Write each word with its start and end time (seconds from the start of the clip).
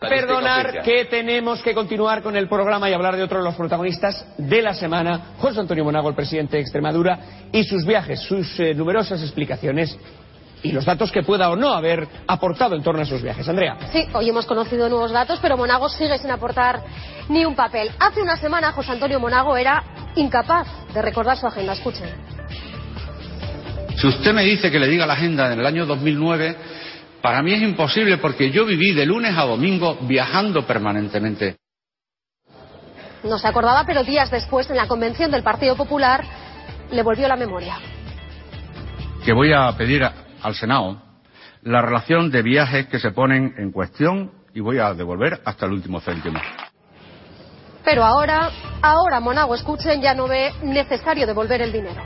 Perdonar 0.00 0.82
que 0.84 1.06
tenemos 1.06 1.60
que 1.60 1.74
continuar 1.74 2.22
con 2.22 2.36
el 2.36 2.48
programa 2.48 2.88
y 2.88 2.92
hablar 2.92 3.16
de 3.16 3.24
otro 3.24 3.38
de 3.38 3.44
los 3.44 3.56
protagonistas 3.56 4.24
de 4.38 4.62
la 4.62 4.72
semana, 4.72 5.34
José 5.40 5.58
Antonio 5.58 5.82
Monago, 5.82 6.08
el 6.08 6.14
presidente 6.14 6.56
de 6.56 6.62
Extremadura, 6.62 7.18
y 7.50 7.64
sus 7.64 7.84
viajes, 7.84 8.20
sus 8.20 8.60
eh, 8.60 8.74
numerosas 8.74 9.20
explicaciones 9.22 9.98
y 10.62 10.70
los 10.70 10.84
datos 10.84 11.10
que 11.10 11.24
pueda 11.24 11.50
o 11.50 11.56
no 11.56 11.72
haber 11.72 12.06
aportado 12.28 12.76
en 12.76 12.82
torno 12.84 13.02
a 13.02 13.06
sus 13.06 13.20
viajes. 13.20 13.48
Andrea. 13.48 13.76
Sí, 13.92 14.06
hoy 14.12 14.28
hemos 14.28 14.46
conocido 14.46 14.88
nuevos 14.88 15.10
datos, 15.10 15.40
pero 15.42 15.56
Monago 15.56 15.88
sigue 15.88 16.16
sin 16.18 16.30
aportar 16.30 16.80
ni 17.28 17.44
un 17.44 17.56
papel. 17.56 17.90
Hace 17.98 18.22
una 18.22 18.36
semana 18.36 18.70
José 18.70 18.92
Antonio 18.92 19.18
Monago 19.18 19.56
era 19.56 19.82
incapaz 20.14 20.68
de 20.94 21.02
recordar 21.02 21.36
su 21.38 21.48
agenda. 21.48 21.72
Escuchen. 21.72 22.08
Si 23.96 24.06
usted 24.06 24.32
me 24.32 24.44
dice 24.44 24.70
que 24.70 24.78
le 24.78 24.86
diga 24.86 25.06
la 25.06 25.14
agenda 25.14 25.52
en 25.52 25.58
el 25.58 25.66
año 25.66 25.86
2009, 25.86 26.56
para 27.22 27.42
mí 27.42 27.52
es 27.52 27.62
imposible 27.62 28.18
porque 28.18 28.50
yo 28.50 28.64
viví 28.64 28.92
de 28.92 29.06
lunes 29.06 29.36
a 29.36 29.44
domingo 29.44 29.98
viajando 30.02 30.66
permanentemente. 30.66 31.56
No 33.24 33.38
se 33.38 33.48
acordaba, 33.48 33.84
pero 33.84 34.04
días 34.04 34.30
después, 34.30 34.70
en 34.70 34.76
la 34.76 34.86
convención 34.86 35.30
del 35.30 35.42
Partido 35.42 35.76
Popular, 35.76 36.24
le 36.90 37.02
volvió 37.02 37.26
la 37.26 37.36
memoria. 37.36 37.76
Que 39.24 39.32
voy 39.32 39.52
a 39.52 39.72
pedir 39.76 40.04
a- 40.04 40.12
al 40.42 40.54
Senado 40.54 41.02
la 41.62 41.82
relación 41.82 42.30
de 42.30 42.42
viajes 42.42 42.86
que 42.86 43.00
se 43.00 43.10
ponen 43.10 43.54
en 43.58 43.72
cuestión 43.72 44.30
y 44.54 44.60
voy 44.60 44.78
a 44.78 44.94
devolver 44.94 45.40
hasta 45.44 45.66
el 45.66 45.72
último 45.72 46.00
céntimo. 46.00 46.40
Pero 47.84 48.04
ahora, 48.04 48.50
ahora 48.80 49.18
Monago, 49.18 49.54
escuchen, 49.54 50.00
ya 50.00 50.14
no 50.14 50.28
ve 50.28 50.52
necesario 50.62 51.26
devolver 51.26 51.60
el 51.62 51.72
dinero. 51.72 52.02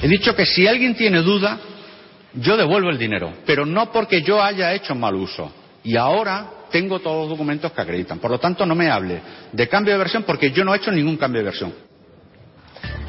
He 0.00 0.08
dicho 0.08 0.36
que 0.36 0.46
si 0.46 0.66
alguien 0.68 0.94
tiene 0.94 1.22
duda, 1.22 1.58
yo 2.36 2.56
devuelvo 2.56 2.90
el 2.90 2.98
dinero, 2.98 3.32
pero 3.46 3.64
no 3.66 3.90
porque 3.92 4.22
yo 4.22 4.42
haya 4.42 4.72
hecho 4.72 4.94
mal 4.94 5.14
uso. 5.14 5.50
Y 5.82 5.96
ahora 5.96 6.50
tengo 6.70 6.98
todos 6.98 7.22
los 7.22 7.30
documentos 7.30 7.70
que 7.72 7.80
acreditan. 7.80 8.18
Por 8.18 8.30
lo 8.30 8.38
tanto, 8.38 8.66
no 8.66 8.74
me 8.74 8.90
hable 8.90 9.20
de 9.52 9.68
cambio 9.68 9.92
de 9.92 9.98
versión 9.98 10.24
porque 10.24 10.50
yo 10.50 10.64
no 10.64 10.74
he 10.74 10.78
hecho 10.78 10.90
ningún 10.90 11.16
cambio 11.16 11.40
de 11.40 11.44
versión. 11.46 11.72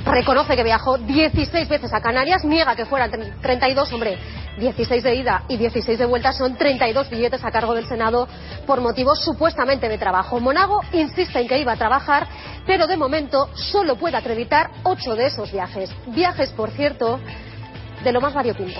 Reconoce 0.06 0.56
que 0.56 0.64
viajó 0.64 0.98
16 0.98 1.68
veces 1.68 1.94
a 1.94 2.00
Canarias, 2.00 2.46
niega 2.46 2.76
que 2.76 2.86
fueran 2.86 3.12
tre- 3.12 3.34
32, 3.42 3.92
hombre, 3.92 4.18
16 4.58 5.04
de 5.04 5.16
ida 5.16 5.44
y 5.50 5.58
16 5.58 6.00
de 6.00 6.06
vuelta 6.06 6.32
son 6.32 6.56
32 6.56 7.10
billetes 7.10 7.44
a 7.44 7.52
cargo 7.52 7.74
del 7.76 7.88
Senado 7.88 8.28
por 8.66 8.80
motivos 8.80 9.22
supuestamente 9.22 9.90
de 9.90 9.98
trabajo. 9.98 10.40
Monago 10.40 10.82
insiste 10.94 11.40
en 11.42 11.48
que 11.48 11.60
iba 11.60 11.74
a 11.74 11.78
trabajar, 11.78 12.26
pero 12.66 12.88
de 12.88 12.96
momento 12.96 13.50
solo 13.56 13.98
puede 13.98 14.16
acreditar 14.16 14.70
8 14.84 15.16
de 15.16 15.26
esos 15.26 15.52
viajes. 15.52 15.94
Viajes, 16.08 16.52
por 16.52 16.70
cierto, 16.72 17.20
de 18.04 18.12
lo 18.14 18.22
más 18.22 18.34
variopinto. 18.34 18.80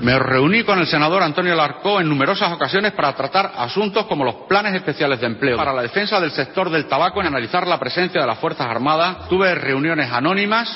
Me 0.00 0.16
reuní 0.16 0.62
con 0.62 0.78
el 0.78 0.86
senador 0.86 1.24
Antonio 1.24 1.56
Larcó 1.56 2.00
en 2.00 2.08
numerosas 2.08 2.52
ocasiones 2.52 2.92
para 2.92 3.14
tratar 3.14 3.52
asuntos 3.56 4.06
como 4.06 4.24
los 4.24 4.46
planes 4.48 4.74
especiales 4.74 5.20
de 5.20 5.26
empleo 5.26 5.56
para 5.56 5.72
la 5.72 5.82
defensa 5.82 6.20
del 6.20 6.30
sector 6.30 6.70
del 6.70 6.86
tabaco 6.86 7.20
y 7.20 7.26
analizar 7.26 7.66
la 7.66 7.80
presencia 7.80 8.20
de 8.20 8.26
las 8.26 8.38
Fuerzas 8.38 8.68
Armadas. 8.68 9.28
Tuve 9.28 9.52
reuniones 9.56 10.08
anónimas 10.12 10.68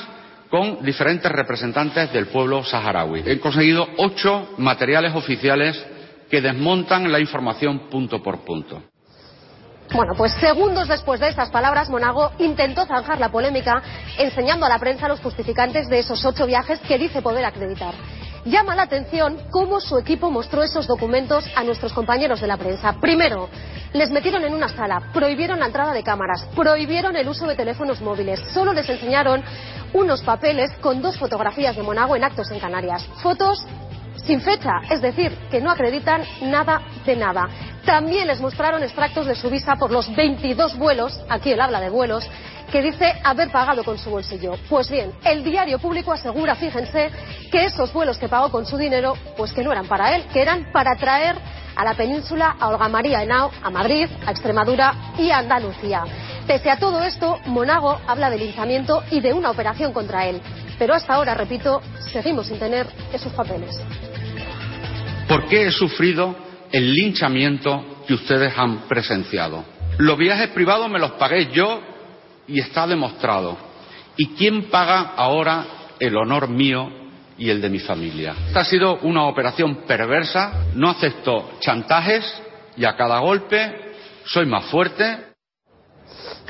con 0.51 0.85
diferentes 0.85 1.31
representantes 1.31 2.13
del 2.13 2.27
pueblo 2.27 2.65
saharaui. 2.65 3.23
He 3.25 3.39
conseguido 3.39 3.87
ocho 3.99 4.55
materiales 4.59 5.15
oficiales 5.15 5.81
que 6.29 6.41
desmontan 6.41 7.11
la 7.13 7.21
información 7.21 7.89
punto 7.91 8.21
por 8.21 8.41
punto. 8.45 8.83
Bueno, 9.95 10.15
pues 10.17 10.33
segundos 10.41 10.89
después 10.89 11.21
de 11.21 11.29
estas 11.29 11.51
palabras, 11.51 11.91
Monago 11.91 12.33
intentó 12.39 12.87
zanjar 12.87 13.21
la 13.21 13.31
polémica 13.31 13.83
enseñando 14.19 14.67
a 14.67 14.69
la 14.69 14.79
prensa 14.79 15.07
los 15.07 15.21
justificantes 15.21 15.89
de 15.89 16.01
esos 16.01 16.25
ocho 16.25 16.45
viajes 16.45 16.81
que 16.81 16.99
dice 16.99 17.23
poder 17.23 17.45
acreditar. 17.45 17.95
Llama 18.45 18.75
la 18.75 18.83
atención 18.83 19.39
cómo 19.51 19.81
su 19.81 19.97
equipo 19.99 20.29
mostró 20.29 20.65
esos 20.65 20.89
documentos 20.89 21.45
a 21.55 21.63
nuestros 21.63 21.93
compañeros 21.93 22.41
de 22.41 22.49
la 22.49 22.57
prensa. 22.57 22.95
Primero, 23.01 23.49
les 23.93 24.11
metieron 24.11 24.43
en 24.43 24.53
una 24.53 24.69
sala, 24.69 25.11
prohibieron 25.13 25.61
la 25.61 25.67
entrada 25.67 25.93
de 25.93 26.03
cámaras, 26.03 26.45
prohibieron 26.57 27.15
el 27.15 27.29
uso 27.29 27.47
de 27.47 27.55
teléfonos 27.55 28.01
móviles. 28.01 28.41
Solo 28.53 28.73
les 28.73 28.89
enseñaron 28.89 29.45
unos 29.93 30.23
papeles 30.23 30.73
con 30.81 31.01
dos 31.01 31.17
fotografías 31.19 31.77
de 31.77 31.85
Monago 31.85 32.17
en 32.17 32.25
actos 32.25 32.51
en 32.51 32.59
Canarias. 32.59 33.07
Fotos 33.23 33.65
sin 34.27 34.41
fecha, 34.41 34.81
es 34.91 35.01
decir, 35.01 35.37
que 35.51 35.61
no 35.61 35.71
acreditan 35.71 36.23
nada 36.43 36.83
de 37.07 37.15
nada. 37.15 37.49
También 37.85 38.27
les 38.27 38.41
mostraron 38.41 38.83
extractos 38.83 39.27
de 39.27 39.37
su 39.37 39.51
visa 39.51 39.77
por 39.77 39.91
los 39.93 40.15
22 40.17 40.79
vuelos, 40.79 41.21
aquí 41.29 41.53
él 41.53 41.61
habla 41.61 41.81
de 41.81 41.91
vuelos, 41.91 42.29
que 42.73 42.81
dice 42.81 43.13
haber 43.23 43.51
pagado 43.51 43.85
con 43.85 43.99
su 43.99 44.09
bolsillo. 44.09 44.55
Pues 44.69 44.91
bien, 44.91 45.13
el 45.25 45.45
diario 45.45 45.79
público 45.79 46.11
asegura, 46.11 46.55
fíjense, 46.55 47.11
que 47.51 47.67
esos 47.67 47.93
vuelos 47.93 48.17
que 48.17 48.29
pagó 48.29 48.51
con 48.51 48.65
su 48.65 48.79
dinero, 48.79 49.15
pues 49.37 49.53
que 49.53 49.63
no 49.63 49.71
eran 49.71 49.87
para 49.87 50.17
él, 50.17 50.25
que 50.33 50.41
eran 50.41 50.73
para 50.73 50.97
traer 50.97 51.37
a 51.77 51.85
la 51.85 51.95
península 51.95 52.57
a 52.59 52.69
Olga 52.69 52.89
María 52.89 53.23
Henao, 53.23 53.51
a 53.63 53.71
Madrid, 53.71 54.09
a 54.27 54.31
Extremadura 54.31 54.95
y 55.19 55.31
a 55.31 55.39
Andalucía. 55.39 56.03
Pese 56.47 56.71
a 56.71 56.79
todo 56.79 57.03
esto, 57.03 57.39
Monago 57.47 58.01
habla 58.07 58.31
de 58.31 58.39
linchamiento 58.39 59.05
y 59.11 59.21
de 59.21 59.35
una 59.35 59.51
operación 59.51 59.93
contra 59.93 60.27
él. 60.27 60.41
Pero 60.79 60.95
hasta 60.95 61.15
ahora, 61.15 61.35
repito, 61.35 61.83
seguimos 62.11 62.47
sin 62.47 62.59
tener 62.59 62.87
esos 63.13 63.33
papeles. 63.35 63.79
¿Por 65.29 65.47
qué 65.47 65.67
he 65.67 65.71
sufrido 65.71 66.35
el 66.73 66.95
linchamiento 66.95 68.03
que 68.07 68.15
ustedes 68.15 68.53
han 68.57 68.89
presenciado? 68.89 69.65
Los 69.99 70.17
viajes 70.17 70.49
privados 70.49 70.91
me 70.91 70.99
los 70.99 71.13
pagué 71.13 71.53
yo 71.53 71.92
y 72.47 72.61
está 72.61 72.87
demostrado. 72.87 73.57
¿Y 74.17 74.35
quién 74.35 74.71
paga 74.71 75.13
ahora 75.17 75.65
el 75.99 76.17
honor 76.17 76.49
mío 76.49 76.91
y 77.39 77.51
el 77.51 77.61
de 77.61 77.71
mi 77.71 77.79
familia? 77.79 78.35
Esta 78.49 78.61
ha 78.61 78.65
sido 78.65 78.99
una 79.03 79.25
operación 79.25 79.85
perversa, 79.87 80.67
no 80.75 80.91
acepto 80.91 81.53
chantajes 81.61 82.25
y 82.77 82.85
a 82.85 82.97
cada 82.97 83.19
golpe 83.21 83.95
soy 84.25 84.47
más 84.47 84.65
fuerte, 84.67 85.33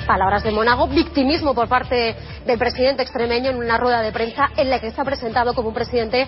Palabras 0.07 0.43
de 0.43 0.51
Monago, 0.51 0.89
victimismo 0.89 1.55
por 1.55 1.69
parte 1.69 2.17
del 2.45 2.59
presidente 2.59 3.03
extremeño 3.03 3.51
en 3.51 3.57
una 3.57 3.79
rueda 3.79 4.03
de 4.03 4.11
prensa 4.11 4.51
en 4.57 4.69
la 4.69 4.81
que 4.81 4.93
ha 4.97 5.05
presentado 5.05 5.55
como 5.55 5.69
un 5.69 5.75
presidente 5.75 6.27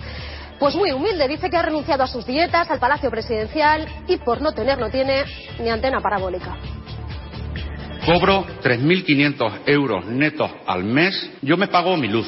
pues 0.59 0.75
muy 0.75 0.91
humilde. 0.91 1.27
Dice 1.27 1.49
que 1.49 1.57
ha 1.57 1.61
renunciado 1.61 2.03
a 2.03 2.07
sus 2.07 2.25
dietas, 2.25 2.69
al 2.71 2.79
palacio 2.79 3.11
presidencial 3.11 3.85
y 4.07 4.17
por 4.17 4.41
no 4.41 4.53
tener 4.53 4.79
no 4.79 4.89
tiene 4.89 5.25
ni 5.59 5.69
antena 5.69 5.99
parabólica. 5.99 6.55
Cobro 8.05 8.45
3.500 8.61 9.61
euros 9.65 10.05
netos 10.05 10.51
al 10.67 10.83
mes. 10.83 11.31
Yo 11.41 11.57
me 11.57 11.67
pago 11.67 11.97
mi 11.97 12.07
luz, 12.07 12.27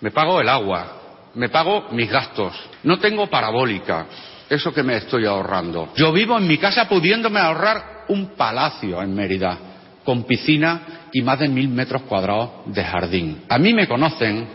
me 0.00 0.10
pago 0.10 0.40
el 0.40 0.48
agua, 0.48 1.30
me 1.34 1.50
pago 1.50 1.88
mis 1.92 2.10
gastos. 2.10 2.54
No 2.84 2.98
tengo 2.98 3.26
parabólica, 3.26 4.06
eso 4.48 4.72
que 4.72 4.82
me 4.82 4.96
estoy 4.96 5.26
ahorrando. 5.26 5.92
Yo 5.94 6.10
vivo 6.10 6.38
en 6.38 6.46
mi 6.46 6.56
casa 6.56 6.88
pudiéndome 6.88 7.38
ahorrar 7.38 8.06
un 8.08 8.34
palacio 8.34 9.02
en 9.02 9.14
Mérida, 9.14 9.58
con 10.04 10.24
piscina 10.24 11.08
y 11.12 11.20
más 11.20 11.38
de 11.38 11.48
mil 11.48 11.68
metros 11.68 12.02
cuadrados 12.02 12.50
de 12.66 12.82
jardín. 12.82 13.42
A 13.46 13.58
mí 13.58 13.74
me 13.74 13.86
conocen 13.86 14.48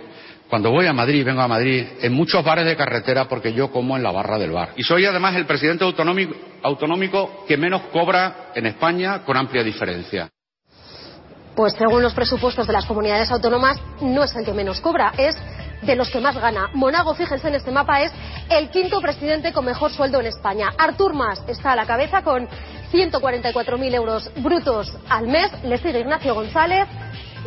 cuando 0.49 0.71
voy 0.71 0.85
a 0.85 0.93
Madrid, 0.93 1.25
vengo 1.25 1.41
a 1.41 1.47
Madrid, 1.47 1.85
en 2.01 2.13
muchos 2.13 2.43
bares 2.43 2.65
de 2.65 2.75
carretera 2.75 3.27
porque 3.27 3.53
yo 3.53 3.71
como 3.71 3.97
en 3.97 4.03
la 4.03 4.11
barra 4.11 4.37
del 4.37 4.51
bar. 4.51 4.69
Y 4.75 4.83
soy 4.83 5.05
además 5.05 5.35
el 5.35 5.45
presidente 5.45 5.83
autonómico, 5.83 7.45
que 7.47 7.57
menos 7.57 7.81
cobra 7.91 8.51
en 8.53 8.67
España 8.67 9.23
con 9.23 9.35
amplia 9.35 9.63
diferencia. 9.63 10.29
Pues 11.55 11.73
según 11.73 12.01
los 12.01 12.13
presupuestos 12.13 12.65
de 12.67 12.73
las 12.73 12.85
comunidades 12.85 13.31
autónomas, 13.31 13.79
no 14.01 14.23
es 14.23 14.35
el 14.35 14.45
que 14.45 14.53
menos 14.53 14.79
cobra, 14.81 15.13
es 15.17 15.35
de 15.81 15.95
los 15.95 16.09
que 16.09 16.19
más 16.19 16.35
gana. 16.37 16.69
Monago, 16.73 17.13
fíjense 17.13 17.47
en 17.47 17.55
este 17.55 17.71
mapa, 17.71 18.01
es 18.01 18.11
el 18.49 18.69
quinto 18.69 19.01
presidente 19.01 19.51
con 19.53 19.65
mejor 19.65 19.91
sueldo 19.91 20.19
en 20.19 20.27
España. 20.27 20.69
Artur 20.77 21.13
Mas 21.13 21.43
está 21.47 21.73
a 21.73 21.75
la 21.75 21.85
cabeza 21.85 22.21
con 22.23 22.47
144.000 22.91 23.93
euros 23.93 24.31
brutos 24.37 24.95
al 25.09 25.27
mes. 25.27 25.51
Le 25.63 25.77
sigue 25.77 25.99
Ignacio 25.99 26.33
González, 26.33 26.87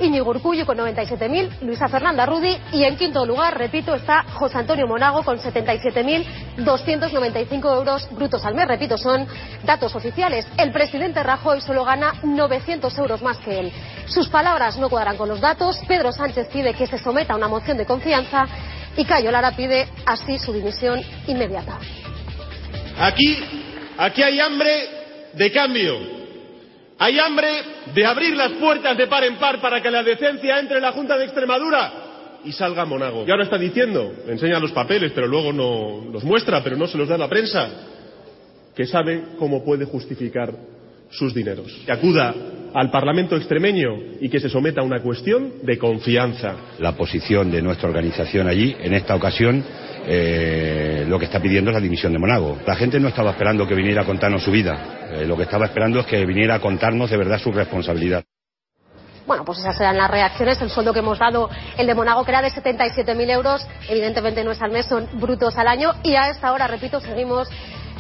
Íñigo 0.01 0.31
Urcullu 0.31 0.65
con 0.67 0.77
97.000, 0.79 1.61
Luisa 1.63 1.89
Fernanda 1.89 2.27
Rudi 2.27 2.55
y 2.73 2.83
en 2.85 2.97
quinto 2.97 3.25
lugar, 3.25 3.57
repito, 3.57 3.95
está 3.95 4.25
José 4.35 4.59
Antonio 4.59 4.87
Monago 4.87 5.23
con 5.23 5.39
77.295 5.39 7.77
euros 7.77 8.07
brutos 8.11 8.45
al 8.45 8.55
mes. 8.55 8.69
Repito, 8.69 8.99
son 8.99 9.27
datos 9.65 9.97
oficiales. 9.97 10.47
El 10.59 10.73
presidente 10.73 11.23
Rajoy 11.23 11.63
solo 11.63 11.85
gana 11.85 12.13
900 12.23 12.99
euros 12.99 13.23
más 13.23 13.39
que 13.39 13.61
él. 13.61 13.73
Sus 14.07 14.29
palabras 14.29 14.77
no 14.77 14.91
cuadran 14.91 15.17
con 15.17 15.29
los 15.29 15.41
datos. 15.41 15.81
Pedro 15.89 16.13
Sánchez 16.13 16.49
pide 16.53 16.75
que 16.75 16.87
se 16.87 16.99
someta 16.99 17.33
a 17.33 17.37
una 17.37 17.49
moción 17.49 17.79
de 17.79 17.87
confianza 17.87 18.47
y 18.97 19.05
Cayo 19.05 19.31
Lara 19.31 19.53
pide 19.53 19.87
así 20.05 20.39
su 20.39 20.53
dimisión 20.53 21.01
inmediata. 21.27 21.79
Aquí, 22.99 23.39
aquí 23.99 24.23
hay 24.23 24.41
hambre 24.41 24.89
de 25.35 25.53
cambio. 25.53 26.16
Hay 26.99 27.19
hambre 27.19 27.49
de 27.95 28.07
abrir 28.07 28.35
las 28.35 28.53
puertas 28.53 28.97
de 28.97 29.07
par 29.07 29.25
en 29.25 29.37
par 29.37 29.61
para 29.61 29.83
que 29.83 29.91
la 29.91 30.03
decencia 30.03 30.59
entre 30.59 30.77
en 30.77 30.83
la 30.83 30.93
Junta 30.93 31.19
de 31.19 31.25
Extremadura 31.25 31.93
y 32.45 32.53
salga 32.53 32.85
Monago. 32.85 33.25
Y 33.27 33.31
ahora 33.31 33.45
está 33.45 33.59
diciendo, 33.59 34.13
enseña 34.29 34.59
los 34.59 34.73
papeles, 34.73 35.13
pero 35.15 35.27
luego 35.27 35.53
no 35.53 36.11
los 36.11 36.25
muestra, 36.25 36.63
pero 36.63 36.77
no 36.77 36.87
se 36.87 36.97
los 36.97 37.09
da 37.09 37.17
a 37.17 37.19
la 37.19 37.29
prensa, 37.29 37.69
que 38.75 38.87
sabe 38.87 39.23
cómo 39.39 39.65
puede 39.65 39.85
justificar 39.85 40.55
sus 41.11 41.35
dineros. 41.35 41.73
Que 41.85 41.93
acuda 41.93 42.35
al 42.73 42.91
Parlamento 42.91 43.37
extremeño 43.37 43.91
y 44.21 44.29
que 44.29 44.41
se 44.41 44.49
someta 44.49 44.81
a 44.81 44.85
una 44.85 45.01
cuestión 45.01 45.55
de 45.63 45.79
confianza. 45.79 46.55
La 46.79 46.97
posición 46.97 47.51
de 47.51 47.63
nuestra 47.63 47.89
organización 47.89 48.49
allí, 48.49 48.77
en 48.81 48.95
esta 48.95 49.15
ocasión, 49.15 49.65
eh, 50.07 51.05
lo 51.09 51.19
que 51.19 51.25
está 51.25 51.41
pidiendo 51.41 51.71
es 51.71 51.75
la 51.75 51.81
dimisión 51.81 52.13
de 52.13 52.19
Monago. 52.19 52.59
La 52.67 52.77
gente 52.77 53.01
no 53.01 53.09
estaba 53.09 53.31
esperando 53.31 53.67
que 53.67 53.75
viniera 53.75 54.03
a 54.03 54.05
contarnos 54.05 54.45
su 54.45 54.51
vida, 54.51 55.09
eh, 55.11 55.25
lo 55.27 55.37
que 55.37 55.43
estaba 55.43 55.67
esperando 55.67 56.01
es 56.01 56.07
que 56.07 56.25
viniera 56.25 56.55
a 56.55 56.61
contarnos 56.61 57.11
de 57.11 57.17
verdad 57.17 57.39
su 57.39 57.51
responsabilidad. 57.53 58.25
Bueno, 59.27 59.45
pues 59.45 59.59
esas 59.59 59.81
eran 59.81 59.97
las 59.97 60.09
reacciones. 60.09 60.63
El 60.63 60.71
sueldo 60.71 60.93
que 60.93 61.01
hemos 61.01 61.19
dado, 61.19 61.51
el 61.77 61.87
de 61.87 61.95
Monago, 61.95 62.25
que 62.25 62.31
era 62.31 62.43
de 62.43 62.51
77.000 62.51 63.31
euros, 63.31 63.67
evidentemente 63.89 64.45
no 64.45 64.53
es 64.53 64.63
al 64.63 64.71
mes, 64.71 64.87
son 64.87 65.09
brutos 65.15 65.59
al 65.59 65.67
año. 65.67 65.93
Y 66.05 66.15
a 66.15 66.29
esta 66.29 66.53
hora, 66.53 66.69
repito, 66.69 67.01
seguimos 67.01 67.49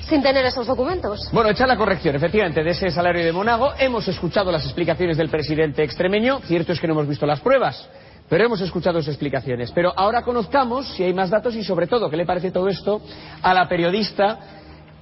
sin 0.08 0.22
tener 0.22 0.44
esos 0.46 0.68
documentos. 0.68 1.28
Bueno, 1.32 1.50
hecha 1.50 1.66
la 1.66 1.76
corrección, 1.76 2.14
efectivamente, 2.14 2.62
de 2.62 2.70
ese 2.70 2.90
salario 2.90 3.24
de 3.24 3.32
Monago. 3.32 3.72
Hemos 3.76 4.06
escuchado 4.06 4.52
las 4.52 4.64
explicaciones 4.64 5.16
del 5.16 5.28
presidente 5.28 5.82
extremeño. 5.82 6.40
Cierto 6.44 6.72
es 6.72 6.80
que 6.80 6.86
no 6.86 6.92
hemos 6.92 7.08
visto 7.08 7.26
las 7.26 7.40
pruebas, 7.40 7.88
pero 8.28 8.44
hemos 8.44 8.60
escuchado 8.60 8.98
sus 9.00 9.08
explicaciones. 9.08 9.70
Pero 9.72 9.92
ahora 9.96 10.22
conozcamos 10.22 10.86
si 10.94 11.04
hay 11.04 11.14
más 11.14 11.30
datos 11.30 11.54
y, 11.54 11.62
sobre 11.64 11.86
todo, 11.86 12.08
qué 12.10 12.16
le 12.16 12.26
parece 12.26 12.50
todo 12.50 12.68
esto 12.68 13.00
a 13.42 13.54
la 13.54 13.68
periodista 13.68 14.38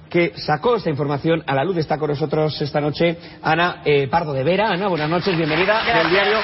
que 0.09 0.33
sacó 0.37 0.75
esta 0.75 0.89
información 0.89 1.43
a 1.47 1.55
la 1.55 1.63
luz. 1.63 1.77
Está 1.77 1.97
con 1.97 2.09
nosotros 2.09 2.61
esta 2.61 2.79
noche 2.79 3.17
Ana 3.41 3.81
eh, 3.83 4.07
Pardo 4.07 4.33
de 4.33 4.43
Vera. 4.43 4.69
Ana, 4.69 4.87
buenas 4.87 5.09
noches, 5.09 5.35
bienvenida 5.35 5.83
del 5.83 6.09
diario 6.09 6.37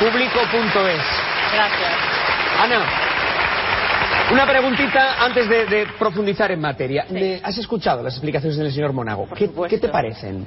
público.es. 0.00 1.00
Gracias. 1.54 1.92
Ana, 2.60 2.80
una 4.32 4.46
preguntita 4.46 5.24
antes 5.24 5.48
de, 5.48 5.66
de 5.66 5.86
profundizar 5.98 6.50
en 6.50 6.60
materia. 6.60 7.06
Me- 7.10 7.40
¿Has 7.42 7.56
escuchado 7.58 8.02
las 8.02 8.14
explicaciones 8.14 8.58
del 8.58 8.72
señor 8.72 8.92
Monago? 8.92 9.26
Por 9.26 9.38
¿Qué, 9.38 9.46
supuesto. 9.46 9.74
qué 9.76 9.80
te 9.80 9.88
parecen? 9.88 10.46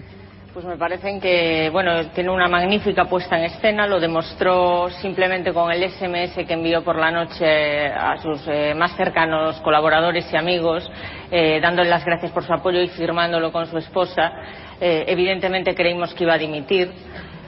Pues 0.58 0.66
me 0.66 0.76
parecen 0.76 1.22
que, 1.22 1.70
bueno, 1.72 2.08
tiene 2.16 2.32
una 2.32 2.48
magnífica 2.48 3.06
puesta 3.06 3.38
en 3.38 3.44
escena, 3.44 3.86
lo 3.86 4.00
demostró 4.00 4.90
simplemente 4.90 5.54
con 5.54 5.72
el 5.72 5.88
SMS 5.88 6.34
que 6.48 6.54
envió 6.54 6.84
por 6.84 6.96
la 6.98 7.12
noche 7.12 7.86
a 7.86 8.18
sus 8.18 8.42
eh, 8.48 8.74
más 8.74 8.98
cercanos 8.98 9.62
colaboradores 9.62 10.26
y 10.34 10.36
amigos, 10.36 10.90
eh, 11.30 11.60
dándole 11.62 11.92
las 11.92 12.04
gracias 12.04 12.32
por 12.32 12.44
su 12.44 12.52
apoyo 12.52 12.82
y 12.82 12.88
firmándolo 12.88 13.52
con 13.52 13.68
su 13.68 13.78
esposa. 13.78 14.32
Eh, 14.82 15.06
evidentemente 15.08 15.76
creímos 15.76 16.16
que 16.16 16.24
iba 16.24 16.34
a 16.34 16.40
dimitir. 16.40 16.92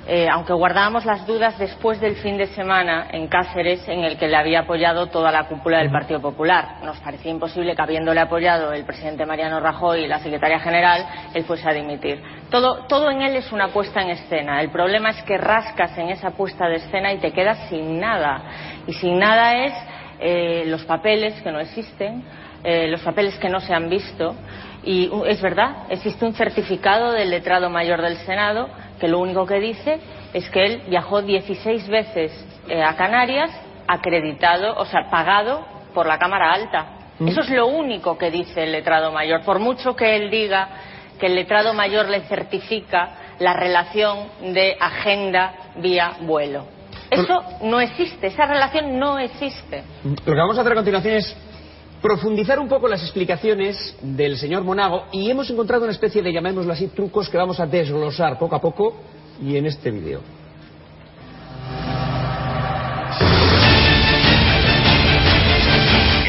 Eh, 0.08 0.28
aunque 0.32 0.54
guardábamos 0.54 1.06
las 1.06 1.28
dudas 1.28 1.58
después 1.60 2.00
del 2.00 2.16
fin 2.16 2.38
de 2.38 2.48
semana 2.48 3.08
en 3.12 3.28
Cáceres, 3.28 3.88
en 3.88 4.04
el 4.04 4.18
que 4.18 4.28
le 4.28 4.36
había 4.36 4.62
apoyado 4.62 5.08
toda 5.08 5.32
la 5.32 5.48
cúpula 5.48 5.80
del 5.80 5.92
Partido 5.92 6.20
Popular. 6.20 6.78
Nos 6.84 6.98
parecía 7.00 7.32
imposible 7.32 7.76
que, 7.76 7.82
habiéndole 7.82 8.20
apoyado 8.20 8.74
el 8.74 8.86
presidente 8.86 9.26
Mariano 9.26 9.60
Rajoy 9.60 10.06
y 10.06 10.08
la 10.08 10.20
secretaria 10.20 10.60
general, 10.60 11.06
él 11.34 11.44
fuese 11.44 11.70
a 11.70 11.74
dimitir. 11.74 12.22
Todo, 12.50 12.86
todo 12.88 13.12
en 13.12 13.22
él 13.22 13.36
es 13.36 13.52
una 13.52 13.68
puesta 13.68 14.02
en 14.02 14.10
escena. 14.10 14.62
El 14.62 14.72
problema 14.72 15.10
es 15.12 15.22
que 15.24 15.38
rascas 15.38 15.96
en 15.98 16.10
esa 16.10 16.32
puesta 16.32 16.68
de 16.68 16.78
escena 16.78 17.14
y 17.14 17.20
te 17.20 17.32
quedas 17.32 17.70
sin 17.70 18.00
nada. 18.00 18.42
Y 18.88 18.94
sin 18.94 19.20
nada 19.20 19.64
es 19.66 19.74
eh, 20.20 20.64
los 20.66 20.84
papeles 20.86 21.40
que 21.44 21.52
no 21.52 21.60
existen, 21.60 22.24
eh, 22.64 22.88
los 22.88 23.02
papeles 23.02 23.38
que 23.38 23.50
no 23.50 23.60
se 23.60 23.74
han 23.74 23.90
visto. 23.90 24.36
Y 24.84 25.12
es 25.28 25.42
verdad, 25.42 25.86
existe 25.90 26.26
un 26.26 26.34
certificado 26.34 27.12
del 27.12 27.30
letrado 27.30 27.70
mayor 27.70 28.02
del 28.02 28.18
Senado 28.18 28.70
que 29.00 29.08
lo 29.08 29.20
único 29.20 29.46
que 29.46 29.60
dice 29.60 30.00
es 30.34 30.50
que 30.50 30.66
él 30.66 30.84
viajó 30.88 31.22
16 31.22 31.88
veces 31.88 32.32
eh, 32.68 32.84
a 32.84 32.96
Canarias 32.96 33.52
acreditado, 33.88 34.76
o 34.78 34.86
sea, 34.86 35.10
pagado 35.10 35.66
por 35.94 36.06
la 36.06 36.20
Cámara 36.20 36.54
Alta. 36.54 36.86
Eso 37.26 37.42
es 37.42 37.50
lo 37.50 37.68
único 37.68 38.18
que 38.18 38.32
dice 38.32 38.64
el 38.64 38.72
letrado 38.72 39.12
mayor. 39.12 39.42
Por 39.44 39.60
mucho 39.60 39.96
que 39.96 40.16
él 40.16 40.30
diga 40.30 40.70
que 41.20 41.26
el 41.26 41.36
letrado 41.36 41.74
mayor 41.74 42.08
le 42.08 42.22
certifica 42.22 43.36
la 43.40 43.54
relación 43.54 44.30
de 44.54 44.78
agenda 44.80 45.54
vía 45.76 46.14
vuelo. 46.22 46.66
Eso 47.10 47.44
no 47.64 47.82
existe, 47.82 48.28
esa 48.28 48.46
relación 48.46 49.00
no 49.00 49.18
existe. 49.18 49.84
Lo 50.04 50.34
que 50.34 50.40
vamos 50.40 50.58
a 50.58 50.62
hacer 50.62 50.74
a 50.74 50.76
continuación 50.76 51.16
es 51.16 51.36
profundizar 52.02 52.60
un 52.60 52.68
poco 52.68 52.88
las 52.88 53.02
explicaciones 53.02 53.96
del 54.02 54.38
señor 54.38 54.64
Monago 54.64 55.06
y 55.12 55.30
hemos 55.30 55.50
encontrado 55.50 55.84
una 55.84 55.92
especie 55.92 56.22
de, 56.22 56.32
llamémoslo 56.32 56.72
así, 56.74 56.88
trucos 56.88 57.30
que 57.30 57.38
vamos 57.38 57.60
a 57.60 57.66
desglosar 57.66 58.38
poco 58.40 58.56
a 58.56 58.62
poco 58.62 58.96
y 59.42 59.58
en 59.58 59.66
este 59.66 59.92
vídeo. 59.92 60.22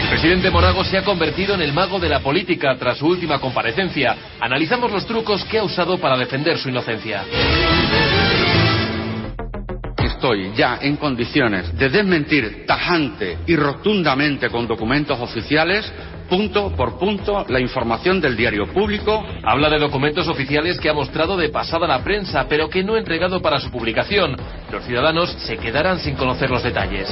El 0.01 0.09
presidente 0.09 0.51
Monago 0.51 0.85
se 0.85 0.99
ha 0.99 1.05
convertido 1.05 1.55
en 1.55 1.63
el 1.63 1.73
mago 1.73 1.99
de 1.99 2.09
la 2.09 2.21
política 2.21 2.77
tras 2.77 2.99
su 2.99 3.07
última 3.07 3.41
comparecencia. 3.41 4.17
Analizamos 4.41 4.91
los 4.91 5.07
trucos 5.07 5.45
que 5.45 5.59
ha 5.59 5.65
usado 5.65 5.99
para 5.99 6.19
defender 6.19 6.59
su 6.59 6.69
inocencia. 6.69 7.25
Estoy 10.21 10.53
ya 10.55 10.79
en 10.83 10.97
condiciones 10.97 11.75
de 11.79 11.89
desmentir 11.89 12.67
tajante 12.67 13.39
y 13.47 13.57
rotundamente 13.57 14.51
con 14.51 14.67
documentos 14.67 15.19
oficiales, 15.19 15.91
punto 16.29 16.77
por 16.77 16.99
punto, 16.99 17.47
la 17.49 17.59
información 17.59 18.21
del 18.21 18.37
diario 18.37 18.67
público 18.67 19.25
Habla 19.43 19.71
de 19.71 19.79
documentos 19.79 20.29
oficiales 20.29 20.79
que 20.79 20.91
ha 20.91 20.93
mostrado 20.93 21.39
de 21.39 21.49
pasada 21.49 21.87
la 21.87 22.05
prensa, 22.05 22.45
pero 22.51 22.69
que 22.69 22.85
no 22.85 22.97
ha 22.97 22.99
entregado 22.99 23.41
para 23.41 23.61
su 23.61 23.71
publicación. 23.71 24.37
Los 24.71 24.85
ciudadanos 24.85 25.31
se 25.39 25.57
quedarán 25.57 25.99
sin 26.01 26.17
conocer 26.17 26.51
los 26.51 26.63
detalles. 26.63 27.09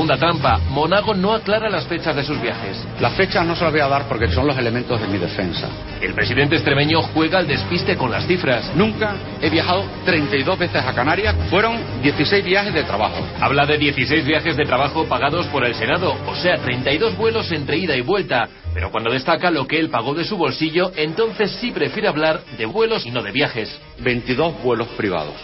Segunda 0.00 0.16
trampa, 0.16 0.58
Monago 0.70 1.12
no 1.12 1.34
aclara 1.34 1.68
las 1.68 1.86
fechas 1.86 2.16
de 2.16 2.24
sus 2.24 2.40
viajes. 2.40 2.82
Las 3.00 3.12
fechas 3.12 3.44
no 3.44 3.54
se 3.54 3.64
las 3.64 3.70
voy 3.70 3.82
a 3.82 3.86
dar 3.86 4.08
porque 4.08 4.28
son 4.28 4.46
los 4.46 4.56
elementos 4.56 4.98
de 4.98 5.06
mi 5.06 5.18
defensa. 5.18 5.68
El 6.00 6.14
presidente 6.14 6.54
extremeño 6.54 7.02
juega 7.02 7.40
al 7.40 7.46
despiste 7.46 7.98
con 7.98 8.10
las 8.10 8.26
cifras. 8.26 8.72
Nunca 8.74 9.14
he 9.42 9.50
viajado 9.50 9.84
32 10.06 10.58
veces 10.58 10.82
a 10.82 10.94
Canarias, 10.94 11.36
fueron 11.50 11.76
16 12.00 12.42
viajes 12.42 12.72
de 12.72 12.84
trabajo. 12.84 13.22
Habla 13.42 13.66
de 13.66 13.76
16 13.76 14.24
viajes 14.24 14.56
de 14.56 14.64
trabajo 14.64 15.04
pagados 15.04 15.44
por 15.48 15.66
el 15.66 15.74
Senado, 15.74 16.16
o 16.26 16.34
sea, 16.34 16.56
32 16.56 17.18
vuelos 17.18 17.52
entre 17.52 17.76
ida 17.76 17.94
y 17.94 18.00
vuelta. 18.00 18.48
Pero 18.72 18.90
cuando 18.90 19.10
destaca 19.10 19.50
lo 19.50 19.66
que 19.66 19.78
él 19.78 19.90
pagó 19.90 20.14
de 20.14 20.24
su 20.24 20.36
bolsillo, 20.36 20.92
entonces 20.96 21.50
sí 21.60 21.72
prefiere 21.72 22.08
hablar 22.08 22.40
de 22.56 22.66
vuelos 22.66 23.04
y 23.06 23.10
no 23.10 23.22
de 23.22 23.32
viajes. 23.32 23.80
22 23.98 24.62
vuelos 24.62 24.88
privados. 24.96 25.34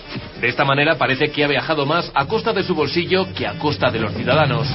De 0.41 0.49
esta 0.49 0.65
manera 0.65 0.97
parece 0.97 1.29
que 1.31 1.45
ha 1.45 1.49
viajado 1.49 1.87
más 1.87 2.11
a 2.15 2.27
costa 2.27 2.53
de 2.53 2.63
su 2.63 2.75
bolsillo 2.75 3.27
que 3.35 3.47
a 3.47 3.59
costa 3.59 3.91
de 3.91 4.01
los 4.01 4.13
ciudadanos. 4.15 4.67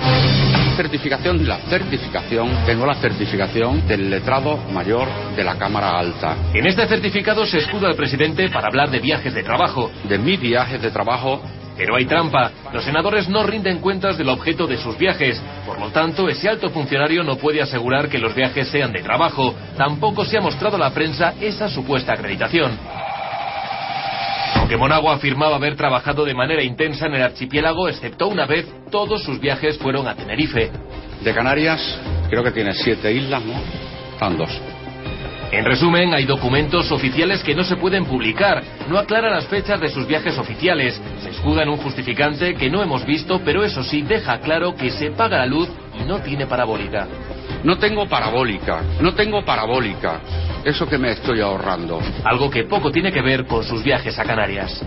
Certificación, 0.75 1.47
la 1.47 1.57
certificación, 1.69 2.49
tengo 2.65 2.85
la 2.85 2.95
certificación 2.95 3.87
del 3.87 4.09
letrado 4.09 4.57
mayor 4.71 5.07
de 5.35 5.43
la 5.43 5.57
Cámara 5.57 5.97
Alta. 5.97 6.37
En 6.53 6.65
este 6.65 6.87
certificado 6.87 7.45
se 7.45 7.59
escuda 7.59 7.89
el 7.89 7.95
presidente 7.95 8.49
para 8.49 8.67
hablar 8.67 8.89
de 8.89 8.99
viajes 8.99 9.33
de 9.33 9.43
trabajo. 9.43 9.91
De 10.07 10.17
mis 10.17 10.39
viajes 10.39 10.81
de 10.81 10.91
trabajo 10.91 11.41
Pero 11.77 11.95
hay 11.95 12.05
trampa. 12.05 12.51
Los 12.73 12.83
senadores 12.83 13.27
no 13.29 13.43
rinden 13.43 13.79
cuentas 13.79 14.17
del 14.17 14.29
objeto 14.29 14.67
de 14.67 14.77
sus 14.77 14.97
viajes. 14.97 15.41
Por 15.65 15.79
lo 15.79 15.89
tanto, 15.89 16.29
ese 16.29 16.49
alto 16.49 16.69
funcionario 16.69 17.23
no 17.23 17.37
puede 17.37 17.61
asegurar 17.61 18.09
que 18.09 18.19
los 18.19 18.35
viajes 18.35 18.67
sean 18.67 18.91
de 18.91 19.01
trabajo. 19.01 19.55
Tampoco 19.77 20.25
se 20.25 20.37
ha 20.37 20.41
mostrado 20.41 20.75
a 20.75 20.79
la 20.79 20.93
prensa 20.93 21.33
esa 21.39 21.69
supuesta 21.69 22.13
acreditación. 22.13 22.77
Aunque 24.55 24.77
Monago 24.77 25.09
afirmaba 25.09 25.55
haber 25.55 25.75
trabajado 25.75 26.23
de 26.23 26.33
manera 26.33 26.63
intensa 26.63 27.07
en 27.07 27.15
el 27.15 27.23
archipiélago, 27.23 27.87
excepto 27.87 28.27
una 28.27 28.45
vez, 28.45 28.67
todos 28.91 29.23
sus 29.23 29.39
viajes 29.39 29.77
fueron 29.77 30.07
a 30.07 30.15
Tenerife. 30.15 30.71
de 31.21 31.33
Canarias, 31.33 31.99
creo 32.29 32.43
que 32.43 32.51
tiene 32.51 32.73
siete 32.73 33.11
islas, 33.13 33.43
¿no? 33.45 33.53
Están 34.13 34.37
dos. 34.37 34.70
En 35.51 35.65
resumen, 35.65 36.13
hay 36.13 36.23
documentos 36.23 36.89
oficiales 36.93 37.43
que 37.43 37.53
no 37.53 37.65
se 37.65 37.75
pueden 37.75 38.05
publicar, 38.05 38.63
no 38.87 38.97
aclara 38.97 39.29
las 39.29 39.47
fechas 39.47 39.81
de 39.81 39.89
sus 39.89 40.07
viajes 40.07 40.37
oficiales, 40.37 40.99
se 41.21 41.29
escuda 41.29 41.63
en 41.63 41.69
un 41.69 41.77
justificante 41.77 42.55
que 42.55 42.69
no 42.69 42.81
hemos 42.81 43.05
visto, 43.05 43.41
pero 43.43 43.61
eso 43.63 43.83
sí 43.83 44.01
deja 44.01 44.39
claro 44.39 44.73
que 44.75 44.89
se 44.91 45.11
paga 45.11 45.39
la 45.39 45.45
luz 45.45 45.67
y 45.99 46.05
no 46.05 46.19
tiene 46.21 46.47
parabólica. 46.47 47.05
No 47.65 47.77
tengo 47.77 48.07
parabólica, 48.07 48.81
no 49.01 49.13
tengo 49.13 49.43
parabólica. 49.43 50.21
Eso 50.63 50.87
que 50.87 50.97
me 50.97 51.11
estoy 51.11 51.41
ahorrando. 51.41 51.99
Algo 52.23 52.49
que 52.49 52.63
poco 52.63 52.89
tiene 52.89 53.11
que 53.11 53.21
ver 53.21 53.45
con 53.45 53.63
sus 53.63 53.83
viajes 53.83 54.17
a 54.17 54.23
Canarias. 54.23 54.81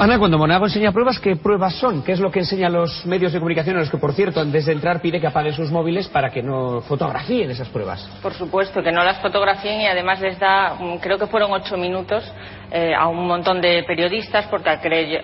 Ana, 0.00 0.16
cuando 0.16 0.38
Monago 0.38 0.66
enseña 0.66 0.92
pruebas, 0.92 1.18
¿qué 1.18 1.34
pruebas 1.34 1.74
son? 1.74 2.04
¿Qué 2.04 2.12
es 2.12 2.20
lo 2.20 2.30
que 2.30 2.38
enseñan 2.38 2.72
los 2.72 3.04
medios 3.04 3.32
de 3.32 3.40
comunicación 3.40 3.76
a 3.76 3.80
los 3.80 3.90
que, 3.90 3.96
por 3.98 4.12
cierto, 4.12 4.40
antes 4.40 4.66
de 4.66 4.72
entrar 4.72 5.00
pide 5.00 5.20
que 5.20 5.26
apaguen 5.26 5.52
sus 5.54 5.72
móviles 5.72 6.06
para 6.06 6.30
que 6.30 6.40
no 6.40 6.80
fotografíen 6.82 7.50
esas 7.50 7.66
pruebas? 7.68 8.08
Por 8.22 8.32
supuesto, 8.32 8.80
que 8.80 8.92
no 8.92 9.02
las 9.02 9.18
fotografíen 9.20 9.80
y 9.80 9.86
además 9.88 10.20
les 10.20 10.38
da, 10.38 10.74
mm, 10.78 10.98
creo 10.98 11.18
que 11.18 11.26
fueron 11.26 11.50
ocho 11.50 11.76
minutos 11.76 12.22
eh, 12.70 12.94
a 12.94 13.08
un 13.08 13.26
montón 13.26 13.60
de 13.60 13.82
periodistas 13.88 14.46
porque 14.46 14.70
aquello, 14.70 15.18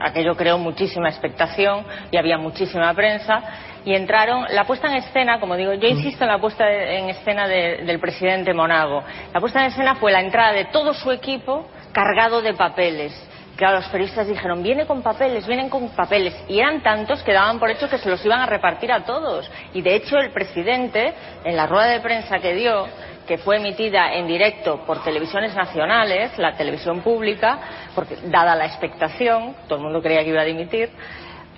aquello 0.00 0.36
creó 0.36 0.56
muchísima 0.56 1.08
expectación 1.08 1.84
y 2.12 2.16
había 2.16 2.38
muchísima 2.38 2.94
prensa. 2.94 3.42
Y 3.84 3.92
entraron, 3.96 4.44
la 4.52 4.62
puesta 4.64 4.86
en 4.86 4.98
escena, 4.98 5.40
como 5.40 5.56
digo, 5.56 5.72
yo 5.74 5.88
insisto 5.88 6.22
en 6.22 6.30
la 6.30 6.38
puesta 6.38 6.64
de- 6.64 6.98
en 7.00 7.08
escena 7.08 7.48
de- 7.48 7.78
del 7.84 7.98
presidente 7.98 8.54
Monago. 8.54 9.02
La 9.34 9.40
puesta 9.40 9.58
en 9.62 9.72
escena 9.72 9.96
fue 9.96 10.12
la 10.12 10.20
entrada 10.20 10.52
de 10.52 10.66
todo 10.66 10.94
su 10.94 11.10
equipo 11.10 11.66
cargado 11.90 12.40
de 12.40 12.54
papeles. 12.54 13.30
Claro, 13.56 13.76
los 13.76 13.88
periodistas 13.88 14.26
dijeron, 14.26 14.62
viene 14.62 14.86
con 14.86 15.02
papeles, 15.02 15.46
vienen 15.46 15.68
con 15.68 15.90
papeles. 15.90 16.34
Y 16.48 16.58
eran 16.58 16.82
tantos 16.82 17.22
que 17.22 17.32
daban 17.32 17.58
por 17.58 17.70
hecho 17.70 17.88
que 17.88 17.98
se 17.98 18.08
los 18.08 18.24
iban 18.24 18.40
a 18.40 18.46
repartir 18.46 18.90
a 18.90 19.04
todos. 19.04 19.50
Y 19.74 19.82
de 19.82 19.94
hecho 19.94 20.18
el 20.18 20.30
presidente, 20.32 21.12
en 21.44 21.56
la 21.56 21.66
rueda 21.66 21.88
de 21.88 22.00
prensa 22.00 22.38
que 22.38 22.54
dio, 22.54 22.86
que 23.26 23.38
fue 23.38 23.58
emitida 23.58 24.14
en 24.14 24.26
directo 24.26 24.84
por 24.86 25.02
televisiones 25.04 25.54
nacionales, 25.54 26.36
la 26.38 26.56
televisión 26.56 27.02
pública, 27.02 27.58
porque 27.94 28.16
dada 28.24 28.56
la 28.56 28.66
expectación, 28.66 29.54
todo 29.68 29.78
el 29.78 29.84
mundo 29.84 30.02
creía 30.02 30.24
que 30.24 30.30
iba 30.30 30.40
a 30.40 30.44
dimitir, 30.44 30.90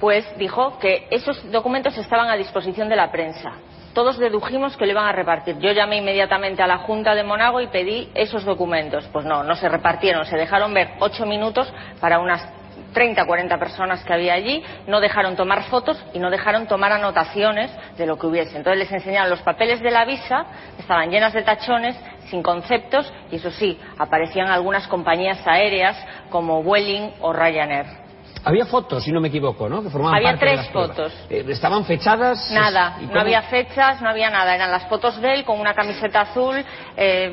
pues 0.01 0.27
dijo 0.37 0.79
que 0.79 1.07
esos 1.11 1.51
documentos 1.51 1.97
estaban 1.97 2.29
a 2.29 2.37
disposición 2.37 2.89
de 2.89 2.97
la 2.97 3.11
prensa. 3.11 3.53
Todos 3.95 4.19
dedujimos 4.19 4.77
que 4.77 4.87
lo 4.87 4.93
iban 4.93 5.07
a 5.07 5.13
repartir. 5.13 5.57
Yo 5.59 5.71
llamé 5.71 5.99
inmediatamente 5.99 6.63
a 6.63 6.67
la 6.67 6.79
Junta 6.79 7.15
de 7.15 7.23
Monago 7.23 7.61
y 7.61 7.69
pedí 7.69 8.11
esos 8.15 8.45
documentos. 8.45 9.09
Pues 9.13 9.25
no, 9.25 9.45
no 9.45 9.55
se 9.55 9.69
repartieron, 9.69 10.27
se 10.27 10.37
dejaron 10.37 10.75
ver 10.75 10.95
ocho 10.99 11.25
minutos 11.25 11.73
para 12.01 12.19
unas 12.19 12.45
30, 12.93 13.25
40 13.25 13.59
personas 13.59 14.05
que 14.05 14.13
había 14.13 14.35
allí, 14.35 14.63
no 14.87 15.01
dejaron 15.01 15.37
tomar 15.37 15.65
fotos 15.65 16.03
y 16.13 16.19
no 16.19 16.31
dejaron 16.31 16.67
tomar 16.67 16.93
anotaciones 16.93 17.71
de 17.97 18.07
lo 18.07 18.19
que 18.19 18.27
hubiese. 18.27 18.57
Entonces 18.57 18.79
les 18.79 18.93
enseñaron 18.93 19.31
los 19.31 19.43
papeles 19.43 19.81
de 19.81 19.91
la 19.91 20.05
visa, 20.05 20.47
estaban 20.79 21.11
llenas 21.11 21.33
de 21.33 21.43
tachones, 21.43 21.97
sin 22.31 22.43
conceptos, 22.43 23.13
y 23.31 23.37
eso 23.37 23.51
sí, 23.51 23.79
aparecían 23.99 24.49
algunas 24.49 24.89
compañías 24.89 25.47
aéreas 25.47 25.97
como 26.31 26.63
Vueling 26.63 27.13
o 27.21 27.33
Ryanair. 27.33 28.04
Había 28.43 28.67
fotos, 28.67 29.05
si 29.05 29.13
no 29.13 29.21
me 29.21 29.29
equivoco, 29.29 29.69
¿no? 29.69 29.83
Que 29.83 29.91
formaban 29.91 30.17
Había 30.17 30.31
parte 30.31 30.45
de 30.45 30.53
tres 30.53 30.65
las 30.65 30.73
fotos. 30.73 31.13
Eh, 31.31 31.45
¿Estaban 31.49 31.85
fechadas? 31.85 32.51
Nada, 32.51 32.99
¿Y 33.01 33.07
no 33.07 33.21
había 33.21 33.43
fechas, 33.43 34.03
no 34.03 34.09
había 34.09 34.31
nada. 34.31 34.55
Eran 34.55 34.71
las 34.71 34.87
fotos 34.89 35.21
de 35.21 35.35
él 35.35 35.45
con 35.45 35.61
una 35.61 35.75
camiseta 35.75 36.23
azul, 36.23 36.63
eh, 36.97 37.31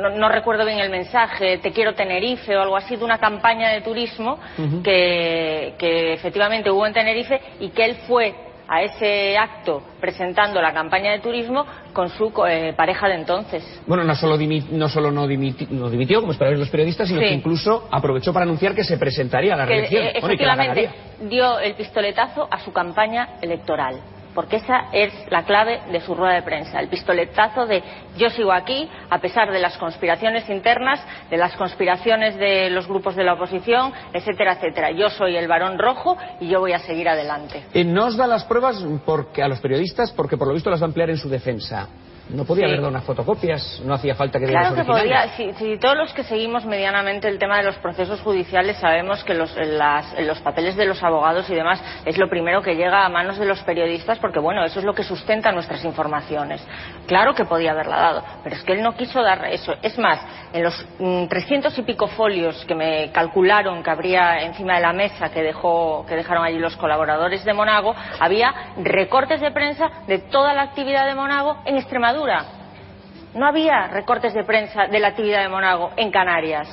no, 0.00 0.10
no 0.10 0.28
recuerdo 0.28 0.64
bien 0.64 0.78
el 0.78 0.90
mensaje, 0.90 1.58
te 1.58 1.72
quiero 1.72 1.94
Tenerife 1.94 2.56
o 2.56 2.62
algo 2.62 2.76
así, 2.76 2.96
de 2.96 3.04
una 3.04 3.18
campaña 3.18 3.70
de 3.70 3.80
turismo 3.80 4.38
que, 4.84 5.74
que 5.78 6.12
efectivamente 6.12 6.70
hubo 6.70 6.86
en 6.86 6.92
Tenerife 6.92 7.40
y 7.60 7.70
que 7.70 7.84
él 7.84 7.96
fue 8.06 8.51
a 8.74 8.80
ese 8.82 9.36
acto 9.36 9.82
presentando 10.00 10.62
la 10.62 10.72
campaña 10.72 11.12
de 11.12 11.18
turismo 11.18 11.66
con 11.92 12.08
su 12.08 12.32
eh, 12.48 12.72
pareja 12.74 13.06
de 13.06 13.16
entonces. 13.16 13.82
Bueno, 13.86 14.02
no 14.02 14.14
solo, 14.14 14.38
dimi- 14.38 14.66
no, 14.70 14.88
solo 14.88 15.10
no, 15.10 15.26
dimiti- 15.26 15.68
no 15.68 15.90
dimitió, 15.90 16.20
como 16.20 16.32
esperaban 16.32 16.58
los 16.58 16.70
periodistas, 16.70 17.06
sino 17.06 17.20
Sí. 17.20 17.26
que 17.26 17.34
incluso 17.34 17.86
aprovechó 17.90 18.32
para 18.32 18.44
anunciar 18.44 18.74
que 18.74 18.82
se 18.84 18.96
presentaría 18.96 19.52
a 19.52 19.56
la 19.58 19.64
que 19.66 19.72
reelección. 19.74 20.04
eh, 20.04 20.12
Bueno, 20.20 20.34
y 20.34 20.38
que 20.38 20.46
la 20.46 20.52
efectivamente 20.54 20.82
ganaría. 21.20 21.28
dio 21.28 21.58
el 21.58 21.74
pistoletazo 21.74 22.48
a 22.50 22.58
su 22.60 22.72
campaña 22.72 23.36
electoral. 23.42 24.00
Porque 24.34 24.56
esa 24.56 24.86
es 24.92 25.12
la 25.30 25.44
clave 25.44 25.80
de 25.90 26.00
su 26.00 26.14
rueda 26.14 26.34
de 26.34 26.42
prensa, 26.42 26.80
el 26.80 26.88
pistoletazo 26.88 27.66
de 27.66 27.82
yo 28.16 28.30
sigo 28.30 28.52
aquí 28.52 28.88
a 29.10 29.18
pesar 29.18 29.50
de 29.50 29.58
las 29.58 29.76
conspiraciones 29.76 30.48
internas, 30.48 31.00
de 31.30 31.36
las 31.36 31.54
conspiraciones 31.56 32.36
de 32.36 32.70
los 32.70 32.86
grupos 32.86 33.16
de 33.16 33.24
la 33.24 33.34
oposición, 33.34 33.92
etcétera, 34.12 34.54
etcétera. 34.54 34.90
Yo 34.92 35.10
soy 35.10 35.36
el 35.36 35.48
varón 35.48 35.78
rojo 35.78 36.16
y 36.40 36.48
yo 36.48 36.60
voy 36.60 36.72
a 36.72 36.78
seguir 36.78 37.08
adelante. 37.08 37.64
Eh, 37.74 37.84
no 37.84 38.06
os 38.06 38.16
da 38.16 38.26
las 38.26 38.44
pruebas 38.44 38.84
porque 39.04 39.42
a 39.42 39.48
los 39.48 39.60
periodistas 39.60 40.12
porque 40.12 40.36
por 40.36 40.48
lo 40.48 40.54
visto 40.54 40.70
las 40.70 40.80
va 40.80 40.86
a 40.86 40.88
emplear 40.88 41.10
en 41.10 41.18
su 41.18 41.28
defensa. 41.28 41.88
No 42.32 42.44
podía 42.44 42.64
Sí. 42.64 42.70
haber 42.70 42.78
dado 42.80 42.90
unas 42.90 43.04
fotocopias, 43.04 43.80
no 43.84 43.94
hacía 43.94 44.14
falta 44.14 44.38
que 44.38 44.46
Claro 44.46 44.74
que 44.74 44.84
podía, 44.84 45.28
si, 45.36 45.52
si 45.54 45.78
todos 45.78 45.96
los 45.96 46.12
que 46.14 46.24
seguimos 46.24 46.64
medianamente 46.64 47.28
el 47.28 47.38
tema 47.38 47.58
de 47.58 47.64
los 47.64 47.76
procesos 47.76 48.20
judiciales 48.22 48.76
sabemos 48.78 49.22
que 49.24 49.34
los, 49.34 49.54
las- 49.56 50.18
los 50.20 50.40
papeles 50.40 50.76
de 50.76 50.86
los 50.86 51.02
abogados 51.02 51.48
y 51.50 51.54
demás 51.54 51.82
es 52.04 52.16
lo 52.18 52.28
primero 52.28 52.62
que 52.62 52.74
llega 52.74 53.04
a 53.04 53.08
manos 53.08 53.38
de 53.38 53.44
los 53.46 53.60
periodistas 53.64 54.18
porque 54.18 54.38
bueno, 54.40 54.64
eso 54.64 54.78
es 54.78 54.84
lo 54.84 54.94
que 54.94 55.02
sustenta 55.04 55.52
nuestras 55.52 55.84
informaciones. 55.84 56.66
Claro 57.06 57.34
que 57.34 57.44
podía 57.44 57.72
haberla 57.72 57.96
dado, 57.96 58.24
pero 58.42 58.56
es 58.56 58.62
que 58.62 58.72
él 58.72 58.82
no 58.82 58.94
quiso 58.96 59.22
dar 59.22 59.44
eso. 59.46 59.74
Es 59.82 59.98
más, 59.98 60.20
en 60.52 60.62
los 60.62 60.86
mm, 60.98 61.26
trescientos 61.26 61.76
y 61.78 61.82
pico 61.82 62.06
folios 62.08 62.64
que 62.66 62.74
me 62.74 63.10
calcularon 63.12 63.82
que 63.82 63.90
habría 63.90 64.42
encima 64.42 64.76
de 64.76 64.80
la 64.80 64.92
mesa 64.92 65.30
que, 65.30 65.42
dejó, 65.42 66.06
que 66.08 66.16
dejaron 66.16 66.44
allí 66.44 66.58
los 66.58 66.76
colaboradores 66.76 67.44
de 67.44 67.52
Monago, 67.52 67.94
había 68.20 68.54
recortes 68.78 69.40
de 69.40 69.50
prensa 69.50 69.90
de 70.06 70.18
toda 70.18 70.54
la 70.54 70.62
actividad 70.62 71.06
de 71.06 71.14
Monago 71.14 71.58
en 71.64 71.76
Extremadura. 71.76 72.21
No 73.34 73.46
había 73.46 73.88
recortes 73.88 74.34
de 74.34 74.44
prensa 74.44 74.86
de 74.88 75.00
la 75.00 75.08
actividad 75.08 75.42
de 75.42 75.48
Monago 75.48 75.90
en 75.96 76.10
Canarias. 76.10 76.68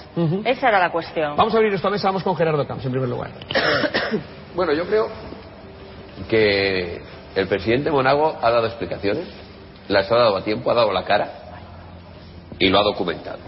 Esa 0.45 0.67
era 0.69 0.79
la 0.79 0.89
cuestión. 0.91 1.35
Vamos 1.37 1.53
a 1.53 1.57
abrir 1.57 1.73
esta 1.73 1.89
mesa, 1.89 2.07
vamos 2.09 2.23
con 2.23 2.35
Gerardo 2.35 2.67
Camps 2.67 2.85
en 2.85 2.91
primer 2.91 3.09
lugar. 3.09 3.31
Bueno, 4.55 4.73
yo 4.73 4.83
creo 4.85 5.07
que 6.27 7.01
el 7.35 7.47
presidente 7.47 7.91
Monago 7.91 8.37
ha 8.41 8.49
dado 8.49 8.65
explicaciones, 8.67 9.27
las 9.87 10.11
ha 10.11 10.15
dado 10.15 10.37
a 10.37 10.43
tiempo, 10.43 10.69
ha 10.71 10.73
dado 10.73 10.91
la 10.91 11.03
cara 11.05 11.29
y 12.57 12.67
lo 12.69 12.79
ha 12.79 12.83
documentado. 12.83 13.39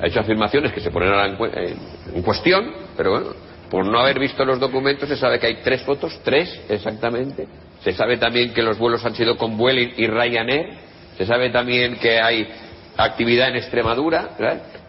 Ha 0.00 0.06
hecho 0.06 0.20
afirmaciones 0.20 0.72
que 0.72 0.80
se 0.80 0.90
ponen 0.90 1.10
ahora 1.10 1.26
en, 1.26 1.36
cu- 1.36 1.44
en- 1.46 1.78
en 2.16 2.22
cuestión, 2.22 2.72
pero 2.96 3.10
bueno, 3.12 3.26
por 3.70 3.86
no 3.86 4.00
haber 4.00 4.18
visto 4.18 4.44
los 4.44 4.58
documentos 4.58 5.08
se 5.08 5.16
sabe 5.16 5.38
que 5.38 5.46
hay 5.46 5.56
tres 5.62 5.82
fotos, 5.82 6.18
tres 6.24 6.60
exactamente. 6.68 7.46
Se 7.84 7.92
sabe 7.92 8.16
también 8.16 8.52
que 8.52 8.62
los 8.62 8.78
vuelos 8.78 9.04
han 9.04 9.14
sido 9.14 9.36
con 9.36 9.56
Vueling 9.56 9.94
y 9.96 10.06
Ryanair. 10.08 10.91
Se 11.16 11.26
sabe 11.26 11.50
también 11.50 11.96
que 11.96 12.20
hay 12.20 12.48
actividad 12.96 13.48
en 13.48 13.56
Extremadura. 13.56 14.30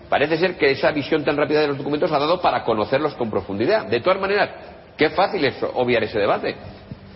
Parece 0.10 0.38
ser 0.38 0.58
que 0.58 0.72
esa 0.72 0.92
visión 0.92 1.24
tan 1.24 1.38
rápida 1.38 1.62
de 1.62 1.68
los 1.68 1.77
documentos 1.77 2.12
ha 2.12 2.20
dado 2.20 2.39
para 2.42 2.63
conocerlos 2.63 3.15
con 3.15 3.30
profundidad. 3.30 3.88
De 3.88 4.00
todas 4.00 4.20
maneras, 4.20 4.50
qué 4.98 5.10
fácil 5.10 5.44
es 5.46 5.56
obviar 5.74 6.03
ese 6.03 6.20
debate. 6.20 6.56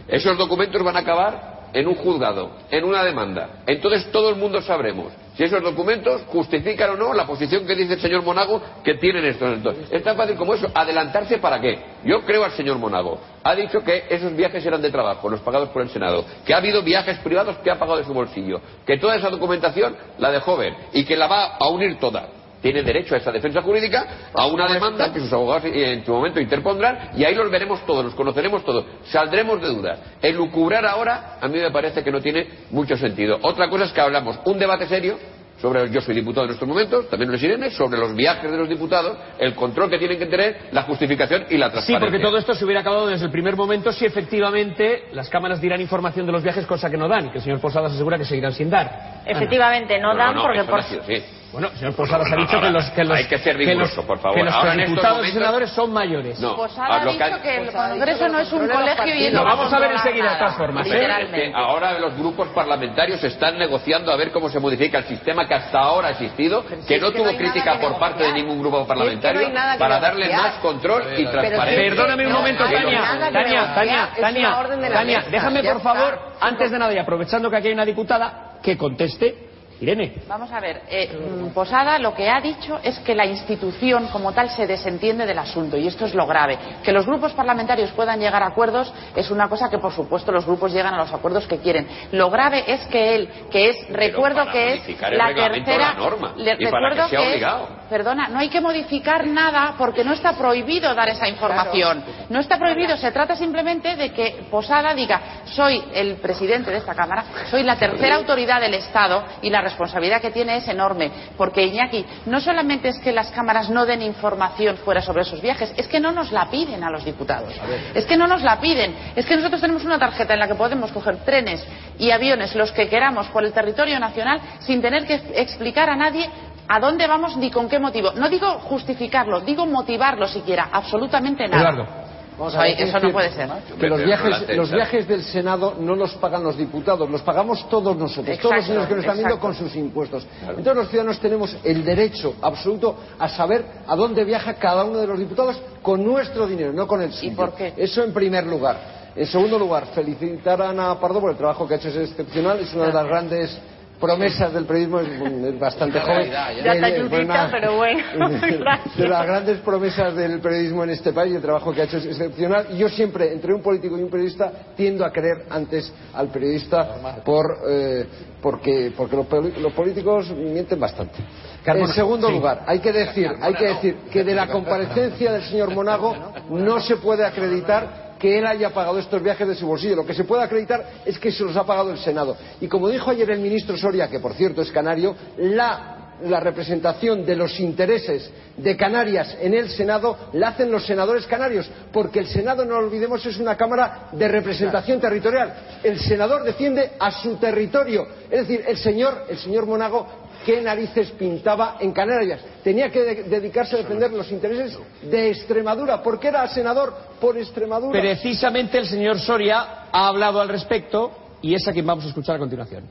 Esos 0.08 0.38
documentos 0.38 0.82
van 0.84 0.96
a 0.96 1.00
acabar 1.00 1.58
en 1.74 1.88
un 1.88 1.96
juzgado, 1.96 2.52
en 2.72 2.84
una 2.84 3.04
demanda. 3.04 3.62
Entonces 3.68 4.12
todo 4.12 4.30
el 4.30 4.38
mundo 4.38 4.62
sabremos 4.62 5.14
si 5.38 5.44
esos 5.44 5.62
documentos 5.62 6.24
justifican 6.28 6.90
o 6.90 6.98
no 6.98 7.14
la 7.14 7.28
posición 7.28 7.68
que 7.68 7.76
dice 7.76 7.94
el 7.94 8.02
señor 8.02 8.24
Monago 8.24 8.60
que 8.84 8.96
tienen 8.96 9.24
estos. 9.24 9.54
Entonces, 9.54 9.88
es 9.92 10.04
tan 10.04 10.18
fácil 10.18 10.36
como 10.36 10.56
eso. 10.56 10.68
¿Adelantarse 10.74 11.38
para 11.38 11.62
qué? 11.62 11.80
Yo 12.04 12.26
creo 12.26 12.44
al 12.44 12.54
señor 12.54 12.80
Monago. 12.80 13.20
Ha 13.44 13.54
dicho 13.54 13.84
que 13.84 14.06
esos 14.10 14.36
viajes 14.36 14.66
eran 14.66 14.82
de 14.82 14.90
trabajo, 14.90 15.30
los 15.30 15.42
pagados 15.42 15.70
por 15.70 15.84
el 15.84 15.90
Senado. 15.90 16.26
Que 16.44 16.56
ha 16.56 16.58
habido 16.58 16.82
viajes 16.82 17.20
privados 17.20 17.58
que 17.60 17.70
ha 17.70 17.78
pagado 17.78 18.00
de 18.00 18.06
su 18.06 18.14
bolsillo. 18.16 18.60
Que 18.86 18.98
toda 18.98 19.16
esa 19.16 19.30
documentación 19.30 19.96
la 20.18 20.32
dejó 20.32 20.58
ver. 20.58 20.74
Y 20.94 21.06
que 21.06 21.16
la 21.16 21.28
va 21.28 21.58
a 21.58 21.68
unir 21.70 22.00
toda 22.00 22.30
tiene 22.62 22.84
derecho 22.84 23.16
a 23.16 23.18
esa 23.18 23.32
defensa 23.32 23.62
jurídica, 23.62 24.30
a 24.34 24.46
una 24.48 24.68
demanda 24.72 25.12
que 25.14 25.20
sus 25.20 25.32
abogados 25.32 25.66
eh, 25.66 25.94
en 25.94 26.06
su 26.06 26.12
momento 26.12 26.40
interpondrán 26.40 27.12
y 27.16 27.24
ahí 27.24 27.36
los 27.36 27.50
veremos 27.52 27.86
todos, 27.86 28.04
los 28.06 28.16
conoceremos 28.16 28.64
todos, 28.66 28.86
saldremos 29.06 29.62
de 29.62 29.68
dudas. 29.68 30.00
El 30.22 30.36
lucubrar 30.36 30.86
ahora 30.86 31.38
a 31.42 31.48
mí 31.48 31.60
me 31.60 31.72
parece 31.72 32.04
que 32.04 32.12
no 32.12 32.22
tiene 32.22 32.48
mucho 32.72 32.98
sentido. 32.98 33.38
Otra 33.42 33.70
cosa 33.70 33.86
es 33.86 33.92
que 33.92 34.02
hablamos 34.02 34.40
un 34.46 34.58
debate 34.60 34.88
serio 34.88 35.18
sobre 35.60 35.90
yo 35.90 36.02
soy 36.02 36.14
diputado 36.14 36.46
en 36.46 36.54
estos 36.54 36.68
momentos, 36.68 37.10
también 37.10 37.32
los 37.32 37.42
Irene, 37.42 37.72
sobre 37.72 37.98
los 37.98 38.14
viajes 38.16 38.52
de 38.52 38.58
los 38.58 38.70
diputados, 38.70 39.18
el 39.40 39.56
control 39.56 39.90
que 39.90 39.98
tienen 39.98 40.20
que 40.20 40.28
tener, 40.28 40.68
la 40.72 40.84
justificación 40.84 41.46
y 41.50 41.58
la 41.58 41.68
Sí, 41.70 41.72
transparencia. 41.72 42.00
porque 42.00 42.20
todo 42.20 42.38
esto 42.38 42.54
se 42.54 42.64
hubiera 42.64 42.82
acabado 42.82 43.08
desde 43.08 43.26
el 43.26 43.32
primer 43.32 43.56
momento 43.56 43.92
si 43.92 44.06
efectivamente 44.06 45.06
las 45.14 45.30
cámaras 45.30 45.60
dirán 45.60 45.82
información 45.82 46.28
de 46.28 46.32
los 46.32 46.44
viajes, 46.44 46.66
cosa 46.68 46.92
que 46.92 46.98
no 46.98 47.08
dan, 47.08 47.26
y 47.26 47.30
que 47.32 47.38
el 47.40 47.44
señor 47.44 47.60
Posadas 47.60 47.92
asegura 47.94 48.20
que 48.20 48.26
seguirán 48.26 48.54
sin 48.54 48.70
dar. 48.70 49.22
Efectivamente, 49.26 50.00
no, 50.00 50.16
dan 50.16 50.36
porque 50.36 50.60
eso 50.60 50.70
por... 50.70 50.80
no 50.80 50.86
ha 50.86 50.90
sido 50.90 51.02
así. 51.02 51.24
Bueno, 51.52 51.70
señor 51.76 51.96
Posadas 51.96 52.28
ha 52.32 52.36
dicho 52.36 52.60
que 52.60 52.70
los, 52.70 52.86
que 52.92 53.04
los, 53.06 53.18
Hay 53.18 53.26
que 53.26 53.38
ser 53.38 53.58
que 53.58 53.66
riguroso, 53.66 53.96
los- 53.98 54.06
por 54.06 54.20
favor. 54.20 54.38
que 54.38 54.44
los 54.44 54.54
Ahora, 54.54 54.74
en 54.74 54.80
estos 54.82 54.96
diputados 54.96 55.28
y 55.28 55.32
senadores 55.32 55.70
son 55.72 55.94
mayores. 55.94 56.40
No, 56.40 56.58
ha 56.78 57.06
dicho 57.06 57.42
que 57.42 57.56
el 57.58 57.72
Congreso 57.72 58.28
no 58.28 58.40
es 58.40 58.52
un 58.52 58.68
colegio 58.68 59.16
y 59.16 59.30
Lo 59.32 59.44
vamos 59.44 59.72
a 59.72 59.80
ver 59.80 59.92
enseguida, 59.92 60.34
de 60.34 60.40
todas 60.40 60.58
formas, 60.58 60.88
¿eh? 60.88 60.94
Literalmente. 60.94 61.46
Es 61.48 61.52
que 61.52 61.58
ahora 61.58 62.00
los 62.00 62.18
grupos 62.18 62.50
parlamentarios 62.50 63.24
están 63.24 63.58
negociando 63.58 64.12
a 64.12 64.18
ver 64.18 64.32
cómo 64.32 64.50
se 64.50 64.60
modifica 64.60 64.98
el 65.00 65.06
sistema 65.06 65.48
que 65.48 65.54
hasta 65.54 65.80
ahora 65.80 66.10
ha 66.10 66.12
existido, 66.12 66.66
que 66.66 66.76
no 66.76 66.82
es 66.82 66.86
que 66.86 67.00
tuvo 67.00 67.36
crítica 67.38 67.80
por 67.80 67.98
parte 67.98 68.24
de 68.26 68.34
ningún 68.34 68.60
grupo 68.60 68.86
parlamentario, 68.86 69.50
para 69.80 70.00
darle 70.00 70.30
más 70.30 70.56
control 70.56 71.04
y 71.18 71.26
transparencia. 71.26 71.84
Perdóname 71.90 72.28
un 72.28 72.34
momento, 72.34 72.64
Tania. 72.66 73.32
Tania, 73.32 73.74
Tania, 73.74 74.10
Tania, 74.20 74.90
Tania, 74.92 75.26
déjame 75.32 75.64
por 75.64 75.82
favor, 75.82 76.20
antes 76.42 76.72
de 76.72 76.78
nada 76.80 76.94
y 76.94 76.98
aprovechando 76.98 77.50
que 77.50 77.56
aquí 77.56 77.68
hay 77.68 77.74
una 77.74 77.86
diputada, 77.86 78.58
que 78.62 78.78
conteste. 78.78 79.47
Irene. 79.80 80.14
Vamos 80.28 80.52
a 80.52 80.60
ver, 80.60 80.82
eh, 80.90 81.10
Posada 81.54 82.00
lo 82.00 82.14
que 82.14 82.30
ha 82.30 82.42
dicho 82.42 82.80
es 82.84 82.98
que 83.00 83.14
la 83.16 83.26
institución 83.26 84.08
como 84.08 84.32
tal 84.34 84.50
se 84.50 84.66
desentiende 84.68 85.26
del 85.26 85.38
asunto 85.40 85.78
y 85.78 85.88
esto 85.88 86.06
es 86.06 86.14
lo 86.16 86.26
grave. 86.26 86.58
Que 86.84 86.92
los 86.92 87.06
grupos 87.06 87.34
parlamentarios 87.34 87.92
puedan 87.92 88.20
llegar 88.20 88.42
a 88.44 88.48
acuerdos 88.48 88.92
es 89.16 89.30
una 89.32 89.48
cosa 89.50 89.70
que 89.70 89.78
por 89.78 89.92
supuesto 89.94 90.32
los 90.32 90.46
grupos 90.46 90.74
llegan 90.74 90.94
a 90.94 90.98
los 90.98 91.14
acuerdos 91.14 91.46
que 91.48 91.58
quieren. 91.60 91.88
Lo 92.12 92.30
grave 92.30 92.64
es 92.68 92.82
que 92.88 93.16
él, 93.16 93.30
que 93.52 93.70
es, 93.70 93.90
recuerdo 93.90 94.40
para 94.46 94.52
que 94.52 94.74
es 94.74 95.02
la 95.12 95.34
tercera, 95.34 95.78
la 95.78 95.94
norma, 95.94 96.34
le- 96.38 96.56
y 96.60 96.66
para 96.66 96.90
recuerdo 96.90 97.04
que 97.04 97.10
sea 97.10 97.22
es- 97.22 97.30
obligado. 97.30 97.70
perdona, 97.90 98.28
no 98.30 98.40
hay 98.40 98.50
que 98.50 98.62
modificar 98.62 99.26
nada 99.28 99.76
porque 99.78 100.04
no 100.04 100.14
está 100.14 100.34
prohibido 100.34 100.94
dar 100.96 101.10
esa 101.10 101.28
información. 101.28 102.04
No 102.30 102.40
está 102.40 102.58
prohibido, 102.58 102.98
se 102.98 103.12
trata 103.12 103.36
simplemente 103.36 103.96
de 103.96 104.12
que 104.12 104.46
Posada 104.50 104.94
diga, 104.94 105.22
soy 105.46 105.84
el 105.94 106.16
presidente 106.16 106.72
de 106.72 106.78
esta 106.78 106.96
Cámara, 106.96 107.24
soy 107.52 107.64
la 107.64 107.76
tercera 107.78 108.16
autoridad 108.16 108.60
del 108.60 108.74
Estado 108.74 109.24
y 109.42 109.50
la 109.50 109.62
responsabilidad 109.70 110.22
que 110.22 110.32
tiene 110.32 110.58
es 110.58 110.68
enorme. 110.68 111.12
Porque, 111.38 111.64
Iñaki, 111.64 112.06
no 112.26 112.40
solamente 112.40 112.90
es 112.90 113.00
que 113.00 113.12
las 113.12 113.32
cámaras 113.32 113.70
no 113.70 113.86
den 113.86 114.02
información 114.02 114.78
fuera 114.78 115.02
sobre 115.02 115.22
esos 115.24 115.42
viajes, 115.42 115.74
es 115.78 115.88
que 115.88 116.00
no 116.00 116.12
nos 116.12 116.32
la 116.32 116.50
piden 116.50 116.84
a 116.84 116.90
los 116.90 117.06
diputados. 117.06 117.54
Es 117.94 118.06
que 118.06 118.18
no 118.18 118.28
nos 118.28 118.44
la 118.44 118.60
piden. 118.60 118.96
Es 119.16 119.26
que 119.26 119.36
nosotros 119.36 119.62
tenemos 119.62 119.84
una 119.84 120.00
tarjeta 120.00 120.34
en 120.34 120.40
la 120.40 120.48
que 120.48 120.56
podemos 120.56 120.92
coger 120.92 121.18
trenes 121.26 121.64
y 121.98 122.12
aviones, 122.12 122.56
los 122.56 122.72
que 122.72 122.88
queramos, 122.90 123.28
por 123.28 123.44
el 123.44 123.54
territorio 123.54 124.00
nacional, 124.00 124.40
sin 124.60 124.82
tener 124.82 125.06
que 125.06 125.16
explicar 125.36 125.90
a 125.90 125.96
nadie 125.96 126.30
a 126.68 126.80
dónde 126.80 127.08
vamos 127.08 127.38
ni 127.38 127.50
con 127.50 127.70
qué 127.70 127.80
motivo. 127.80 128.12
No 128.14 128.30
digo 128.30 128.60
justificarlo, 128.60 129.42
digo 129.42 129.66
motivarlo 129.66 130.28
siquiera, 130.28 130.70
absolutamente 130.72 131.48
nada. 131.48 131.70
Eduardo. 131.70 132.07
Vamos 132.38 132.56
eso 132.78 133.00
no 133.00 133.12
puede 133.12 133.32
ser. 133.32 133.50
Que 133.80 133.88
los 133.88 134.04
viajes, 134.04 134.56
los 134.56 134.72
viajes 134.72 135.08
del 135.08 135.24
Senado 135.24 135.76
no 135.80 135.96
los 135.96 136.14
pagan 136.16 136.44
los 136.44 136.56
diputados, 136.56 137.10
los 137.10 137.22
pagamos 137.22 137.68
todos 137.70 137.98
nosotros, 137.98 138.38
todos 138.40 138.56
los 138.58 138.66
señores 138.66 138.88
que 138.88 138.96
nos 138.96 139.04
están 139.04 139.18
viendo 139.18 139.40
con 139.40 139.56
sus 139.56 139.76
impuestos. 139.76 140.26
Entonces 140.42 140.76
los 140.76 140.90
ciudadanos 140.90 141.20
tenemos 141.20 141.58
el 141.64 141.84
derecho 141.84 142.36
absoluto 142.42 142.96
a 143.18 143.28
saber 143.28 143.66
a 143.88 143.96
dónde 143.96 144.24
viaja 144.24 144.54
cada 144.54 144.84
uno 144.84 145.00
de 145.00 145.08
los 145.08 145.18
diputados 145.18 145.60
con 145.82 146.04
nuestro 146.04 146.46
dinero, 146.46 146.72
no 146.74 146.86
con 146.86 147.02
el 147.02 147.12
suyo. 147.12 147.36
por 147.36 147.54
qué? 147.56 147.74
Eso 147.76 148.04
en 148.04 148.14
primer 148.14 148.46
lugar. 148.46 148.98
En 149.16 149.26
segundo 149.26 149.58
lugar, 149.58 149.88
felicitar 149.96 150.62
a 150.62 150.70
Ana 150.70 151.00
Pardo 151.00 151.20
por 151.20 151.32
el 151.32 151.38
trabajo 151.38 151.68
que 151.68 151.74
ha 151.74 151.78
hecho, 151.78 151.90
es 151.90 152.12
excepcional, 152.12 152.60
es 152.60 152.72
una 152.76 152.86
de 152.86 152.94
las 152.94 153.08
grandes 153.08 153.60
promesas 154.00 154.54
del 154.54 154.66
periodismo, 154.66 155.00
es, 155.00 155.08
es 155.10 155.60
bastante 155.60 156.00
joven. 156.00 156.30
ya. 156.30 156.52
Está 156.52 156.90
Eh, 156.90 156.96
ayudita, 156.96 157.50
pero 157.52 157.78
bueno, 157.78 158.04
gracias. 158.60 158.98
de 158.98 159.08
las 159.08 159.26
grandes 159.26 159.60
promesas 159.60 160.16
del 160.16 160.40
periodismo 160.40 160.84
en 160.84 160.92
este 160.92 161.14
país 161.14 161.34
y 161.34 161.36
el 161.36 161.42
trabajo 161.42 161.74
que 161.74 161.82
ha 161.82 161.84
hecho 161.86 161.98
es 161.98 162.06
excepcional. 162.06 162.68
Y 162.72 162.78
yo 162.78 162.90
siempre, 162.90 163.32
entre 163.34 163.54
un 163.54 163.62
político 163.62 163.98
y 163.98 164.04
un 164.04 164.10
periodista, 164.10 164.52
tiendo 164.76 165.06
a 165.06 165.12
creer 165.12 165.46
antes 165.50 165.92
al 166.14 166.28
periodista 166.30 167.22
por, 167.24 167.46
eh, 167.70 168.06
porque, 168.42 168.92
porque 168.96 169.16
los, 169.16 169.74
políticos 169.74 170.30
mienten 170.32 170.80
bastante. 170.80 171.16
Carmona, 171.64 171.90
en 171.90 171.96
segundo 171.96 172.28
sí. 172.28 172.34
lugar, 172.34 172.64
hay 172.66 172.80
que 172.80 172.94
decir, 172.94 173.30
hay 173.42 173.54
que 173.54 173.66
decir 173.66 173.98
que 174.12 174.24
de 174.24 174.34
la 174.34 174.48
comparecencia 174.48 175.34
del 175.34 175.44
señor 175.44 175.74
Monago 175.74 176.16
no 176.50 176.80
se 176.80 176.98
puede 176.98 177.26
acreditar 177.26 178.07
que 178.20 178.38
él 178.38 178.46
haya 178.46 178.72
pagado 178.72 179.00
estos 179.00 179.22
viajes 179.22 179.48
de 179.48 179.56
su 179.56 179.68
bolsillo. 179.68 179.96
Lo 179.96 180.06
que 180.06 180.14
se 180.14 180.24
puede 180.24 180.44
acreditar 180.44 180.86
es 181.06 181.18
que 181.20 181.32
se 181.32 181.44
los 181.44 181.56
ha 181.56 181.66
pagado 181.66 181.92
el 181.92 181.98
Senado. 181.98 182.38
Y 182.62 182.68
como 182.68 182.90
dijo 182.90 183.12
ayer 183.12 183.30
el 183.32 183.40
ministro 183.40 183.78
Soria, 183.78 184.10
que 184.10 184.20
por 184.20 184.34
cierto 184.34 184.62
es 184.62 184.72
canario, 184.72 185.16
la 185.38 186.40
representación 186.40 187.26
de 187.26 187.36
los 187.36 187.60
intereses 187.60 188.32
de 188.58 188.76
Canarias 188.76 189.38
en 189.40 189.54
el 189.54 189.70
Senado 189.70 190.18
la 190.34 190.50
hacen 190.50 190.72
los 190.72 190.86
senadores 190.86 191.28
canarios, 191.28 191.70
porque 191.94 192.20
el 192.20 192.28
Senado, 192.28 192.66
no 192.66 192.80
lo 192.82 192.88
olvidemos, 192.88 193.24
es 193.26 193.38
una 193.38 193.56
Cámara 193.56 194.10
de 194.12 194.28
representación 194.28 195.00
territorial. 195.00 195.54
El 195.84 196.00
senador 196.00 196.44
defiende 196.44 196.94
a 197.00 197.12
su 197.12 197.36
territorio. 197.36 198.08
Es 198.32 198.48
decir, 198.48 198.64
el 198.68 198.78
señor, 198.78 199.26
el 199.30 199.38
señor 199.38 199.68
Monago, 199.68 200.08
¿qué 200.48 200.62
narices 200.62 201.12
pintaba 201.12 201.76
en 201.82 201.92
Canarias? 201.92 202.40
Tenía 202.64 202.90
que 202.90 203.02
de- 203.04 203.24
dedicarse 203.24 203.76
a 203.76 203.80
defender 203.80 204.10
los 204.12 204.32
intereses 204.32 204.80
de 205.04 205.30
Extremadura, 205.32 206.02
porque 206.02 206.30
era 206.30 206.48
senador 206.48 206.94
por 207.20 207.38
Extremadura. 207.38 208.00
Precisamente 208.00 208.78
el 208.78 208.88
señor 208.88 209.20
Soria 209.20 209.58
ha 209.92 210.08
hablado 210.08 210.40
al 210.40 210.48
respecto 210.48 211.12
y 211.42 211.54
es 211.54 211.68
a 211.68 211.74
quien 211.74 211.86
vamos 211.86 212.06
a 212.06 212.08
escuchar 212.08 212.38
a 212.38 212.40
continuación. 212.40 212.84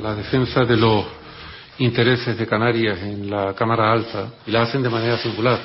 la 0.00 0.14
defensa 0.14 0.64
de 0.64 0.76
los 0.76 1.04
intereses 1.78 2.36
de 2.38 2.46
Canarias 2.46 2.98
en 3.02 3.28
la 3.30 3.52
Cámara 3.54 3.92
Alta 3.92 4.28
y 4.46 4.50
la 4.52 4.62
hacen 4.62 4.82
de 4.82 4.88
manera 4.88 5.18
singular 5.18 5.58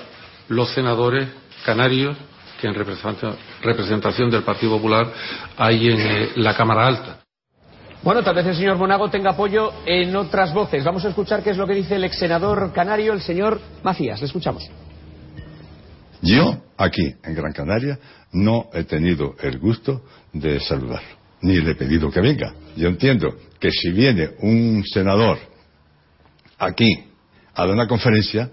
los 0.50 0.70
senadores 0.74 1.28
canarios 1.66 2.16
que 2.60 2.68
en 2.68 2.74
representa- 2.74 3.36
representación 3.62 4.30
del 4.32 4.44
Partido 4.44 4.78
Popular 4.78 5.12
hay 5.58 5.90
en 5.90 6.00
eh, 6.00 6.30
la 6.38 6.56
Cámara 6.56 6.88
Alta. 6.88 7.20
Bueno, 8.06 8.22
tal 8.22 8.36
vez 8.36 8.46
el 8.46 8.56
señor 8.56 8.78
Monago 8.78 9.10
tenga 9.10 9.32
apoyo 9.32 9.74
en 9.84 10.16
otras 10.16 10.54
voces. 10.54 10.84
Vamos 10.84 11.04
a 11.06 11.10
escuchar 11.10 11.42
qué 11.42 11.50
es 11.50 11.58
lo 11.58 11.66
que 11.66 11.74
dice 11.74 11.96
el 11.96 12.04
ex 12.04 12.20
senador 12.20 12.72
canario, 12.72 13.14
el 13.14 13.22
señor 13.22 13.60
Macías. 13.82 14.20
Le 14.20 14.28
escuchamos. 14.28 14.70
Yo, 16.22 16.56
aquí, 16.78 17.16
en 17.24 17.34
Gran 17.34 17.52
Canaria, 17.52 17.98
no 18.32 18.70
he 18.74 18.84
tenido 18.84 19.34
el 19.42 19.58
gusto 19.58 20.04
de 20.32 20.60
saludarlo, 20.60 21.18
ni 21.42 21.60
le 21.60 21.72
he 21.72 21.76
pedido 21.76 22.12
que 22.12 22.22
venga. 22.22 22.54
Yo 22.76 22.90
entiendo 22.90 23.38
que 23.60 23.72
si 23.72 23.90
viene 23.90 24.36
un 24.42 24.84
senador 24.86 25.40
aquí 26.60 27.06
a 27.56 27.66
dar 27.66 27.74
una 27.74 27.88
conferencia, 27.88 28.52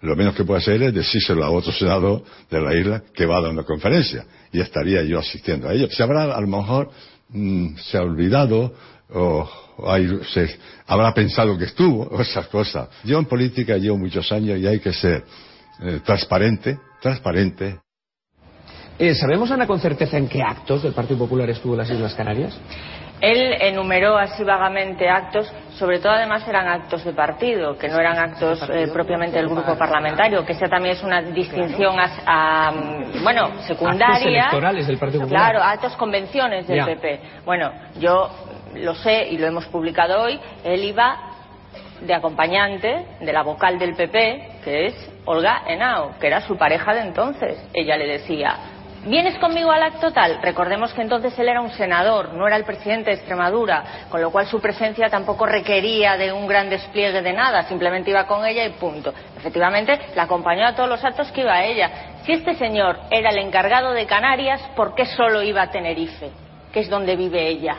lo 0.00 0.16
menos 0.16 0.34
que 0.34 0.44
puede 0.44 0.60
hacer 0.60 0.82
es 0.82 0.94
decírselo 0.94 1.44
a 1.44 1.50
otro 1.50 1.72
senador 1.72 2.24
de 2.50 2.58
la 2.58 2.74
isla 2.74 3.02
que 3.14 3.26
va 3.26 3.36
a 3.36 3.42
dar 3.42 3.50
una 3.50 3.64
conferencia. 3.64 4.24
Y 4.50 4.60
estaría 4.60 5.02
yo 5.02 5.18
asistiendo 5.18 5.68
a 5.68 5.74
ello. 5.74 5.90
Se 5.90 6.02
habrá, 6.02 6.34
a 6.34 6.40
lo 6.40 6.46
mejor, 6.46 6.90
mm, 7.28 7.76
se 7.76 7.98
ha 7.98 8.02
olvidado 8.02 8.72
o, 9.12 9.48
o 9.78 9.90
hay- 9.92 10.20
se 10.32 10.58
habrá 10.86 11.12
pensado 11.12 11.56
que 11.58 11.64
estuvo, 11.64 12.02
o 12.10 12.20
esas 12.20 12.46
cosas. 12.48 12.88
Yo 13.04 13.18
en 13.18 13.24
política 13.26 13.76
llevo 13.76 13.98
muchos 13.98 14.30
años 14.32 14.58
y 14.58 14.66
hay 14.66 14.80
que 14.80 14.92
ser 14.92 15.24
eh, 15.82 16.00
transparente, 16.04 16.78
transparente. 17.00 17.80
Eh, 18.98 19.14
¿Sabemos, 19.14 19.50
Ana, 19.50 19.66
con 19.66 19.80
certeza 19.80 20.16
en 20.16 20.28
qué 20.28 20.40
actos 20.42 20.82
del 20.84 20.92
Partido 20.92 21.18
Popular 21.18 21.50
estuvo 21.50 21.72
en 21.74 21.78
las 21.78 21.90
Islas 21.90 22.14
Canarias? 22.14 22.56
Él 23.20 23.54
enumeró 23.60 24.16
así 24.18 24.44
vagamente 24.44 25.08
actos, 25.08 25.50
sobre 25.78 25.98
todo 25.98 26.12
además 26.12 26.46
eran 26.46 26.68
actos 26.68 27.04
de 27.04 27.12
partido, 27.12 27.76
que 27.78 27.88
no 27.88 27.98
eran 27.98 28.18
actos 28.18 28.60
eh, 28.68 28.88
propiamente 28.92 29.36
del 29.38 29.48
grupo 29.48 29.76
parlamentario, 29.78 30.44
que 30.44 30.52
esa 30.52 30.68
también 30.68 30.94
es 30.96 31.02
una 31.02 31.22
distinción 31.22 31.96
a, 31.98 32.10
a, 32.26 32.72
bueno, 33.22 33.62
secundaria. 33.66 34.14
Actos 34.16 34.26
electorales 34.26 34.86
del 34.86 34.98
Partido 34.98 35.22
Popular. 35.22 35.50
Claro, 35.52 35.64
actos 35.64 35.96
convenciones 35.96 36.66
del 36.66 36.76
Ya. 36.78 36.86
PP. 36.86 37.20
Bueno, 37.46 37.72
yo 37.98 38.30
lo 38.74 38.94
sé 38.94 39.28
y 39.28 39.38
lo 39.38 39.46
hemos 39.46 39.66
publicado 39.66 40.22
hoy, 40.22 40.40
él 40.64 40.84
iba 40.84 41.34
de 42.00 42.14
acompañante 42.14 43.06
de 43.20 43.32
la 43.32 43.42
vocal 43.42 43.78
del 43.78 43.94
PP, 43.94 44.60
que 44.64 44.86
es 44.86 45.10
Olga 45.24 45.62
Henao, 45.66 46.18
que 46.20 46.26
era 46.26 46.40
su 46.42 46.56
pareja 46.56 46.94
de 46.94 47.00
entonces. 47.00 47.58
Ella 47.72 47.96
le 47.96 48.06
decía, 48.06 48.56
¿vienes 49.06 49.38
conmigo 49.38 49.70
al 49.70 49.82
acto 49.82 50.12
tal? 50.12 50.40
Recordemos 50.42 50.92
que 50.92 51.02
entonces 51.02 51.38
él 51.38 51.48
era 51.48 51.60
un 51.60 51.70
senador, 51.70 52.34
no 52.34 52.46
era 52.46 52.56
el 52.56 52.64
presidente 52.64 53.10
de 53.10 53.16
Extremadura, 53.16 53.84
con 54.10 54.20
lo 54.20 54.30
cual 54.30 54.46
su 54.46 54.60
presencia 54.60 55.08
tampoco 55.08 55.46
requería 55.46 56.16
de 56.16 56.32
un 56.32 56.46
gran 56.46 56.68
despliegue 56.68 57.22
de 57.22 57.32
nada, 57.32 57.62
simplemente 57.64 58.10
iba 58.10 58.26
con 58.26 58.44
ella 58.44 58.64
y 58.66 58.70
punto. 58.70 59.14
Efectivamente, 59.36 59.98
la 60.14 60.24
acompañó 60.24 60.66
a 60.66 60.74
todos 60.74 60.88
los 60.88 61.04
actos 61.04 61.30
que 61.32 61.42
iba 61.42 61.64
ella. 61.64 61.90
Si 62.24 62.32
este 62.32 62.54
señor 62.54 62.98
era 63.10 63.30
el 63.30 63.38
encargado 63.38 63.92
de 63.92 64.06
Canarias, 64.06 64.60
¿por 64.76 64.94
qué 64.94 65.06
solo 65.06 65.42
iba 65.42 65.62
a 65.62 65.70
Tenerife? 65.70 66.43
Que 66.74 66.80
es 66.80 66.90
donde 66.90 67.14
vive 67.14 67.46
ella. 67.46 67.76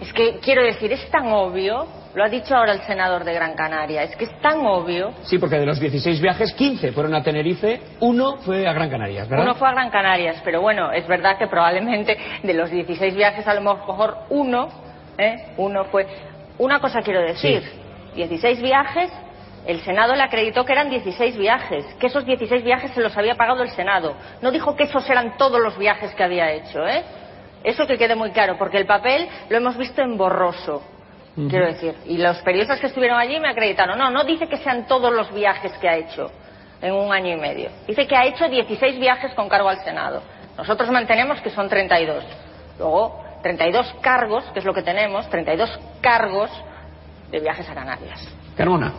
Es 0.00 0.10
que, 0.14 0.38
quiero 0.40 0.62
decir, 0.64 0.90
es 0.90 1.10
tan 1.10 1.30
obvio, 1.30 1.86
lo 2.14 2.24
ha 2.24 2.30
dicho 2.30 2.56
ahora 2.56 2.72
el 2.72 2.80
senador 2.80 3.22
de 3.22 3.34
Gran 3.34 3.52
Canaria, 3.52 4.04
es 4.04 4.16
que 4.16 4.24
es 4.24 4.40
tan 4.40 4.64
obvio. 4.64 5.12
Sí, 5.24 5.36
porque 5.36 5.58
de 5.58 5.66
los 5.66 5.78
16 5.78 6.18
viajes, 6.22 6.54
15 6.54 6.92
fueron 6.92 7.14
a 7.14 7.22
Tenerife, 7.22 7.78
uno 8.00 8.38
fue 8.38 8.66
a 8.66 8.72
Gran 8.72 8.88
Canarias, 8.88 9.28
¿verdad? 9.28 9.44
Uno 9.44 9.54
fue 9.54 9.68
a 9.68 9.72
Gran 9.72 9.90
Canarias, 9.90 10.40
pero 10.42 10.62
bueno, 10.62 10.90
es 10.92 11.06
verdad 11.06 11.36
que 11.36 11.46
probablemente 11.46 12.16
de 12.42 12.54
los 12.54 12.70
16 12.70 13.14
viajes, 13.14 13.46
a 13.46 13.52
lo 13.52 13.60
mejor 13.60 14.16
uno, 14.30 14.68
¿eh? 15.18 15.52
uno 15.58 15.84
fue. 15.84 16.06
Una 16.56 16.80
cosa 16.80 17.02
quiero 17.02 17.20
decir: 17.20 17.62
16 18.14 18.62
viajes, 18.62 19.12
el 19.66 19.82
Senado 19.82 20.14
le 20.16 20.22
acreditó 20.22 20.64
que 20.64 20.72
eran 20.72 20.88
16 20.88 21.36
viajes, 21.36 21.84
que 22.00 22.06
esos 22.06 22.24
16 22.24 22.64
viajes 22.64 22.92
se 22.92 23.02
los 23.02 23.14
había 23.14 23.34
pagado 23.34 23.62
el 23.62 23.70
Senado. 23.72 24.16
No 24.40 24.50
dijo 24.50 24.74
que 24.74 24.84
esos 24.84 25.08
eran 25.10 25.36
todos 25.36 25.60
los 25.60 25.76
viajes 25.76 26.14
que 26.14 26.24
había 26.24 26.50
hecho, 26.50 26.88
¿eh? 26.88 27.04
Eso 27.68 27.86
que 27.86 27.98
quede 27.98 28.14
muy 28.14 28.30
claro, 28.30 28.56
porque 28.56 28.78
el 28.78 28.86
papel 28.86 29.28
lo 29.50 29.58
hemos 29.58 29.76
visto 29.76 30.00
en 30.00 30.16
borroso. 30.16 30.82
Quiero 31.50 31.66
decir, 31.66 31.94
y 32.06 32.16
los 32.16 32.38
periodistas 32.38 32.80
que 32.80 32.86
estuvieron 32.86 33.18
allí 33.18 33.38
me 33.38 33.48
acreditaron. 33.48 33.96
No, 33.98 34.10
no 34.10 34.24
dice 34.24 34.48
que 34.48 34.56
sean 34.56 34.86
todos 34.86 35.12
los 35.12 35.32
viajes 35.32 35.70
que 35.74 35.86
ha 35.86 35.96
hecho 35.96 36.32
en 36.80 36.94
un 36.94 37.12
año 37.12 37.36
y 37.36 37.36
medio. 37.36 37.70
Dice 37.86 38.06
que 38.06 38.16
ha 38.16 38.24
hecho 38.24 38.48
16 38.48 38.98
viajes 38.98 39.34
con 39.34 39.50
cargo 39.50 39.68
al 39.68 39.84
Senado. 39.84 40.22
Nosotros 40.56 40.90
mantenemos 40.90 41.42
que 41.42 41.50
son 41.50 41.68
32. 41.68 42.24
Luego, 42.78 43.22
32 43.42 43.96
cargos, 44.00 44.44
que 44.52 44.60
es 44.60 44.64
lo 44.64 44.72
que 44.72 44.82
tenemos, 44.82 45.28
32 45.28 45.78
cargos 46.00 46.50
de 47.30 47.38
viajes 47.38 47.68
a 47.68 47.74
Canarias. 47.74 48.34
Carmona. 48.56 48.94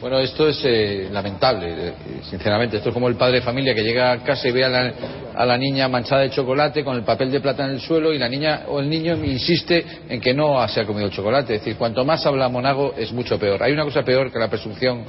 Bueno, 0.00 0.20
esto 0.20 0.46
es 0.46 0.60
eh, 0.64 1.08
lamentable, 1.10 1.88
eh, 1.88 1.92
sinceramente. 2.22 2.76
Esto 2.76 2.90
es 2.90 2.94
como 2.94 3.08
el 3.08 3.16
padre 3.16 3.36
de 3.36 3.42
familia 3.42 3.74
que 3.74 3.82
llega 3.82 4.12
a 4.12 4.22
casa 4.22 4.46
y 4.46 4.52
ve 4.52 4.64
a 4.64 5.44
la, 5.44 5.58
niña 5.58 5.88
manchada 5.88 6.22
de 6.22 6.30
chocolate 6.30 6.84
con 6.84 6.94
el 6.94 7.02
papel 7.02 7.32
de 7.32 7.40
plata 7.40 7.64
en 7.64 7.72
el 7.72 7.80
suelo 7.80 8.12
y 8.12 8.18
la 8.18 8.28
niña 8.28 8.62
o 8.68 8.78
el 8.78 8.88
niño 8.88 9.16
insiste 9.24 9.84
en 10.08 10.20
que 10.20 10.32
no 10.32 10.66
se 10.68 10.80
ha 10.80 10.84
comido 10.84 11.06
el 11.06 11.12
chocolate. 11.12 11.56
Es 11.56 11.60
decir, 11.62 11.76
cuanto 11.76 12.04
más 12.04 12.24
habla 12.26 12.48
Monago 12.48 12.94
es 12.96 13.12
mucho 13.12 13.40
peor. 13.40 13.60
Hay 13.60 13.72
una 13.72 13.82
cosa 13.82 14.04
peor 14.04 14.30
que 14.30 14.38
la 14.38 14.48
presunción 14.48 15.04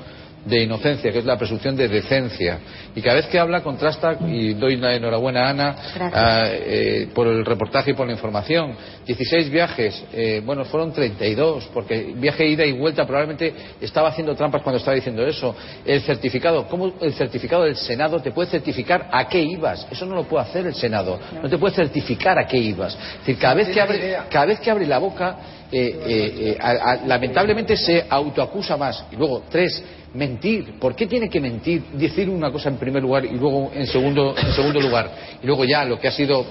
de 0.45 0.63
inocencia, 0.63 1.11
que 1.11 1.19
es 1.19 1.25
la 1.25 1.37
presunción 1.37 1.75
de 1.75 1.87
decencia. 1.87 2.59
Y 2.95 3.01
cada 3.01 3.17
vez 3.17 3.27
que 3.27 3.39
habla 3.39 3.61
contrasta, 3.61 4.17
y 4.27 4.53
doy 4.53 4.77
la 4.77 4.95
enhorabuena 4.95 5.45
a 5.45 5.49
Ana 5.49 5.75
a, 6.13 6.43
eh, 6.47 7.09
por 7.13 7.27
el 7.27 7.45
reportaje 7.45 7.91
y 7.91 7.93
por 7.93 8.07
la 8.07 8.13
información. 8.13 8.73
16 9.05 9.49
viajes, 9.49 10.03
eh, 10.13 10.41
bueno, 10.45 10.65
fueron 10.65 10.91
32, 10.91 11.69
porque 11.73 12.13
viaje 12.15 12.47
ida 12.47 12.65
y 12.65 12.73
vuelta 12.73 13.05
probablemente 13.05 13.53
estaba 13.81 14.09
haciendo 14.09 14.35
trampas 14.35 14.61
cuando 14.61 14.77
estaba 14.77 14.95
diciendo 14.95 15.25
eso. 15.25 15.55
El 15.85 16.01
certificado, 16.01 16.67
¿cómo 16.67 16.93
el 17.01 17.13
certificado 17.13 17.63
del 17.63 17.75
Senado 17.75 18.19
te 18.21 18.31
puede 18.31 18.49
certificar 18.49 19.09
a 19.11 19.27
qué 19.27 19.41
ibas? 19.41 19.87
Eso 19.91 20.05
no 20.05 20.15
lo 20.15 20.23
puede 20.23 20.43
hacer 20.43 20.65
el 20.65 20.75
Senado. 20.75 21.19
No 21.41 21.49
te 21.49 21.57
puede 21.57 21.75
certificar 21.75 22.37
a 22.39 22.45
qué 22.45 22.57
ibas. 22.57 22.93
Es 22.95 23.19
decir, 23.19 23.37
cada 23.37 23.55
vez 23.55 23.69
que 23.69 23.81
abre, 23.81 24.17
cada 24.29 24.45
vez 24.45 24.59
que 24.59 24.71
abre 24.71 24.85
la 24.85 24.99
boca 24.99 25.37
eh, 25.71 25.99
eh, 26.03 26.57
eh, 26.59 26.99
lamentablemente 27.05 27.77
se 27.77 28.05
autoacusa 28.09 28.75
más. 28.75 29.05
Y 29.11 29.15
luego, 29.15 29.43
tres, 29.51 29.83
mentir. 30.15 30.79
¿Por 30.79 30.95
qué 30.95 31.05
tiene 31.05 31.29
que 31.29 31.39
mentir? 31.39 31.83
Decir 31.93 32.27
una 32.27 32.51
cosa 32.51 32.69
en 32.69 32.77
primer 32.77 33.03
lugar 33.03 33.23
y 33.25 33.37
luego 33.37 33.71
en 33.73 33.85
segundo, 33.85 34.35
en 34.35 34.51
segundo 34.53 34.79
lugar. 34.79 35.11
Y 35.43 35.45
luego 35.45 35.65
ya 35.65 35.85
lo 35.85 35.99
que 35.99 36.07
ha 36.07 36.11
sido, 36.11 36.43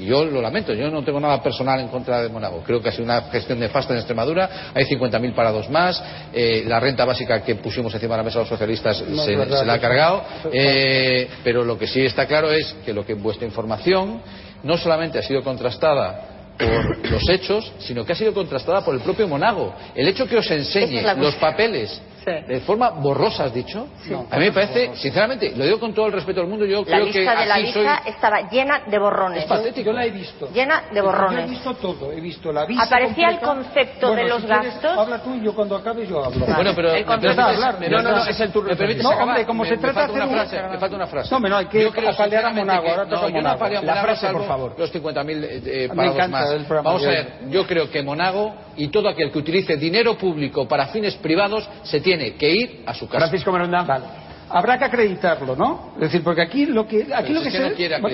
yo 0.00 0.24
lo 0.24 0.42
lamento, 0.42 0.74
yo 0.74 0.90
no 0.90 1.04
tengo 1.04 1.20
nada 1.20 1.40
personal 1.40 1.78
en 1.78 1.88
contra 1.88 2.22
de 2.22 2.28
Monago. 2.28 2.62
Creo 2.66 2.82
que 2.82 2.88
ha 2.88 2.92
sido 2.92 3.04
una 3.04 3.22
gestión 3.22 3.60
nefasta 3.60 3.92
en 3.92 3.98
Extremadura. 3.98 4.72
Hay 4.74 4.84
50.000 4.84 5.32
parados 5.32 5.70
más. 5.70 6.02
La 6.34 6.80
renta 6.80 7.04
básica 7.04 7.42
que 7.44 7.54
pusimos 7.54 7.94
encima 7.94 8.14
de 8.14 8.18
la 8.18 8.24
mesa 8.24 8.40
los 8.40 8.48
socialistas 8.48 8.96
se, 8.96 9.36
la 9.36 9.72
ha 9.74 9.80
cargado. 9.80 10.24
Pero 11.44 11.64
lo 11.64 11.78
que 11.78 11.86
sí 11.86 12.04
está 12.04 12.26
claro 12.26 12.50
es 12.50 12.74
que 12.84 12.92
lo 12.92 13.06
que 13.06 13.14
vuestra 13.14 13.46
información 13.46 14.20
no 14.64 14.76
solamente 14.76 15.20
ha 15.20 15.22
sido 15.22 15.44
contrastada 15.44 16.35
por 16.58 17.10
los 17.10 17.28
hechos, 17.28 17.72
sino 17.78 18.04
que 18.04 18.12
ha 18.12 18.16
sido 18.16 18.32
contrastada 18.32 18.84
por 18.84 18.94
el 18.94 19.00
propio 19.00 19.28
Monago. 19.28 19.74
El 19.94 20.08
hecho 20.08 20.26
que 20.26 20.36
os 20.36 20.50
enseñe 20.50 21.02
los 21.16 21.34
papeles 21.36 22.00
de 22.26 22.60
forma 22.60 22.90
borrosa, 22.90 23.44
has 23.44 23.54
dicho. 23.54 23.86
No, 24.08 24.26
a 24.30 24.38
mí 24.38 24.46
me 24.46 24.52
parece, 24.52 24.96
sinceramente, 24.96 25.52
lo 25.54 25.64
digo 25.64 25.78
con 25.78 25.94
todo 25.94 26.06
el 26.06 26.12
respeto 26.12 26.40
del 26.40 26.48
mundo, 26.48 26.66
yo 26.66 26.80
la 26.80 26.84
creo 26.84 27.12
que. 27.12 27.24
La 27.24 27.34
lista 27.34 27.40
de 27.40 27.46
la 27.46 27.58
vista 27.58 28.02
soy... 28.02 28.12
estaba 28.12 28.50
llena 28.50 28.80
de 28.86 28.98
borrones. 28.98 29.42
Es 29.42 29.48
patético. 29.48 29.92
La 29.92 30.04
he 30.04 30.10
visto. 30.10 30.48
Llena 30.52 30.84
de 30.92 31.00
borrones. 31.00 31.38
Yo 31.38 31.46
he 31.46 31.50
visto 31.50 31.74
todo, 31.74 32.12
he 32.12 32.20
visto 32.20 32.52
la 32.52 32.66
vista. 32.66 32.84
Aparecía 32.84 33.28
completa. 33.38 33.48
el 33.48 33.56
concepto 33.56 34.08
bueno, 34.08 34.22
de 34.22 34.28
los 34.28 34.42
si 34.42 34.48
gastos. 34.48 34.98
Habla 34.98 35.22
tú 35.22 35.34
y 35.34 35.44
yo 35.44 35.54
cuando 35.54 35.76
acabe 35.76 36.06
yo 36.06 36.24
hablo. 36.24 36.40
Vale. 36.40 36.54
Bueno, 36.54 36.72
pero. 36.74 36.94
El 36.94 37.04
concepto 37.04 37.36
¿me 37.36 37.42
hablar. 37.42 37.90
No, 37.90 38.02
no, 38.02 38.10
no, 38.10 38.26
es 38.26 38.40
el 38.40 38.52
turno. 38.52 38.70
¿Me 38.70 38.76
permites 38.76 39.04
no, 39.04 39.10
hombre, 39.10 39.46
como 39.46 39.62
me, 39.62 39.68
se 39.68 39.76
trata 39.76 40.06
de. 40.08 40.12
Una 40.12 40.26
frase, 40.26 40.62
me 40.62 40.78
falta 40.78 40.96
una 40.96 41.06
frase. 41.06 41.34
No, 41.34 41.48
no, 41.48 41.56
hay 41.56 41.66
que 41.66 41.86
apalear 41.86 42.46
a 42.46 42.50
Monago. 42.50 42.88
Ahora 42.88 43.06
toca 43.06 43.28
Monago. 43.28 43.68
La 43.82 44.02
frase, 44.02 44.28
por 44.30 44.46
favor. 44.46 44.74
Los 44.76 44.92
50.000 44.92 45.44
eh, 45.44 45.62
eh, 45.84 45.88
pagos 45.94 46.28
más. 46.28 46.68
Vamos 46.68 47.04
a 47.06 47.08
ver, 47.08 47.32
yo 47.50 47.66
creo 47.66 47.88
que 47.88 48.02
Monago 48.02 48.65
y 48.76 48.88
todo 48.88 49.08
aquel 49.08 49.30
que 49.30 49.38
utilice 49.38 49.76
dinero 49.76 50.16
público 50.16 50.66
para 50.66 50.86
fines 50.88 51.14
privados 51.16 51.68
se 51.82 52.00
tiene 52.00 52.34
que 52.34 52.50
ir 52.50 52.82
a 52.86 52.94
su 52.94 53.08
casa. 53.08 53.28
Francisco 53.28 53.52
Vale. 53.52 54.26
Habrá 54.48 54.78
que 54.78 54.84
acreditarlo, 54.84 55.56
¿no? 55.56 55.92
Es 55.96 56.02
decir, 56.02 56.22
porque 56.22 56.42
aquí 56.42 56.66
lo 56.66 56.86
que... 56.86 57.08
Aquí 57.12 57.32
lo 57.32 57.42
que 57.42 57.50
se... 57.50 57.64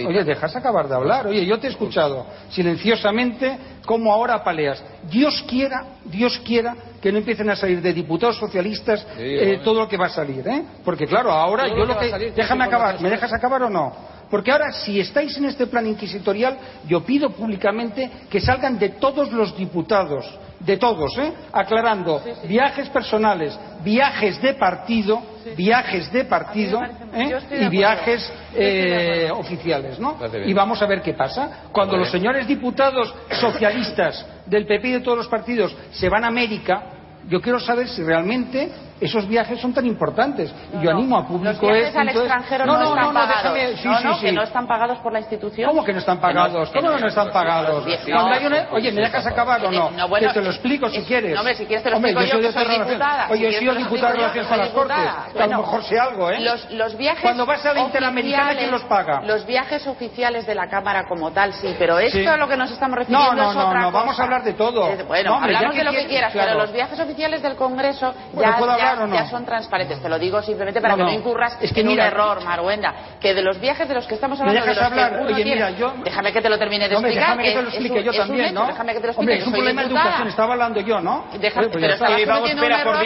Oye, 0.06 0.24
dejas 0.24 0.56
acabar 0.56 0.88
de 0.88 0.94
hablar. 0.94 1.26
Oye, 1.26 1.44
yo 1.44 1.58
te 1.58 1.66
he 1.66 1.70
escuchado 1.70 2.26
silenciosamente 2.48 3.58
como 3.84 4.10
ahora 4.12 4.34
apaleas. 4.36 4.82
Dios 5.10 5.44
quiera, 5.46 5.84
Dios 6.04 6.40
quiera 6.44 6.74
que 7.02 7.12
no 7.12 7.18
empiecen 7.18 7.50
a 7.50 7.56
salir 7.56 7.82
de 7.82 7.92
diputados 7.92 8.38
socialistas 8.38 9.06
eh, 9.18 9.60
todo 9.62 9.80
lo 9.80 9.88
que 9.88 9.98
va 9.98 10.06
a 10.06 10.10
salir, 10.10 10.46
¿eh? 10.48 10.62
Porque 10.82 11.06
claro, 11.06 11.32
ahora 11.32 11.68
yo. 11.68 11.84
Lo 11.84 11.98
que... 11.98 12.32
Déjame 12.34 12.64
acabar. 12.64 13.00
¿Me 13.00 13.10
dejas 13.10 13.32
acabar 13.32 13.64
o 13.64 13.70
no? 13.70 13.92
Porque 14.30 14.50
ahora, 14.50 14.72
si 14.72 14.98
estáis 14.98 15.36
en 15.36 15.44
este 15.44 15.66
plan 15.66 15.86
inquisitorial, 15.86 16.56
yo 16.88 17.04
pido 17.04 17.28
públicamente 17.28 18.10
que 18.30 18.40
salgan 18.40 18.78
de 18.78 18.88
todos 18.90 19.30
los 19.30 19.54
diputados 19.54 20.24
de 20.64 20.76
todos, 20.76 21.16
¿eh? 21.18 21.32
aclarando, 21.52 22.22
viajes 22.46 22.88
personales, 22.88 23.58
viajes 23.82 24.40
de 24.40 24.54
partido, 24.54 25.22
viajes 25.56 26.12
de 26.12 26.24
partido 26.24 26.80
¿eh? 27.12 27.38
y 27.60 27.68
viajes 27.68 28.32
eh, 28.54 29.30
oficiales, 29.34 29.98
¿no? 29.98 30.18
Y 30.46 30.52
vamos 30.52 30.80
a 30.82 30.86
ver 30.86 31.02
qué 31.02 31.14
pasa. 31.14 31.64
Cuando 31.72 31.96
los 31.96 32.10
señores 32.10 32.46
diputados 32.46 33.12
socialistas 33.40 34.24
del 34.46 34.66
PP 34.66 34.88
y 34.88 34.92
de 34.92 35.00
todos 35.00 35.18
los 35.18 35.28
partidos 35.28 35.74
se 35.90 36.08
van 36.08 36.24
a 36.24 36.28
América, 36.28 36.84
yo 37.28 37.40
quiero 37.40 37.58
saber 37.60 37.88
si 37.88 38.02
realmente 38.02 38.70
esos 39.02 39.26
viajes 39.26 39.60
son 39.60 39.74
tan 39.74 39.86
importantes. 39.86 40.52
No, 40.72 40.80
y 40.80 40.84
yo 40.84 40.90
animo 40.90 41.16
a 41.18 41.26
público. 41.26 41.52
Los 41.52 41.60
viajes 41.60 41.88
es, 41.88 41.96
al 41.96 42.08
entonces... 42.08 42.32
extranjero 42.32 42.66
no, 42.66 42.72
no, 42.72 42.78
no 42.78 42.90
están 42.94 43.14
pagados. 43.14 43.54
Déjame... 43.54 43.76
Sí, 43.76 43.88
sí, 44.02 44.14
sí. 44.14 44.26
que 44.26 44.32
no 44.32 44.42
están 44.42 44.66
pagados 44.66 44.98
por 44.98 45.12
la 45.12 45.18
institución. 45.20 45.68
¿Cómo 45.68 45.84
que 45.84 45.92
no 45.92 45.98
están 45.98 46.20
pagados? 46.20 46.70
¿Cómo 46.70 46.94
que 46.94 47.00
no 47.00 47.08
están 47.08 47.32
pagados? 47.32 47.84
Cuando 48.04 48.32
hay 48.32 48.46
una... 48.46 48.68
Oye, 48.70 48.92
¿me 48.92 49.02
dejas 49.02 49.26
acabar 49.26 49.64
o 49.64 49.70
no? 49.70 50.08
Bueno, 50.08 50.28
que 50.28 50.34
te 50.34 50.42
lo 50.42 50.50
explico 50.50 50.88
si 50.88 51.02
quieres. 51.02 51.34
No, 51.34 51.40
hombre, 51.40 51.54
si 51.54 51.66
quieres 51.66 51.82
te 51.82 51.90
lo 51.90 51.96
explico 51.96 52.20
hombre, 52.20 52.32
yo, 52.32 52.40
yo, 52.40 52.48
que 52.48 52.64
soy 52.64 52.78
diputada. 52.78 53.26
Oye, 53.30 53.50
si 53.50 53.56
he 53.56 53.58
sido 53.58 53.74
diputada 53.74 54.12
de 54.12 54.16
Relaciones 54.18 54.48
con 54.48 54.58
las 54.58 54.68
Cortes. 54.68 54.96
Que 55.32 55.42
a 55.42 55.46
lo 55.46 55.58
mejor 55.58 55.84
sé 55.84 55.98
algo, 55.98 56.30
¿eh? 56.30 56.40
Los 56.70 56.96
viajes 56.96 57.22
Cuando 57.22 57.46
vas 57.46 57.64
a 57.66 57.74
la 57.74 57.80
Interamericana, 57.80 58.54
¿quién 58.54 58.70
los 58.70 58.82
paga? 58.84 59.22
Los 59.22 59.46
viajes 59.46 59.86
oficiales 59.86 60.46
de 60.46 60.54
la 60.54 60.68
Cámara 60.68 61.04
como 61.08 61.30
tal, 61.32 61.52
sí. 61.54 61.74
Pero 61.78 61.98
esto 61.98 62.30
a 62.30 62.36
lo 62.36 62.48
que 62.48 62.56
nos 62.56 62.70
estamos 62.70 62.98
refiriendo 62.98 63.32
es 63.32 63.32
otra 63.32 63.54
cosa. 63.54 63.64
No, 63.64 63.74
no, 63.74 63.80
no. 63.80 63.92
Vamos 63.92 64.18
a 64.18 64.22
hablar 64.22 64.44
de 64.44 64.52
todo. 64.54 64.88
Eh, 64.88 65.04
bueno, 65.06 65.34
hablamos 65.34 65.74
de 65.74 65.84
lo 65.84 65.92
que 65.92 66.06
quieras, 66.06 66.32
pero 66.32 66.54
los 66.54 66.72
viajes 66.72 66.98
oficiales 66.98 67.42
del 67.42 67.56
Congreso 67.56 68.14
ya 68.34 68.91
ya 69.12 69.26
son 69.26 69.44
transparentes. 69.44 70.00
Te 70.00 70.08
lo 70.08 70.18
digo 70.18 70.42
simplemente 70.42 70.80
para 70.80 70.96
que 70.96 71.02
no 71.02 71.12
incurras 71.12 71.56
es 71.60 71.72
que 71.72 71.80
en 71.80 71.88
un 71.88 72.00
error, 72.00 72.42
Maruenda. 72.44 72.94
Que 73.20 73.34
de 73.34 73.42
los 73.42 73.60
viajes 73.60 73.88
de 73.88 73.94
los 73.94 74.06
que 74.06 74.14
estamos 74.14 74.40
hablando... 74.40 74.60
De 74.60 74.74
los? 74.74 74.78
Que 74.78 75.32
Oye. 75.32 75.92
Déjame 76.04 76.32
que 76.32 76.40
te 76.40 76.48
lo 76.48 76.58
termine 76.58 76.88
de 76.88 76.96
hombre, 76.96 77.12
explicar. 77.12 77.36
Déjame 77.36 77.42
que 77.42 77.54
te 77.54 77.62
lo 77.62 77.68
explique 77.68 78.04
yo 78.04 78.12
también, 78.12 78.54
¿no? 78.54 78.66
Déjame 78.66 78.92
que 78.94 79.00
te 79.00 79.06
lo 79.06 79.12
explique. 79.12 79.38
Es 79.38 79.46
un 79.46 79.52
problema 79.52 79.82
de 79.82 79.88
educación. 79.88 80.28
Estaba 80.28 80.52
hablando 80.52 80.80
yo, 80.80 81.00
¿no? 81.00 81.26
Déjame, 81.38 81.68
pues, 81.68 81.78
pero 81.80 81.94
estabas 81.94 82.22
cometiendo 82.22 82.66
un 82.66 82.72
error. 82.72 82.96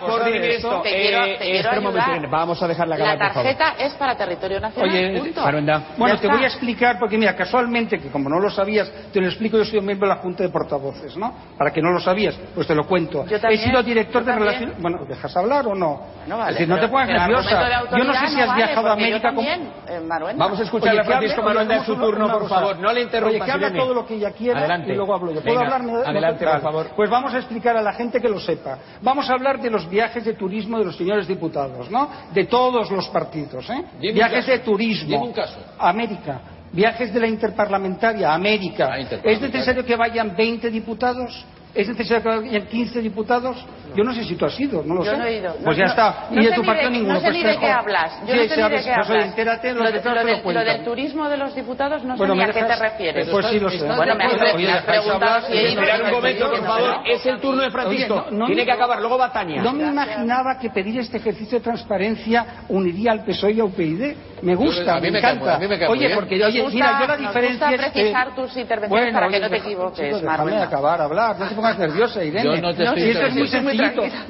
Por 0.00 0.28
esto, 0.28 0.80
Te 0.82 0.90
eh, 0.90 1.02
quiero 1.02 1.24
eh, 1.24 1.58
ayudar. 1.58 2.28
Vamos 2.28 2.62
a 2.62 2.68
dejarla 2.68 2.94
acabar, 2.96 3.18
La 3.18 3.32
tarjeta 3.32 3.74
es 3.78 3.94
para 3.94 4.16
territorio 4.16 4.60
nacional, 4.60 4.90
Oye, 4.90 5.32
Maruenda. 5.34 5.82
Bueno, 5.96 6.18
te 6.18 6.28
voy 6.28 6.44
a 6.44 6.46
explicar, 6.46 6.98
porque 6.98 7.18
mira, 7.18 7.34
casualmente, 7.34 7.98
que 7.98 8.08
como 8.08 8.28
no 8.28 8.38
lo 8.38 8.50
sabías, 8.50 8.90
te 9.12 9.20
lo 9.20 9.26
explico, 9.26 9.56
yo 9.56 9.64
soy 9.64 9.80
miembro 9.80 10.08
de 10.08 10.14
la 10.14 10.20
Junta 10.20 10.42
de 10.42 10.50
Portavoces, 10.50 11.16
¿no? 11.16 11.34
Para 11.56 11.72
que 11.72 11.80
no 11.80 11.90
lo 11.90 12.00
sabías, 12.00 12.36
pues 12.54 12.66
te 12.66 12.74
lo 12.74 12.84
cuento. 12.86 13.26
Yo 13.26 13.40
también, 13.40 13.60
He 13.60 13.64
sido 13.64 13.82
director 13.82 14.24
de 14.24 14.34
relaciones 14.34 14.78
bueno, 14.90 15.06
¿dejas 15.06 15.36
hablar 15.36 15.66
o 15.66 15.74
no? 15.74 16.00
Vale, 16.28 16.50
es 16.50 16.54
decir, 16.54 16.68
no 16.68 16.78
te 16.78 16.88
pongas 16.88 17.08
nerviosa. 17.08 17.84
Yo 17.90 18.04
no 18.04 18.14
sé 18.14 18.28
si 18.28 18.40
has 18.40 18.48
no 18.48 18.54
viajado 18.54 18.82
vale, 18.82 18.88
a 18.88 18.92
América 18.92 19.20
también. 19.22 19.72
Eh, 19.88 20.00
vamos 20.36 20.60
a 20.60 20.62
escuchar 20.62 20.92
Oye, 20.92 21.00
a 21.00 21.04
Francisco 21.04 21.42
Maruenda 21.42 21.76
en 21.76 21.84
su 21.84 21.96
turno, 21.96 22.30
por 22.30 22.48
favor. 22.48 22.78
No 22.78 22.92
le 22.92 23.02
interrumpas, 23.02 23.40
Oye, 23.40 23.44
que 23.44 23.52
hable 23.52 23.70
todo 23.78 23.94
lo 23.94 24.06
que 24.06 24.14
ella 24.14 24.30
quiera 24.32 24.60
adelante. 24.60 24.92
y 24.92 24.96
luego 24.96 25.14
hablo 25.14 25.32
yo. 25.32 25.42
¿Puedo 25.42 25.60
Venga, 25.60 25.76
hablar? 25.76 26.06
Adelante, 26.06 26.46
por 26.46 26.60
favor. 26.60 26.86
Pues 26.96 27.10
vamos 27.10 27.34
a 27.34 27.38
explicar 27.38 27.76
a 27.76 27.82
la 27.82 27.92
gente 27.92 28.20
que 28.20 28.28
lo 28.28 28.40
sepa. 28.40 28.78
Vamos 29.00 29.28
a 29.30 29.34
hablar 29.34 29.60
de 29.60 29.70
los 29.70 29.88
viajes 29.88 30.24
de 30.24 30.34
turismo 30.34 30.78
de 30.78 30.84
los 30.84 30.96
señores 30.96 31.26
diputados, 31.26 31.90
¿no? 31.90 32.08
De 32.32 32.44
todos 32.44 32.90
los 32.90 33.08
partidos, 33.08 33.68
¿eh? 33.70 33.84
Dime 34.00 34.12
viajes 34.14 34.46
de 34.46 34.58
turismo. 34.60 35.22
Un 35.22 35.32
caso. 35.32 35.58
América. 35.78 36.40
Viajes 36.72 37.12
de 37.12 37.18
la 37.20 37.26
interparlamentaria, 37.26 38.32
América. 38.32 38.90
Ah, 38.92 39.00
interparlamentaria. 39.00 39.32
¿Es 39.32 39.40
necesario 39.40 39.84
que 39.84 39.96
vayan 39.96 40.36
20 40.36 40.70
diputados? 40.70 41.44
¿Es 41.74 41.88
necesario 41.88 42.22
que 42.22 42.28
vayan 42.28 42.66
15 42.66 43.00
diputados? 43.00 43.64
Yo 43.94 44.04
no 44.04 44.12
sé 44.14 44.24
si 44.24 44.36
tú 44.36 44.46
has 44.46 44.58
ido, 44.58 44.82
no 44.84 44.94
lo 44.94 45.04
yo 45.04 45.12
sé. 45.12 45.18
No 45.18 45.24
he 45.24 45.36
ido. 45.36 45.54
Pues 45.64 45.76
ya 45.76 45.84
no, 45.84 45.90
está. 45.90 46.26
No, 46.30 46.40
y 46.40 46.44
de 46.46 46.52
tu 46.52 46.62
parte 46.62 46.84
de, 46.84 46.90
ninguno. 46.90 47.14
No 47.14 47.20
sé 47.20 47.26
pues 47.26 47.36
ni 47.36 47.42
de 47.44 47.58
qué 47.58 47.70
hablas. 47.70 48.20
Yo 48.20 48.34
sí, 48.34 48.36
no 48.36 48.42
sé 48.42 48.54
sabes, 48.54 48.70
ni 48.70 48.76
de 48.76 48.82
qué 48.82 48.94
pues, 48.96 49.08
hablas. 49.10 49.26
Entérate, 49.26 49.72
lo, 49.72 49.78
lo, 49.78 49.84
de, 49.90 50.02
lo, 50.02 50.24
del, 50.24 50.54
lo, 50.54 50.64
del 50.64 50.84
turismo 50.84 51.28
de 51.28 51.36
los 51.36 51.54
diputados 51.54 52.04
no 52.04 52.16
bueno, 52.16 52.34
sé 52.34 52.38
ni 52.38 52.44
a 52.44 52.52
qué 52.52 52.62
te 52.64 52.76
refieres. 52.76 53.28
Pues 53.28 53.46
sí 53.46 53.60
lo 53.60 53.70
sé. 53.70 53.84
Bueno, 53.84 54.14
me 54.14 54.24
has 54.24 54.84
preguntado 54.84 55.46
si 55.46 55.52
he 55.52 55.72
ido. 55.72 55.82
Esperar 55.82 56.02
un 56.02 56.10
momento, 56.10 56.50
por 56.50 56.64
favor. 56.64 56.96
Es 57.06 57.26
el 57.26 57.40
turno 57.40 57.62
de 57.62 57.70
Francisco. 57.70 58.26
Tiene 58.46 58.64
que 58.64 58.72
acabar. 58.72 59.00
Luego 59.00 59.18
va 59.18 59.32
Tania. 59.32 59.62
No 59.62 59.72
me 59.72 59.86
imaginaba 59.86 60.58
que 60.58 60.70
pedir 60.70 60.98
este 60.98 61.18
ejercicio 61.18 61.58
de 61.58 61.64
transparencia 61.64 62.64
uniría 62.68 63.12
al 63.12 63.24
PSOE 63.24 63.52
y 63.52 63.60
a 63.60 63.64
UPyD. 63.64 64.14
Me 64.42 64.54
gusta, 64.54 65.00
me 65.00 65.08
encanta. 65.08 65.58
Oye, 65.88 66.14
porque 66.14 66.38
yo 66.38 66.46
la 66.48 67.16
diferencia 67.16 67.70
es 67.70 67.92
que... 67.92 68.14
tus 68.34 68.56
intervenciones 68.56 69.12
para 69.12 69.28
que 69.28 69.40
no 69.40 69.48
te 69.48 69.56
pues, 69.56 69.62
equivoques, 69.62 70.22
Déjame 70.22 70.56
acabar, 70.56 71.00
hablar. 71.00 71.38
No 71.38 71.48
te 71.48 71.54
pongas 71.54 71.78
nerviosa, 71.78 72.24
Irene. 72.24 72.44
Yo 72.44 72.60
no 72.60 72.74
te 72.74 72.84
estoy 72.84 73.02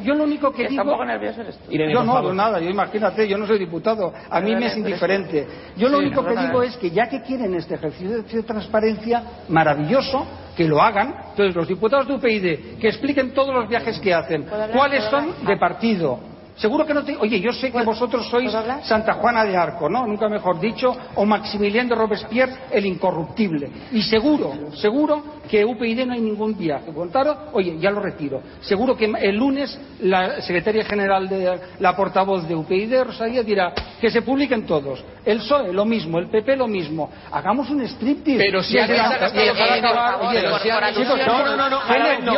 yo 0.03 0.15
lo 0.15 0.25
único 0.25 0.53
que 0.53 0.69
digo... 0.69 0.83
Eres 1.03 1.59
tú. 1.59 1.73
Yo 1.73 2.05
no 2.05 2.17
hago 2.17 2.33
nada, 2.33 2.61
yo 2.61 2.71
imagínate, 2.71 3.29
yo 3.29 3.37
no 3.39 3.47
soy 3.47 3.59
diputado, 3.59 4.13
a 4.29 4.41
mí 4.41 4.55
me 4.55 4.67
es 4.67 4.77
indiferente. 4.77 5.47
Yo 5.77 5.89
lo 5.89 5.99
único 5.99 6.25
que 6.25 6.37
digo 6.37 6.63
es 6.63 6.77
que 6.77 6.91
ya 6.91 7.09
que 7.09 7.23
quieren 7.23 7.55
este 7.55 7.75
ejercicio 7.75 8.23
de 8.23 8.43
transparencia, 8.43 9.23
maravilloso, 9.49 10.27
que 10.57 10.65
lo 10.65 10.83
hagan. 10.83 11.15
Entonces, 11.31 11.55
los 11.55 11.69
diputados 11.69 12.07
de 12.07 12.15
UPyD, 12.15 12.79
que 12.79 12.89
expliquen 12.89 13.33
todos 13.33 13.55
los 13.55 13.69
viajes 13.69 13.99
que 14.01 14.13
hacen, 14.13 14.47
cuáles 14.73 15.05
son 15.05 15.45
de 15.47 15.57
partido, 15.57 16.21
Seguro 16.61 16.85
que 16.85 16.93
no 16.93 17.03
te. 17.03 17.17
Oye, 17.17 17.41
yo 17.41 17.53
sé 17.55 17.73
que 17.73 17.83
vosotros 17.83 18.29
sois 18.29 18.53
Santa 18.83 19.15
Juana 19.15 19.45
de 19.47 19.57
Arco, 19.57 19.89
¿no? 19.89 20.07
Nunca 20.07 20.29
mejor 20.29 20.61
dicho, 20.61 20.95
o 21.15 21.25
Maximiliano 21.25 21.95
Robespierre, 21.95 22.53
el 22.71 22.85
incorruptible. 22.85 23.71
Y 23.93 24.03
seguro, 24.03 24.71
seguro 24.75 25.41
que 25.49 25.65
UPID 25.65 26.05
no 26.05 26.13
hay 26.13 26.21
ningún 26.21 26.57
viaje. 26.57 26.93
Contaros, 26.93 27.37
oye, 27.55 27.79
ya 27.81 27.91
lo 27.91 28.01
retiro. 28.01 28.43
Seguro 28.61 28.95
que 28.95 29.07
el 29.07 29.37
lunes 29.37 29.79
la 30.01 30.43
secretaria 30.43 30.85
general 30.85 31.29
de 31.29 31.61
la 31.79 31.97
portavoz 31.97 32.47
de 32.47 32.55
UPID, 32.55 33.05
Rosalía, 33.05 33.43
dirá 33.43 33.73
que 33.99 34.11
se 34.11 34.21
publiquen 34.21 34.67
todos. 34.67 35.03
El 35.25 35.39
PSOE, 35.39 35.73
lo 35.73 35.85
mismo. 35.85 36.19
El 36.19 36.29
PP, 36.29 36.57
lo 36.57 36.69
mismo. 36.69 37.11
Hagamos 37.33 37.71
un 37.71 37.83
striptease. 37.83 38.45
Pero 38.45 38.63
si 38.63 38.79
hay 38.79 38.89
no, 41.27 41.45
no, 41.45 41.57
no, 41.57 41.71
no. 41.71 41.81
A 41.81 41.93
ver, 41.95 42.23
no. 42.23 42.33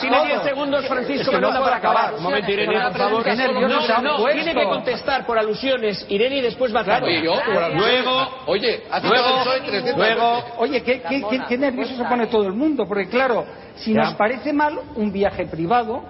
Tiene 0.00 0.26
10 0.26 0.42
segundos, 0.42 0.86
Francisco, 0.86 1.40
no 1.40 1.50
para 1.50 1.76
acabar. 1.76 2.14
Un 2.14 2.22
momento, 2.22 2.50
Irene, 2.50 2.78
por 2.92 3.24
nerviosos 3.52 3.88
no, 3.88 4.02
no, 4.02 4.18
no. 4.18 4.24
Tiene 4.24 4.54
que 4.54 4.64
contestar 4.64 5.26
por 5.26 5.38
alusiones 5.38 6.04
Irene 6.08 6.38
y 6.38 6.40
después 6.42 6.74
va 6.74 6.80
a 6.80 6.84
claro, 6.84 7.06
Luego, 7.06 8.28
oye, 8.46 8.82
luego, 9.02 9.44
luego, 9.96 10.44
oye, 10.58 10.82
¿qué, 10.82 11.02
qué, 11.48 11.58
nervioso 11.58 11.96
se 11.96 12.04
pone 12.04 12.26
todo 12.26 12.46
el 12.46 12.52
mundo? 12.52 12.86
Porque 12.86 13.08
claro, 13.08 13.44
si 13.76 13.92
nos 13.92 14.14
parece 14.14 14.52
mal 14.52 14.78
un 14.96 15.12
viaje 15.12 15.46
privado, 15.46 16.02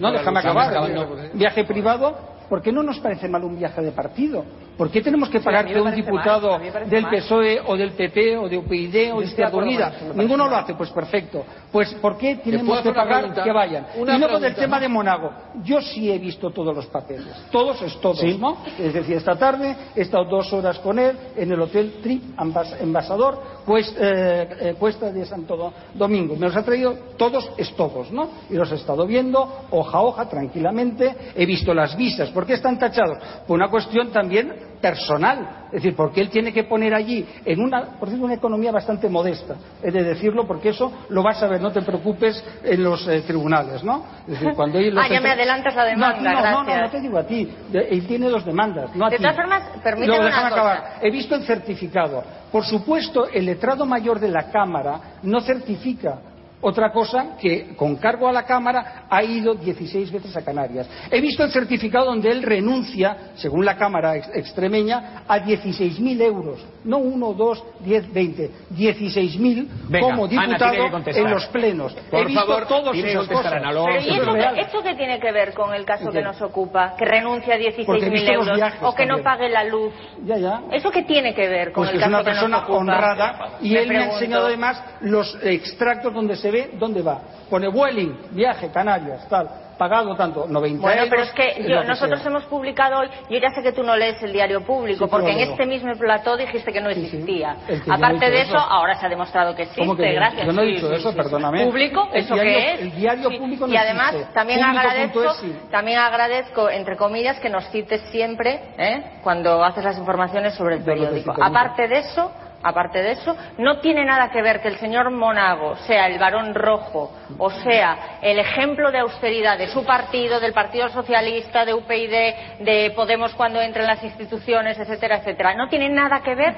no, 0.00 0.12
déjame 0.12 0.40
acabar, 0.40 0.90
un 0.90 1.38
viaje 1.38 1.64
privado, 1.64 2.16
¿por 2.48 2.62
qué 2.62 2.72
no 2.72 2.82
nos 2.82 2.98
parece 3.00 3.28
mal 3.28 3.44
un 3.44 3.58
viaje 3.58 3.82
de 3.82 3.92
partido? 3.92 4.44
¿Por 4.76 4.90
qué 4.90 5.00
tenemos 5.00 5.30
que 5.30 5.40
pagar 5.40 5.64
que 5.66 5.80
un 5.80 5.94
diputado 5.94 6.58
mal, 6.58 6.88
del 6.90 7.02
mal. 7.02 7.10
PSOE 7.16 7.60
o 7.66 7.76
del 7.76 7.92
PP 7.92 8.36
o 8.36 8.48
de 8.48 8.58
UPyD 8.58 9.14
o 9.14 9.20
de 9.20 9.26
Izquierda 9.26 9.56
Unida? 9.56 9.92
Ninguno 10.14 10.48
lo 10.48 10.56
hace, 10.56 10.74
pues 10.74 10.90
perfecto. 10.90 11.44
Pues 11.72 11.94
¿por 11.94 12.18
qué 12.18 12.36
tenemos 12.36 12.80
que 12.82 12.92
pagar 12.92 13.20
pregunta? 13.20 13.42
que 13.42 13.52
vayan? 13.52 13.86
Una 13.96 14.16
y 14.16 14.18
luego 14.18 14.38
del 14.38 14.54
tema 14.54 14.78
de 14.78 14.88
Monago. 14.88 15.30
Yo 15.64 15.80
sí 15.80 16.10
he 16.12 16.18
visto 16.18 16.50
todos 16.50 16.74
los 16.76 16.86
papeles. 16.86 17.26
Todos 17.50 17.80
es 17.82 17.98
todos, 18.00 18.22
¿no? 18.38 18.58
Es 18.78 18.92
decir, 18.92 19.16
esta 19.16 19.36
tarde 19.36 19.74
he 19.94 20.02
estado 20.02 20.24
dos 20.26 20.52
horas 20.52 20.78
con 20.80 20.98
él 20.98 21.16
en 21.36 21.50
el 21.52 21.60
Hotel 21.60 21.94
Trip 22.02 22.22
Ambas- 22.36 22.76
Embajador, 22.80 23.40
pues, 23.64 23.94
eh, 23.98 24.48
eh, 24.60 24.74
Cuesta 24.78 25.10
de 25.10 25.24
Santo 25.24 25.56
Do- 25.56 25.72
Domingo. 25.94 26.34
Me 26.36 26.46
los 26.48 26.56
ha 26.56 26.62
traído 26.62 26.94
todos 27.16 27.50
es 27.56 27.74
todos, 27.76 28.10
¿no? 28.12 28.28
Y 28.50 28.54
los 28.54 28.70
he 28.72 28.74
estado 28.74 29.06
viendo 29.06 29.66
hoja 29.70 29.98
a 29.98 30.02
hoja, 30.02 30.28
tranquilamente. 30.28 31.14
He 31.34 31.46
visto 31.46 31.72
las 31.72 31.96
visas. 31.96 32.28
¿Por 32.30 32.44
qué 32.46 32.54
están 32.54 32.78
tachados? 32.78 33.16
Por 33.46 33.56
una 33.56 33.68
cuestión 33.70 34.10
también 34.10 34.65
personal. 34.90 35.66
Es 35.66 35.82
decir, 35.82 35.96
porque 35.96 36.20
él 36.20 36.30
tiene 36.30 36.52
que 36.52 36.64
poner 36.64 36.94
allí, 36.94 37.26
en 37.44 37.60
una, 37.60 37.98
por 37.98 38.08
cierto, 38.08 38.24
una 38.24 38.34
economía 38.34 38.70
bastante 38.70 39.08
modesta. 39.08 39.56
He 39.82 39.90
de 39.90 40.02
decirlo 40.04 40.46
porque 40.46 40.68
eso 40.70 40.92
lo 41.08 41.22
vas 41.22 41.42
a 41.42 41.48
ver, 41.48 41.60
no 41.60 41.72
te 41.72 41.82
preocupes, 41.82 42.42
en 42.62 42.82
los 42.84 43.06
eh, 43.08 43.22
tribunales, 43.26 43.82
¿no? 43.82 44.04
Es 44.26 44.34
decir, 44.34 44.52
cuando 44.56 44.80
los 44.80 45.04
Ah, 45.04 45.08
ya 45.10 45.20
me 45.20 45.30
adelantas 45.30 45.74
la 45.74 45.84
demanda, 45.84 46.32
no, 46.32 46.40
no, 46.40 46.64
no, 46.64 46.80
no 46.82 46.90
te 46.90 47.00
digo 47.00 47.18
a 47.18 47.24
ti. 47.26 47.48
Él 47.72 48.06
tiene 48.06 48.28
dos 48.28 48.44
demandas, 48.44 48.94
no 48.94 49.06
a 49.06 49.10
De 49.10 49.16
ti. 49.16 49.22
todas 49.22 49.36
formas, 49.36 49.62
permíteme 49.82 50.18
una 50.20 50.30
cosa. 50.30 50.46
acabar. 50.46 50.84
He 51.02 51.10
visto 51.10 51.34
el 51.34 51.42
certificado. 51.42 52.22
Por 52.52 52.64
supuesto, 52.64 53.26
el 53.28 53.44
letrado 53.44 53.84
mayor 53.84 54.20
de 54.20 54.28
la 54.28 54.50
Cámara 54.50 55.00
no 55.22 55.40
certifica 55.40 56.18
otra 56.60 56.90
cosa 56.90 57.36
que 57.40 57.74
con 57.76 57.96
cargo 57.96 58.28
a 58.28 58.32
la 58.32 58.44
Cámara 58.44 59.04
ha 59.10 59.22
ido 59.22 59.54
16 59.54 60.10
veces 60.10 60.36
a 60.36 60.44
Canarias. 60.44 60.88
He 61.10 61.20
visto 61.20 61.44
el 61.44 61.50
certificado 61.50 62.06
donde 62.06 62.30
él 62.30 62.42
renuncia, 62.42 63.32
según 63.36 63.64
la 63.64 63.76
Cámara 63.76 64.16
ex- 64.16 64.30
extremeña, 64.34 65.22
a 65.28 65.38
16.000 65.38 66.20
euros. 66.22 66.64
No 66.84 66.98
uno, 66.98 67.32
dos, 67.34 67.62
diez, 67.80 68.10
veinte. 68.12 68.50
16.000 68.70 69.66
Venga, 69.88 70.06
como 70.06 70.24
Ana, 70.26 70.46
diputado 70.46 70.72
que 70.84 70.90
contestar. 70.90 71.24
en 71.24 71.30
los 71.30 71.46
plenos. 71.48 71.92
Por 72.10 72.20
He 72.20 72.24
visto 72.26 72.40
favor, 72.46 72.66
todos 72.66 72.92
que 72.94 73.14
contestar, 73.14 73.36
cosas. 73.36 73.52
Ana, 73.52 73.72
¿y 73.72 73.96
Eso 73.96 74.10
es 74.10 74.18
eso, 74.22 74.32
real. 74.32 74.54
qué- 74.54 74.94
tiene 74.96 75.20
que 75.20 75.32
ver 75.32 75.52
con 75.52 75.74
el 75.74 75.84
caso 75.84 76.10
que 76.10 76.22
nos 76.22 76.40
ocupa? 76.40 76.94
Que 76.96 77.04
renuncia 77.04 77.54
a 77.54 77.58
Porque 77.84 78.06
he 78.06 78.10
16.000 78.10 78.12
visto 78.12 78.32
los 78.32 78.48
euros 78.48 78.72
o 78.82 78.94
que 78.94 79.04
no 79.04 79.16
también. 79.16 79.24
pague 79.24 79.48
la 79.50 79.64
luz. 79.64 79.92
Ya, 80.24 80.38
ya. 80.38 80.62
¿Eso 80.72 80.90
qué 80.90 81.02
tiene 81.02 81.34
que 81.34 81.48
ver 81.48 81.72
con 81.72 81.82
Pues 81.84 81.90
el 81.90 81.98
que 81.98 82.04
es 82.04 82.10
caso 82.10 82.14
una 82.14 82.18
que 82.24 82.30
nos 82.30 82.38
persona 82.38 82.58
ocupa? 82.58 82.78
honrada 82.78 83.48
y 83.60 83.70
Me 83.72 83.80
él 83.82 83.88
me 83.88 83.94
ha 83.94 83.98
pregunto. 83.98 84.14
enseñado 84.16 84.46
además 84.46 84.82
los 85.00 85.38
extractos 85.42 86.14
donde 86.14 86.36
se 86.36 86.45
ve 86.50 86.70
dónde 86.74 87.02
va. 87.02 87.20
Pone 87.50 87.68
Vueling, 87.68 88.16
viaje, 88.32 88.70
Canarias, 88.72 89.26
tal, 89.28 89.48
pagado 89.78 90.16
tanto, 90.16 90.46
90 90.48 90.80
Bueno, 90.80 91.02
euros. 91.04 91.10
pero 91.10 91.22
es 91.22 91.32
que 91.32 91.62
yo- 91.68 91.80
que 91.82 91.86
nosotros 91.86 92.20
sea. 92.20 92.30
hemos 92.30 92.44
publicado 92.46 92.98
hoy, 93.00 93.08
yo 93.30 93.38
ya 93.38 93.50
sé 93.50 93.62
que 93.62 93.72
tú 93.72 93.82
no 93.84 93.94
lees 93.94 94.20
el 94.22 94.32
diario 94.32 94.62
público, 94.64 95.04
Sí, 95.04 95.10
porque 95.10 95.30
en 95.32 95.40
este 95.50 95.64
mismo 95.66 95.92
plató 95.96 96.36
dijiste 96.36 96.72
que 96.72 96.80
no 96.80 96.88
existía. 96.88 97.56
Yo 97.68 97.74
he 97.74 97.94
Aparte 97.94 98.14
dicho 98.26 98.30
de 98.30 98.40
eso. 98.40 98.56
eso, 98.56 98.58
ahora 98.58 98.94
se 98.98 99.06
ha 99.06 99.08
demostrado 99.08 99.54
que 99.54 99.62
existe, 99.62 99.82
¿Cómo 99.82 99.94
que 99.96 100.12
gracias. 100.12 100.46
yo 100.46 100.52
no 100.52 100.62
he 100.62 100.66
Sí, 100.66 100.72
dicho 100.72 100.88
sí, 100.88 100.94
eso, 100.94 101.10
sí, 101.12 101.16
perdóname. 101.16 101.58
sí. 101.60 101.64
¿Público? 101.66 102.08
¿Eso 102.14 102.34
diario- 102.34 102.52
qué 102.52 102.72
es? 102.74 102.80
el 102.80 102.90
diario 102.96 103.28
Sí. 103.30 103.36
público 103.38 103.66
no 103.66 103.72
Y 103.72 103.76
además, 103.76 104.12
existe. 104.14 104.32
también 104.34 104.60
Público 104.60 104.78
agradezco, 104.80 105.24
es, 105.24 105.36
sí. 105.36 105.56
también 105.70 105.98
agradezco, 105.98 106.70
entre 106.70 106.96
comillas, 106.96 107.38
que 107.38 107.50
nos 107.50 107.68
cites 107.70 108.00
siempre, 108.10 108.60
¿eh? 108.78 109.02
cuando 109.22 109.62
haces 109.62 109.84
las 109.84 109.98
informaciones 109.98 110.54
sobre 110.54 110.74
el 110.76 110.80
no 110.80 110.86
periódico. 110.86 111.34
Aparte 111.40 111.86
de 111.86 111.98
eso, 111.98 112.32
Aparte 112.62 113.00
de 113.02 113.12
eso, 113.12 113.36
no 113.58 113.78
tiene 113.80 114.04
nada 114.04 114.30
que 114.30 114.42
ver 114.42 114.60
que 114.60 114.68
el 114.68 114.76
señor 114.78 115.10
Monago 115.10 115.76
sea 115.86 116.06
el 116.06 116.18
varón 116.18 116.54
rojo 116.54 117.12
o 117.38 117.50
sea 117.50 118.18
el 118.22 118.38
ejemplo 118.38 118.90
de 118.90 118.98
austeridad 118.98 119.58
de 119.58 119.68
su 119.68 119.84
partido, 119.84 120.40
del 120.40 120.52
Partido 120.52 120.88
Socialista, 120.88 121.64
de 121.64 121.74
UPyD, 121.74 122.64
de 122.64 122.92
Podemos 122.96 123.34
cuando 123.34 123.60
entre 123.60 123.82
en 123.82 123.88
las 123.88 124.02
instituciones, 124.02 124.78
etcétera, 124.78 125.18
etcétera. 125.18 125.54
No 125.54 125.68
tiene 125.68 125.88
nada 125.88 126.20
que 126.22 126.34
ver, 126.34 126.56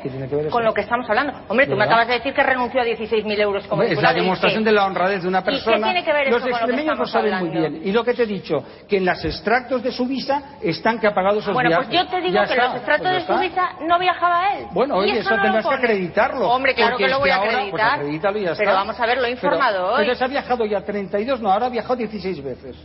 con 0.51 0.65
lo 0.65 0.73
que 0.73 0.83
estamos 0.83 1.09
hablando. 1.09 1.33
Hombre, 1.49 1.67
tú 1.67 1.77
me 1.77 1.85
acabas 1.85 2.07
de 2.09 2.15
decir 2.15 2.33
que 2.33 2.43
renunció 2.43 2.81
a 2.81 2.85
16.000 2.85 3.41
euros 3.41 3.67
como 3.67 3.83
es 3.83 3.89
la 3.91 3.95
diputado. 3.95 4.17
¿y 4.19 4.21
demostración 4.23 4.65
de 4.65 4.73
la 4.73 4.87
honradez 4.87 5.23
de 5.23 5.29
una 5.29 5.41
¿Y 5.41 5.43
qué 5.43 5.51
persona. 5.51 5.87
tiene 5.87 6.05
que 6.05 6.13
ver 6.13 6.29
Los 6.29 6.43
eso 6.43 6.51
con 6.51 6.71
lo 6.71 6.77
que 6.77 6.85
lo 6.85 7.07
saben 7.07 7.35
hablando? 7.35 7.61
muy 7.61 7.71
bien. 7.71 7.89
Y 7.89 7.93
lo 7.93 8.05
que 8.05 8.15
te 8.15 8.23
he 8.23 8.27
dicho, 8.27 8.65
que 8.89 8.97
en 8.99 9.05
los 9.07 9.25
extractos 9.25 9.83
de 9.83 9.93
su 9.93 10.07
visa 10.07 10.43
están 10.63 10.99
que 10.99 11.07
ha 11.07 11.15
pagado 11.15 11.39
esos 11.41 11.53
Bueno, 11.55 11.71
viajes. 11.71 11.87
pues 11.89 11.99
yo 11.99 12.07
te 12.09 12.21
digo 12.21 12.35
Ya 12.35 12.45
que 12.47 12.53
está, 12.55 12.65
los 12.67 12.75
estratos 12.77 13.07
pues 13.09 13.27
de 13.27 13.33
su 13.35 13.39
visa 13.41 13.69
no 13.87 13.99
viajaba 13.99 14.53
él. 14.55 14.67
Bueno, 14.73 14.97
Y 14.97 15.11
oye, 15.11 15.19
eso, 15.21 15.31
no 15.31 15.37
lo 15.37 15.43
tendrás 15.43 15.65
que 15.65 15.71
pone. 15.77 15.88
Acreditarlo. 15.93 16.49
Hombre, 16.51 16.75
claro 16.75 16.97
que 16.97 17.09
lo 17.09 17.19
voy 17.19 17.31
a 17.31 17.37
ahora, 17.37 17.51
acreditar. 17.53 17.71
Pues 17.71 18.01
acredítalo 18.01 18.39
y 18.39 18.43
ya 18.45 18.53
pero 18.57 18.71
está. 18.71 18.73
vamos 18.75 19.01
a 19.01 19.07
ver, 19.07 19.19
lo 19.19 19.25
he 19.25 19.35
Pero- 19.37 19.53
informado 19.55 19.87
hoy. 19.95 20.01
Entonces 20.03 20.23
ha 20.23 20.27
viajado 20.29 20.67
ya 20.67 20.81
32, 20.83 21.41
no, 21.41 21.51
ahora 21.53 21.67
ha 21.67 21.71
viajado 21.71 21.97
16 21.97 22.43
veces. 22.43 22.77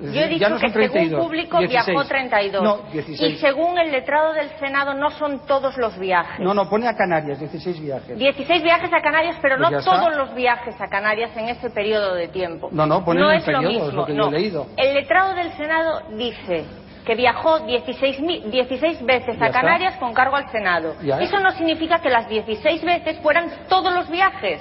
Es 0.00 0.12
Yo 0.12 0.22
he 0.22 0.28
dicho 0.28 0.48
no 0.48 0.56
que 0.56 0.62
son 0.62 0.72
según 0.72 0.90
32, 0.90 1.24
público 1.24 1.58
16. 1.58 1.86
viajó 1.86 2.04
32. 2.08 2.62
No, 2.64 2.78
16. 2.92 3.32
Y 3.32 3.36
según 3.38 3.78
el 3.78 3.92
letrado 3.92 4.32
del 4.32 4.50
Senado 4.58 4.92
no 4.92 5.08
son 5.10 5.46
todos 5.46 5.76
los 5.76 5.96
viajes. 6.00 6.40
No, 6.40 6.52
no, 6.52 6.68
pone 6.68 6.88
a 6.88 6.96
Canarias 6.96 7.38
16 7.38 7.80
viajes. 7.80 8.18
16 8.18 8.60
viajes 8.64 8.90
a 8.92 9.00
Canarias, 9.00 9.36
pero 9.40 9.56
Pues 9.56 9.70
no 9.70 9.70
ya 9.70 9.78
está. 9.78 9.92
todos 9.92 10.16
los 10.16 10.34
viajes 10.34 10.74
a 10.80 10.88
Canarias 10.88 11.30
en 11.36 11.48
ese 11.48 11.70
periodo 11.70 12.12
de 12.16 12.26
tiempo. 12.26 12.70
No, 12.72 12.86
no, 12.86 13.04
pone 13.04 13.20
en 13.20 13.26
el 13.30 13.36
es 13.36 13.46
lo 13.46 13.52
periodo, 13.52 13.68
mismo, 13.72 13.88
es 13.88 13.94
lo 13.94 14.04
que 14.06 14.12
yo 14.16 14.18
no. 14.18 14.28
he 14.28 14.30
leído. 14.32 14.66
El 14.76 14.94
letrado 14.94 15.34
del 15.36 15.52
Senado 15.52 16.00
dice 16.16 16.64
que 17.04 17.14
viajó 17.14 17.60
16, 17.60 18.20
mi- 18.20 18.40
16 18.40 19.04
veces 19.04 19.40
a. 19.40 19.50
Canarias 19.50 19.96
con 19.96 20.14
cargo 20.14 20.36
al 20.36 20.50
Senado. 20.50 20.94
Eso 21.20 21.38
no 21.40 21.50
significa 21.52 21.98
que 22.00 22.08
las 22.10 22.28
16 22.28 22.82
veces 22.84 23.18
fueran 23.20 23.50
todos 23.68 23.92
los 23.94 24.08
viajes. 24.10 24.60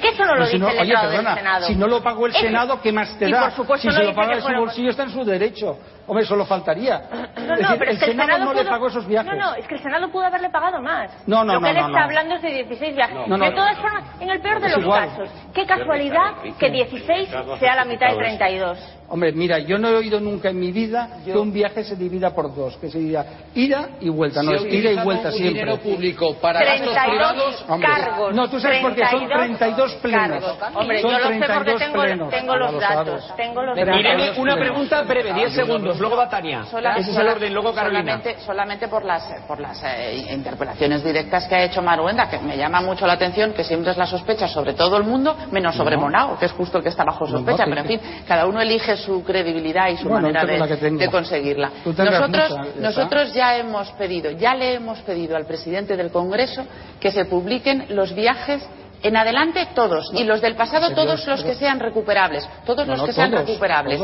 Que 0.00 0.08
eso 0.08 0.24
no 0.24 0.34
lo 0.34 0.44
si 0.46 0.54
dice 0.58 0.58
no- 0.58 0.70
el 0.70 0.78
oye, 0.80 0.92
perdona, 0.92 1.30
del 1.30 1.38
Senado. 1.38 1.66
si 1.68 1.76
no 1.76 1.86
lo 1.86 2.02
pagó 2.02 2.26
el 2.26 2.32
Senado, 2.34 2.80
¿qué 2.82 2.90
más 2.90 3.16
te 3.16 3.28
y 3.28 3.32
da? 3.32 3.42
por 3.42 3.52
supuesto 3.52 3.82
si 3.82 3.86
no 3.88 3.94
se 3.94 4.04
lo 4.08 4.12
paga 4.14 4.34
de 4.34 4.40
su 4.42 4.48
bolsillo 4.52 4.90
está 4.90 5.04
en 5.04 5.10
su 5.10 5.24
derecho. 5.24 5.78
Hombre, 6.06 6.24
eso 6.24 6.36
lo 6.36 6.44
faltaría. 6.44 7.02
No, 7.10 7.24
Es 7.24 7.48
no, 7.48 7.56
decir, 7.56 7.76
pero 7.78 7.90
el 7.90 7.96
es 7.96 7.98
que 7.98 8.04
el 8.06 8.10
Senado 8.12 8.32
Senado 8.32 8.44
no 8.44 8.52
le 8.54 8.60
pudo- 8.62 8.70
pagó 8.70 8.86
esos 8.88 9.06
viajes. 9.06 9.32
No, 9.32 9.38
no, 9.38 9.54
es 9.54 9.66
que 9.66 9.74
el 9.76 9.82
Senado 9.82 10.08
pudo 10.10 10.24
haberle 10.26 10.50
pagado 10.50 10.80
más. 10.82 11.10
No, 11.26 11.44
no, 11.44 11.54
Lo 11.54 11.60
que 11.60 11.64
no, 11.64 11.68
él 11.70 11.74
no, 11.76 11.86
está 11.86 11.98
no. 11.98 12.04
hablando 12.04 12.34
es 12.36 12.42
de 12.42 12.48
16 12.50 12.94
viajes. 12.96 13.16
No, 13.26 13.36
no, 13.38 13.44
de 13.44 13.50
no. 13.50 13.56
todas 13.56 13.78
formas, 13.78 14.04
en 14.20 14.30
el 14.30 14.40
peor 14.40 14.60
de 14.60 14.66
Es 14.66 14.72
los 14.74 14.82
igual. 14.84 15.08
casos, 15.08 15.28
qué 15.54 15.66
casualidad 15.66 16.34
que 16.58 16.70
16 16.70 17.28
sea 17.58 17.74
la 17.74 17.84
mitad 17.84 18.08
de 18.10 18.16
32. 18.16 18.78
Hombre, 19.06 19.32
mira, 19.32 19.58
yo 19.58 19.76
no 19.78 19.88
he 19.88 19.94
oído 19.96 20.18
nunca 20.18 20.48
en 20.48 20.58
mi 20.58 20.72
vida 20.72 21.08
que 21.24 21.36
un 21.36 21.52
viaje 21.52 21.84
se 21.84 21.94
divida 21.94 22.30
por 22.34 22.54
dos, 22.54 22.76
que 22.78 22.88
se 22.88 22.98
divida 22.98 23.24
ida 23.54 23.90
y 24.00 24.08
vuelta, 24.08 24.42
no, 24.42 24.52
Si 24.58 24.66
es 24.66 24.74
ida 24.74 24.92
y 24.92 25.04
vuelta 25.04 25.28
un 25.28 25.34
siempre. 25.34 25.60
dinero 25.60 25.76
público 25.78 26.34
para 26.40 26.60
gastos 26.64 26.90
32 26.94 27.04
privados, 27.10 27.64
Hombre, 27.68 27.88
cargos. 27.88 28.34
No, 28.34 28.48
tú 28.48 28.58
sabes 28.60 28.80
por 28.80 28.94
qué, 28.94 29.06
son 29.06 29.28
32 29.28 29.94
plenos. 29.96 30.42
cargos. 30.56 30.58
Hombre, 30.74 31.02
Son 31.02 31.10
yo 31.10 31.18
lo 31.18 31.24
sé 31.28 31.34
porque 31.34 31.74
32 31.74 31.78
tengo, 31.78 32.28
tengo 32.30 32.56
los 32.56 32.72
lo 32.72 32.80
datos. 32.80 33.36
Tengo 33.36 33.62
los 33.62 33.76
datos. 33.76 34.38
Una 34.38 34.56
pregunta 34.56 35.02
breve, 35.02 35.32
10 35.34 35.52
segundos, 35.54 35.93
luego 36.00 36.16
va 36.16 36.28
Tania. 36.28 36.64
Sola- 36.70 36.92
Ese 36.92 37.00
es 37.02 37.08
el 37.08 37.14
sola- 37.14 37.32
orden, 37.32 37.52
luego 37.52 37.74
Carolina. 37.74 38.02
Solamente, 38.02 38.36
solamente 38.44 38.88
por 38.88 39.04
las, 39.04 39.22
por 39.46 39.60
las 39.60 39.82
eh, 39.84 40.26
interpelaciones 40.32 41.02
directas 41.04 41.46
que 41.46 41.54
ha 41.54 41.62
hecho 41.64 41.82
Maruenda, 41.82 42.28
que 42.28 42.38
me 42.38 42.56
llama 42.56 42.80
mucho 42.80 43.06
la 43.06 43.14
atención, 43.14 43.52
que 43.52 43.64
siempre 43.64 43.90
es 43.92 43.96
la 43.96 44.06
sospecha 44.06 44.48
sobre 44.48 44.74
todo 44.74 44.96
el 44.96 45.04
mundo, 45.04 45.36
menos 45.50 45.74
sobre 45.74 45.96
No. 45.96 46.02
Monago, 46.02 46.38
que 46.38 46.46
es 46.46 46.52
justo 46.52 46.78
el 46.78 46.84
que 46.84 46.90
está 46.90 47.04
bajo 47.04 47.26
No, 47.26 47.32
no, 47.32 47.38
sospecha. 47.38 47.64
pero 47.66 47.80
en 47.80 47.86
fin, 47.86 48.00
cada 48.26 48.46
uno 48.46 48.60
elige 48.60 48.96
su 48.96 49.22
credibilidad 49.24 49.88
y 49.88 49.96
su 49.96 50.08
Bueno, 50.08 50.28
manera 50.28 50.44
de, 50.44 51.08
conseguirla. 51.10 51.70
Nosotros, 51.84 52.28
mucha, 52.50 52.62
ya 52.64 52.68
está. 52.68 52.80
nosotros 52.80 53.34
ya 53.34 53.56
hemos 53.56 53.90
pedido, 53.92 54.30
ya 54.32 54.54
le 54.54 54.74
hemos 54.74 54.98
pedido 55.00 55.36
al 55.36 55.46
presidente 55.46 55.96
del 55.96 56.10
Congreso 56.10 56.64
que 57.00 57.10
se 57.10 57.24
publiquen 57.26 57.86
los 57.90 58.14
viajes 58.14 58.62
en 59.04 59.16
adelante 59.18 59.68
todos 59.74 60.10
y 60.14 60.24
los 60.24 60.40
del 60.40 60.56
pasado 60.56 60.94
todos 60.94 61.26
los 61.26 61.44
que 61.44 61.54
sean 61.54 61.78
recuperables 61.78 62.48
todos 62.64 62.88
los 62.88 63.02
que 63.02 63.12
sean 63.12 63.30
recuperables. 63.32 64.00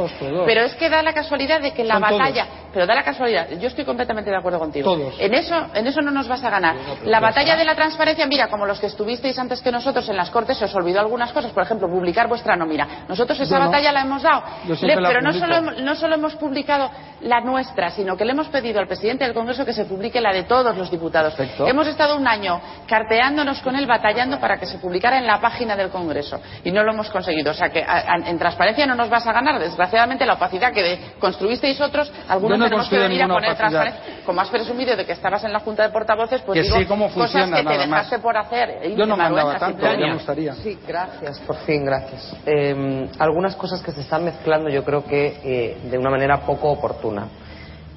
pero 0.47 0.61
es 0.63 0.75
que 0.75 0.91
da 0.91 1.03
la 1.03 1.15
casualidad 1.15 1.61
de 1.61 1.73
que 1.73 1.85
la 1.85 1.99
batalla 1.99 2.47
pero 2.73 2.87
da 2.87 2.95
la 2.95 3.03
casualidad 3.03 3.49
yo 3.59 3.69
estoy 3.69 3.85
completamente 3.85 4.31
de 4.31 4.37
acuerdo 4.37 4.59
contigo 4.59 4.95
Todos. 4.95 5.15
en 5.19 5.35
eso 5.35 5.67
en 5.75 5.87
eso 5.87 6.01
no 6.01 6.11
nos 6.11 6.29
vas 6.29 6.43
a 6.45 6.51
ganar 6.51 6.77
la 7.05 7.21
batalla 7.21 7.57
de 7.57 7.65
la 7.65 7.75
transparencia 7.75 8.27
mira 8.27 8.49
como 8.49 8.67
los 8.67 8.79
que 8.81 8.87
estuvisteis 8.87 9.39
antes 9.39 9.61
que 9.61 9.73
nosotros 9.73 10.09
en 10.09 10.17
las 10.17 10.31
cortes 10.31 10.59
se 10.59 10.65
os 10.67 10.75
olvidó 10.75 11.01
algunas 11.01 11.33
cosas 11.33 11.53
por 11.53 11.63
ejemplo 11.63 11.89
publicar 11.89 12.29
vuestra 12.29 12.57
nómina 12.57 13.05
nosotros 13.09 13.39
esa 13.41 13.59
batalla 13.59 13.93
la 13.93 14.03
hemos 14.03 14.23
dado 14.23 14.43
Le- 14.83 14.97
la 15.01 15.09
pero 15.09 15.21
no 15.23 15.33
solo 15.33 15.55
hemos- 15.57 15.81
no 15.81 15.95
solo 15.95 16.15
hemos 16.15 16.35
publicado 16.37 16.91
la 17.23 17.41
nuestra, 17.43 17.91
sino 17.91 18.17
que 18.17 18.25
le 18.25 18.33
hemos 18.33 18.49
pedido 18.49 18.81
al 18.81 18.87
presidente 18.87 19.25
del 19.25 19.35
Congreso 19.35 19.65
que 19.67 19.75
se 19.75 19.85
publique 19.85 20.21
la 20.23 20.33
de 20.33 20.45
todos 20.45 20.75
los 20.77 20.91
diputados. 20.91 21.35
Perfecto. 21.35 21.67
Hemos 21.67 21.87
estado 21.87 22.17
un 22.17 22.27
año 22.27 22.59
carteándonos 22.87 23.61
con 23.61 23.77
él, 23.77 23.87
batallando 23.87 24.41
para 24.41 24.59
que 24.59 24.67
se 24.67 24.79
publicara 24.79 25.19
en 25.19 25.27
la 25.27 25.41
página 25.41 25.77
del 25.77 25.91
Congreso 25.91 26.41
y 26.65 26.71
no 26.73 26.83
lo 26.83 26.93
hemos 26.93 27.11
conseguido. 27.11 27.51
O 27.51 27.55
sea 27.55 27.69
que 27.69 27.83
a- 27.83 28.05
a- 28.15 28.29
en 28.29 28.39
transparencia 28.39 28.87
no 28.87 28.95
nos 28.95 29.09
vas 29.11 29.27
a 29.27 29.33
ganar. 29.33 29.59
Desgraciadamente 29.59 30.25
la 30.27 30.35
opacidad 30.35 30.73
que 30.73 30.99
construisteis 31.19 31.81
otros, 31.81 32.11
algunos 32.29 32.59
no 32.61 32.67
he 32.67 32.69
tenemos 32.69 32.89
que 32.89 32.99
venir 32.99 33.23
a 33.23 33.27
ninguna 33.27 33.41
poner 33.41 33.57
transparencia. 33.57 34.25
Como 34.25 34.41
has 34.41 34.49
presumido 34.49 34.97
de 34.97 35.07
que 35.07 35.13
estabas 35.13 35.45
en 35.45 35.53
la 35.53 35.61
Junta 35.61 35.83
de 35.83 35.91
Portavoces, 35.91 36.43
pues 36.43 36.59
Que 36.59 36.63
digo 36.63 36.77
sé 36.77 36.87
cómo 36.87 37.09
cosas 37.09 37.33
funciona, 37.33 37.57
que 37.57 37.69
te 37.69 37.79
dejaste 37.79 38.19
por 38.19 38.37
hacer. 38.37 38.71
¿eh? 38.83 38.95
Yo 38.97 39.07
no 39.07 39.17
mandaba 39.17 39.59
tanto, 39.59 39.83
ya 39.83 39.97
me 39.97 40.15
gustaría. 40.15 40.55
Sí, 40.55 40.79
gracias, 40.87 41.39
por 41.41 41.57
fin, 41.59 41.85
gracias. 41.85 42.37
Eh, 42.47 43.09
algunas 43.19 43.57
cosas 43.57 43.83
que 43.83 43.93
se 43.93 44.03
están 44.03 44.25
mezclando 44.25 44.69
yo 44.69 44.85
creo 44.85 45.05
que 45.05 45.41
eh, 45.43 45.79
de 45.91 45.99
una 45.99 46.11
manera 46.11 46.41
poco 46.41 46.71
oportuna. 46.71 47.29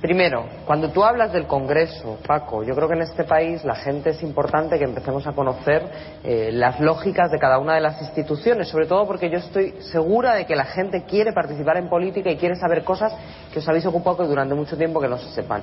Primero, 0.03 0.47
cuando 0.65 0.89
tú 0.89 1.01
hablas 1.05 1.31
del 1.31 1.47
Congreso, 1.47 2.17
Paco, 2.27 2.61
yo 2.61 2.75
creo 2.75 2.89
que 2.89 2.95
en 2.95 3.03
este 3.03 3.23
país 3.23 3.63
la 3.63 3.73
gente 3.73 4.09
es 4.09 4.21
importante 4.21 4.77
que 4.77 4.83
empecemos 4.83 5.25
a 5.25 5.31
conocer 5.31 5.81
eh, 6.25 6.49
las 6.51 6.81
lógicas 6.81 7.31
de 7.31 7.39
cada 7.39 7.57
una 7.57 7.75
de 7.75 7.79
las 7.79 8.01
instituciones, 8.01 8.67
sobre 8.67 8.85
todo 8.85 9.07
porque 9.07 9.29
yo 9.29 9.37
estoy 9.37 9.75
segura 9.93 10.35
de 10.35 10.45
que 10.45 10.57
la 10.57 10.65
gente 10.65 11.05
quiere 11.05 11.31
participar 11.31 11.77
en 11.77 11.87
política 11.87 12.29
y 12.29 12.35
quiere 12.35 12.57
saber 12.57 12.83
cosas 12.83 13.15
que 13.53 13.59
os 13.59 13.69
habéis 13.69 13.85
ocupado 13.85 14.17
que 14.17 14.23
durante 14.25 14.53
mucho 14.53 14.75
tiempo 14.75 14.99
que 14.99 15.07
no 15.07 15.17
se 15.17 15.29
sepan. 15.29 15.61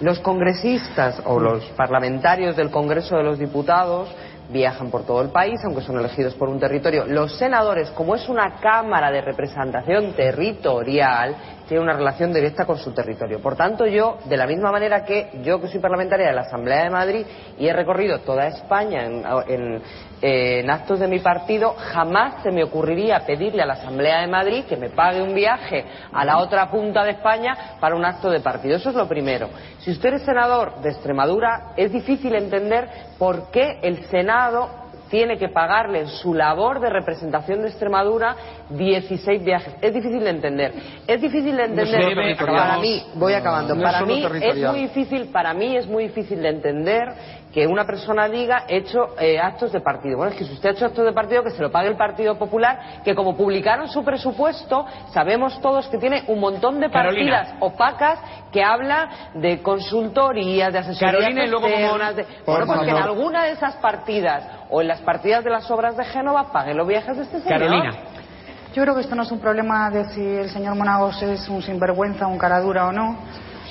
Los 0.00 0.18
congresistas 0.18 1.22
o 1.24 1.38
los 1.38 1.64
parlamentarios 1.76 2.56
del 2.56 2.72
Congreso 2.72 3.16
de 3.16 3.22
los 3.22 3.38
Diputados 3.38 4.08
viajan 4.48 4.90
por 4.90 5.04
todo 5.04 5.22
el 5.22 5.28
país, 5.28 5.60
aunque 5.64 5.82
son 5.82 5.98
elegidos 5.98 6.34
por 6.34 6.48
un 6.48 6.58
territorio. 6.58 7.04
Los 7.06 7.36
senadores, 7.36 7.90
como 7.90 8.14
es 8.14 8.28
una 8.28 8.56
Cámara 8.60 9.10
de 9.10 9.20
representación 9.20 10.12
territorial, 10.12 11.36
tienen 11.68 11.82
una 11.84 11.94
relación 11.94 12.32
directa 12.32 12.64
con 12.64 12.78
su 12.78 12.92
territorio. 12.92 13.40
Por 13.40 13.56
tanto, 13.56 13.86
yo, 13.86 14.18
de 14.24 14.36
la 14.36 14.46
misma 14.46 14.70
manera 14.70 15.04
que 15.04 15.30
yo, 15.42 15.60
que 15.60 15.68
soy 15.68 15.80
parlamentaria 15.80 16.28
de 16.28 16.32
la 16.32 16.42
Asamblea 16.42 16.84
de 16.84 16.90
Madrid 16.90 17.26
y 17.58 17.66
he 17.66 17.72
recorrido 17.72 18.20
toda 18.20 18.46
España 18.46 19.04
en 20.22 20.70
actos 20.70 21.00
de 21.00 21.08
mi 21.08 21.18
partido, 21.18 21.74
jamás 21.76 22.42
se 22.42 22.50
me 22.50 22.62
ocurriría 22.62 23.20
pedirle 23.26 23.62
a 23.62 23.66
la 23.66 23.74
Asamblea 23.74 24.20
de 24.20 24.26
Madrid 24.28 24.64
que 24.64 24.76
me 24.76 24.90
pague 24.90 25.22
un 25.22 25.34
viaje 25.34 25.84
a 26.12 26.24
la 26.24 26.38
otra 26.38 26.70
punta 26.70 27.04
de 27.04 27.10
España 27.12 27.76
para 27.80 27.96
un 27.96 28.04
acto 28.04 28.30
de 28.30 28.40
partido. 28.40 28.76
Eso 28.76 28.90
es 28.90 28.94
lo 28.94 29.08
primero. 29.08 29.48
Si 29.80 29.90
usted 29.90 30.14
es 30.14 30.22
senador 30.22 30.80
de 30.80 30.90
Extremadura, 30.90 31.72
es 31.76 31.92
difícil 31.92 32.34
entender 32.34 32.88
por 33.18 33.50
qué 33.50 33.80
el 33.82 34.04
Senado 34.06 34.85
tiene 35.10 35.38
que 35.38 35.48
pagarle 35.48 36.00
en 36.00 36.08
su 36.08 36.34
labor 36.34 36.80
de 36.80 36.90
representación 36.90 37.62
de 37.62 37.68
Extremadura 37.68 38.36
16 38.70 39.44
viajes. 39.44 39.74
Es 39.80 39.94
difícil 39.94 40.20
de 40.20 40.30
entender. 40.30 40.72
Es 41.06 41.20
difícil 41.20 41.56
de 41.56 41.64
entender 41.64 42.36
para 42.38 42.78
mí, 42.78 43.02
voy 43.14 43.34
acabando, 43.34 43.74
No 43.74 43.82
para 43.82 44.04
mí 44.04 44.24
es 44.42 44.56
muy 44.56 44.80
difícil, 44.80 45.28
para 45.28 45.54
mí 45.54 45.76
es 45.76 45.86
muy 45.86 46.04
difícil 46.04 46.42
de 46.42 46.48
entender 46.48 47.12
que 47.56 47.66
una 47.66 47.86
persona 47.86 48.28
diga 48.28 48.64
he 48.68 48.76
hecho 48.76 49.14
eh, 49.18 49.38
actos 49.40 49.72
de 49.72 49.80
partido. 49.80 50.18
Bueno, 50.18 50.32
es 50.32 50.38
que 50.38 50.44
si 50.44 50.52
usted 50.52 50.68
ha 50.68 50.72
hecho 50.72 50.84
actos 50.84 51.06
de 51.06 51.12
partido, 51.14 51.42
que 51.42 51.48
se 51.48 51.62
lo 51.62 51.70
pague 51.72 51.88
el 51.88 51.96
Partido 51.96 52.36
Popular, 52.36 53.00
que 53.02 53.14
como 53.14 53.34
publicaron 53.34 53.88
su 53.88 54.04
presupuesto, 54.04 54.84
sabemos 55.14 55.58
todos 55.62 55.88
que 55.88 55.96
tiene 55.96 56.24
un 56.26 56.38
montón 56.38 56.80
de 56.80 56.90
Carolina. 56.90 57.38
partidas 57.38 57.56
opacas 57.60 58.18
que 58.52 58.62
habla 58.62 59.30
de 59.32 59.62
consultorías, 59.62 60.70
de 60.70 60.80
asesorías 60.80 61.14
Carolina 61.14 61.44
y 61.46 61.48
luego 61.48 61.66
Momón. 61.66 62.14
de- 62.14 62.24
Por 62.24 62.44
Bueno, 62.44 62.66
pues 62.66 62.80
que 62.80 62.90
en 62.90 62.96
alguna 63.02 63.44
de 63.44 63.52
esas 63.52 63.76
partidas 63.76 64.46
o 64.68 64.82
en 64.82 64.88
las 64.88 65.00
partidas 65.00 65.42
de 65.42 65.48
las 65.48 65.70
obras 65.70 65.96
de 65.96 66.04
Génova 66.04 66.52
paguen 66.52 66.76
los 66.76 66.86
viajes 66.86 67.16
de 67.16 67.22
este 67.22 67.40
señor. 67.40 67.58
Carolina. 67.58 67.90
Yo 68.74 68.82
creo 68.82 68.94
que 68.94 69.00
esto 69.00 69.14
no 69.14 69.22
es 69.22 69.32
un 69.32 69.40
problema 69.40 69.88
de 69.88 70.04
si 70.10 70.20
el 70.20 70.50
señor 70.50 70.74
Monagos 70.74 71.22
es 71.22 71.48
un 71.48 71.62
sinvergüenza, 71.62 72.26
un 72.26 72.36
cara 72.36 72.60
dura 72.60 72.86
o 72.88 72.92
no, 72.92 73.16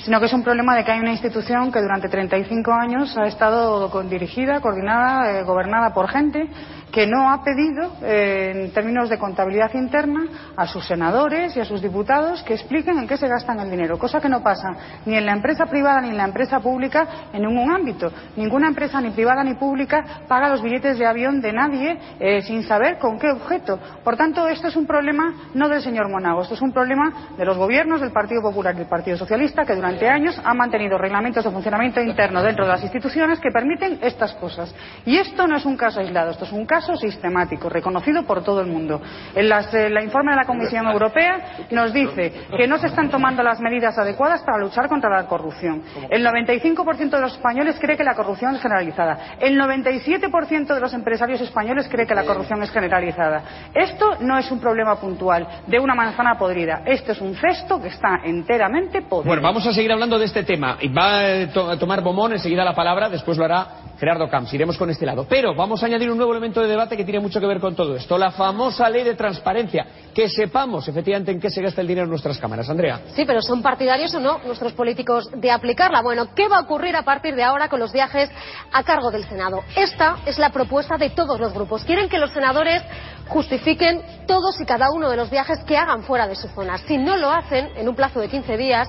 sino 0.06 0.20
que 0.20 0.26
es 0.26 0.32
un 0.32 0.44
problema 0.44 0.76
de 0.76 0.84
que 0.84 0.92
hay 0.92 1.00
una 1.00 1.10
institución 1.10 1.72
que 1.72 1.80
durante 1.80 2.08
35 2.08 2.72
años 2.72 3.18
ha 3.18 3.26
estado 3.26 3.88
dirigida, 4.04 4.60
coordinada, 4.60 5.32
eh, 5.32 5.42
gobernada 5.42 5.92
por 5.92 6.08
gente 6.08 6.48
que 6.90 7.06
no 7.06 7.30
ha 7.30 7.42
pedido, 7.42 7.92
eh, 8.02 8.52
en 8.54 8.72
términos 8.72 9.08
de 9.08 9.18
contabilidad 9.18 9.74
interna, 9.74 10.24
a 10.56 10.66
sus 10.66 10.86
senadores 10.86 11.56
y 11.56 11.60
a 11.60 11.64
sus 11.64 11.82
diputados 11.82 12.42
que 12.42 12.54
expliquen 12.54 12.98
en 12.98 13.06
qué 13.06 13.16
se 13.16 13.28
gastan 13.28 13.60
el 13.60 13.70
dinero, 13.70 13.98
cosa 13.98 14.20
que 14.20 14.28
no 14.28 14.42
pasa 14.42 14.76
ni 15.04 15.16
en 15.16 15.26
la 15.26 15.32
empresa 15.32 15.66
privada 15.66 16.00
ni 16.00 16.10
en 16.10 16.16
la 16.16 16.24
empresa 16.24 16.60
pública 16.60 17.06
en 17.32 17.42
ningún 17.42 17.70
ámbito. 17.70 18.10
Ninguna 18.36 18.68
empresa, 18.68 19.00
ni 19.00 19.10
privada 19.10 19.44
ni 19.44 19.54
pública, 19.54 20.22
paga 20.28 20.48
los 20.48 20.62
billetes 20.62 20.98
de 20.98 21.06
avión 21.06 21.40
de 21.40 21.52
nadie 21.52 21.98
eh, 22.18 22.42
sin 22.42 22.62
saber 22.62 22.98
con 22.98 23.18
qué 23.18 23.30
objeto. 23.30 23.78
Por 24.02 24.16
tanto, 24.16 24.48
esto 24.48 24.68
es 24.68 24.76
un 24.76 24.86
problema 24.86 25.34
no 25.54 25.68
del 25.68 25.82
señor 25.82 26.08
Monago, 26.08 26.42
esto 26.42 26.54
es 26.54 26.62
un 26.62 26.72
problema 26.72 27.34
de 27.36 27.44
los 27.44 27.56
gobiernos 27.56 28.00
del 28.00 28.12
Partido 28.12 28.42
Popular 28.42 28.74
y 28.74 28.78
del 28.78 28.88
Partido 28.88 29.16
Socialista 29.16 29.64
que 29.64 29.74
durante 29.74 30.08
años 30.08 30.40
han 30.44 30.56
mantenido 30.56 30.98
reglamentos 30.98 31.44
de 31.44 31.50
funcionamiento 31.50 32.00
interno 32.00 32.42
dentro 32.42 32.64
de 32.64 32.72
las 32.72 32.82
instituciones 32.82 33.40
que 33.40 33.50
permiten 33.50 33.98
estas 34.02 34.34
cosas. 34.34 34.74
Y 35.04 35.16
esto 35.18 35.46
no 35.46 35.56
es 35.56 35.66
un 35.66 35.76
caso 35.76 36.00
aislado, 36.00 36.30
esto 36.30 36.44
es 36.44 36.52
un 36.52 36.66
sistemático, 36.80 37.68
reconocido 37.68 38.24
por 38.24 38.42
todo 38.44 38.60
el 38.60 38.66
mundo. 38.66 39.00
En 39.34 39.48
las, 39.48 39.72
eh, 39.74 39.86
el 39.86 40.02
informe 40.04 40.32
de 40.32 40.36
la 40.36 40.44
Comisión 40.44 40.86
Europea 40.86 41.56
nos 41.70 41.92
dice 41.92 42.32
que 42.56 42.66
no 42.66 42.78
se 42.78 42.88
están 42.88 43.10
tomando 43.10 43.42
las 43.42 43.60
medidas 43.60 43.96
adecuadas 43.98 44.42
para 44.42 44.58
luchar 44.58 44.88
contra 44.88 45.08
la 45.10 45.26
corrupción. 45.26 45.82
El 46.10 46.24
95% 46.26 47.10
de 47.10 47.20
los 47.20 47.32
españoles 47.34 47.76
cree 47.80 47.96
que 47.96 48.04
la 48.04 48.14
corrupción 48.14 48.54
es 48.54 48.62
generalizada. 48.62 49.36
El 49.40 49.58
97% 49.58 50.74
de 50.74 50.80
los 50.80 50.92
empresarios 50.92 51.40
españoles 51.40 51.88
cree 51.90 52.06
que 52.06 52.14
la 52.14 52.24
corrupción 52.24 52.62
es 52.62 52.70
generalizada. 52.70 53.42
Esto 53.74 54.16
no 54.20 54.38
es 54.38 54.50
un 54.50 54.60
problema 54.60 54.96
puntual 54.96 55.46
de 55.66 55.78
una 55.78 55.94
manzana 55.94 56.36
podrida. 56.38 56.82
Esto 56.84 57.12
es 57.12 57.20
un 57.20 57.34
cesto 57.36 57.80
que 57.80 57.88
está 57.88 58.20
enteramente 58.24 59.02
podrido. 59.02 59.28
Bueno, 59.28 59.42
vamos 59.42 59.66
a 59.66 59.72
seguir 59.72 59.92
hablando 59.92 60.18
de 60.18 60.26
este 60.26 60.42
tema. 60.42 60.76
Va 60.96 61.52
to- 61.52 61.70
a 61.70 61.78
tomar 61.78 62.02
Bomón 62.02 62.32
enseguida 62.32 62.64
la 62.64 62.74
palabra, 62.74 63.08
después 63.08 63.38
lo 63.38 63.44
hará 63.44 63.66
Gerardo 63.98 64.28
Camps. 64.28 64.52
Iremos 64.52 64.76
con 64.76 64.90
este 64.90 65.06
lado. 65.06 65.26
Pero 65.28 65.54
vamos 65.54 65.82
a 65.82 65.86
añadir 65.86 66.10
un 66.10 66.16
nuevo 66.16 66.32
elemento 66.32 66.60
de 66.60 66.68
debate 66.68 66.96
que 66.96 67.04
tiene 67.04 67.20
mucho 67.20 67.40
que 67.40 67.46
ver 67.46 67.60
con 67.60 67.74
todo 67.74 67.96
esto. 67.96 68.18
La 68.18 68.30
famosa 68.30 68.88
ley 68.90 69.04
de 69.04 69.14
transparencia. 69.14 69.86
Que 70.14 70.28
sepamos 70.28 70.88
efectivamente 70.88 71.30
en 71.30 71.40
qué 71.40 71.50
se 71.50 71.62
gasta 71.62 71.80
el 71.80 71.86
dinero 71.86 72.04
en 72.04 72.10
nuestras 72.10 72.38
cámaras. 72.38 72.68
Andrea. 72.68 73.00
Sí, 73.14 73.24
pero 73.24 73.42
¿son 73.42 73.62
partidarios 73.62 74.14
o 74.14 74.20
no 74.20 74.38
nuestros 74.46 74.72
políticos 74.72 75.30
de 75.34 75.50
aplicarla? 75.50 76.02
Bueno, 76.02 76.34
¿qué 76.34 76.48
va 76.48 76.58
a 76.58 76.60
ocurrir 76.60 76.96
a 76.96 77.02
partir 77.02 77.34
de 77.34 77.42
ahora 77.42 77.68
con 77.68 77.80
los 77.80 77.92
viajes 77.92 78.30
a 78.72 78.82
cargo 78.82 79.10
del 79.10 79.24
Senado? 79.24 79.62
Esta 79.74 80.16
es 80.26 80.38
la 80.38 80.50
propuesta 80.50 80.96
de 80.96 81.10
todos 81.10 81.38
los 81.40 81.52
grupos. 81.52 81.84
Quieren 81.84 82.08
que 82.08 82.18
los 82.18 82.30
senadores 82.30 82.82
justifiquen 83.28 84.02
todos 84.26 84.60
y 84.60 84.64
cada 84.64 84.90
uno 84.90 85.10
de 85.10 85.16
los 85.16 85.30
viajes 85.30 85.58
que 85.64 85.76
hagan 85.76 86.02
fuera 86.02 86.26
de 86.28 86.36
su 86.36 86.48
zona. 86.48 86.78
Si 86.78 86.96
no 86.96 87.16
lo 87.16 87.30
hacen 87.30 87.70
en 87.76 87.88
un 87.88 87.94
plazo 87.94 88.20
de 88.20 88.28
15 88.28 88.56
días, 88.56 88.88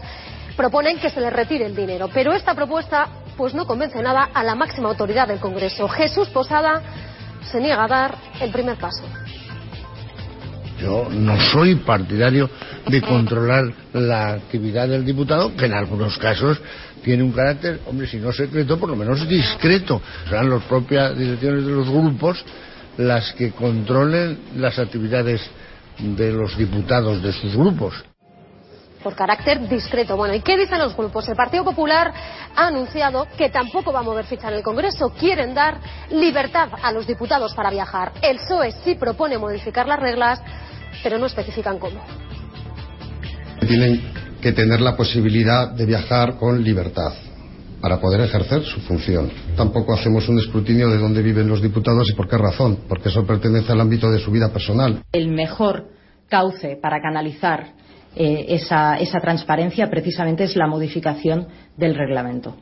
proponen 0.55 0.99
que 0.99 1.09
se 1.09 1.21
les 1.21 1.33
retire 1.33 1.65
el 1.65 1.75
dinero. 1.75 2.09
Pero 2.13 2.33
esta 2.33 2.53
propuesta 2.53 3.09
pues 3.37 3.53
no 3.53 3.65
convence 3.65 4.01
nada 4.01 4.29
a 4.33 4.43
la 4.43 4.55
máxima 4.55 4.89
autoridad 4.89 5.27
del 5.27 5.39
Congreso. 5.39 5.87
Jesús 5.87 6.27
Posada 6.29 6.81
se 7.51 7.61
niega 7.61 7.83
a 7.83 7.87
dar 7.87 8.15
el 8.41 8.51
primer 8.51 8.77
paso. 8.77 9.03
Yo 10.79 11.07
no 11.09 11.39
soy 11.39 11.75
partidario 11.75 12.49
de 12.87 13.01
controlar 13.01 13.71
la 13.93 14.33
actividad 14.33 14.87
del 14.87 15.05
diputado, 15.05 15.55
que 15.55 15.65
en 15.65 15.73
algunos 15.73 16.17
casos 16.17 16.59
tiene 17.03 17.23
un 17.23 17.31
carácter, 17.31 17.81
hombre, 17.87 18.07
si 18.07 18.17
no 18.17 18.31
secreto, 18.31 18.77
por 18.77 18.89
lo 18.89 18.95
menos 18.95 19.27
discreto. 19.27 20.01
Serán 20.27 20.49
las 20.49 20.63
propias 20.63 21.17
direcciones 21.17 21.65
de 21.65 21.71
los 21.71 21.89
grupos 21.89 22.43
las 22.97 23.33
que 23.33 23.51
controlen 23.51 24.39
las 24.57 24.77
actividades 24.77 25.41
de 25.99 26.31
los 26.31 26.57
diputados 26.57 27.21
de 27.23 27.31
sus 27.33 27.55
grupos. 27.55 28.06
Por 29.03 29.15
carácter 29.15 29.67
discreto. 29.67 30.15
Bueno, 30.17 30.33
¿y 30.33 30.41
qué 30.41 30.57
dicen 30.57 30.79
los 30.79 30.95
grupos? 30.95 31.27
El 31.29 31.35
Partido 31.35 31.63
Popular 31.63 32.13
ha 32.55 32.67
anunciado 32.67 33.27
que 33.37 33.49
tampoco 33.49 33.91
va 33.91 33.99
a 33.99 34.03
mover 34.03 34.25
ficha 34.25 34.49
en 34.49 34.55
el 34.55 34.63
Congreso. 34.63 35.09
Quieren 35.09 35.53
dar 35.53 35.79
libertad 36.11 36.69
a 36.81 36.91
los 36.91 37.07
diputados 37.07 37.53
para 37.53 37.69
viajar. 37.69 38.13
El 38.21 38.37
PSOE 38.37 38.71
sí 38.83 38.95
propone 38.95 39.37
modificar 39.37 39.87
las 39.87 39.99
reglas, 39.99 40.41
pero 41.03 41.17
no 41.17 41.25
especifican 41.25 41.79
cómo. 41.79 42.01
Tienen 43.67 44.13
que 44.41 44.51
tener 44.51 44.81
la 44.81 44.95
posibilidad 44.95 45.69
de 45.71 45.85
viajar 45.85 46.37
con 46.37 46.63
libertad 46.63 47.13
para 47.81 47.99
poder 47.99 48.21
ejercer 48.21 48.63
su 48.63 48.79
función. 48.81 49.31
Tampoco 49.55 49.93
hacemos 49.93 50.27
un 50.29 50.39
escrutinio 50.39 50.89
de 50.89 50.97
dónde 50.97 51.21
viven 51.21 51.47
los 51.47 51.61
diputados 51.61 52.09
y 52.09 52.13
por 52.13 52.27
qué 52.27 52.37
razón, 52.37 52.79
porque 52.87 53.09
eso 53.09 53.25
pertenece 53.25 53.71
al 53.71 53.81
ámbito 53.81 54.11
de 54.11 54.19
su 54.19 54.31
vida 54.31 54.51
personal. 54.51 55.03
el 55.11 55.27
mejor 55.29 55.85
cauce 56.29 56.77
para 56.81 57.01
canalizar 57.01 57.73
eh, 58.17 58.45
esa, 58.49 58.97
esa 58.97 59.19
transparencia 59.19 59.89
precisamente 59.89 60.43
es 60.43 60.55
la 60.55 60.67
modificación 60.67 61.47
del 61.75 61.95
reglamento. 61.95 62.55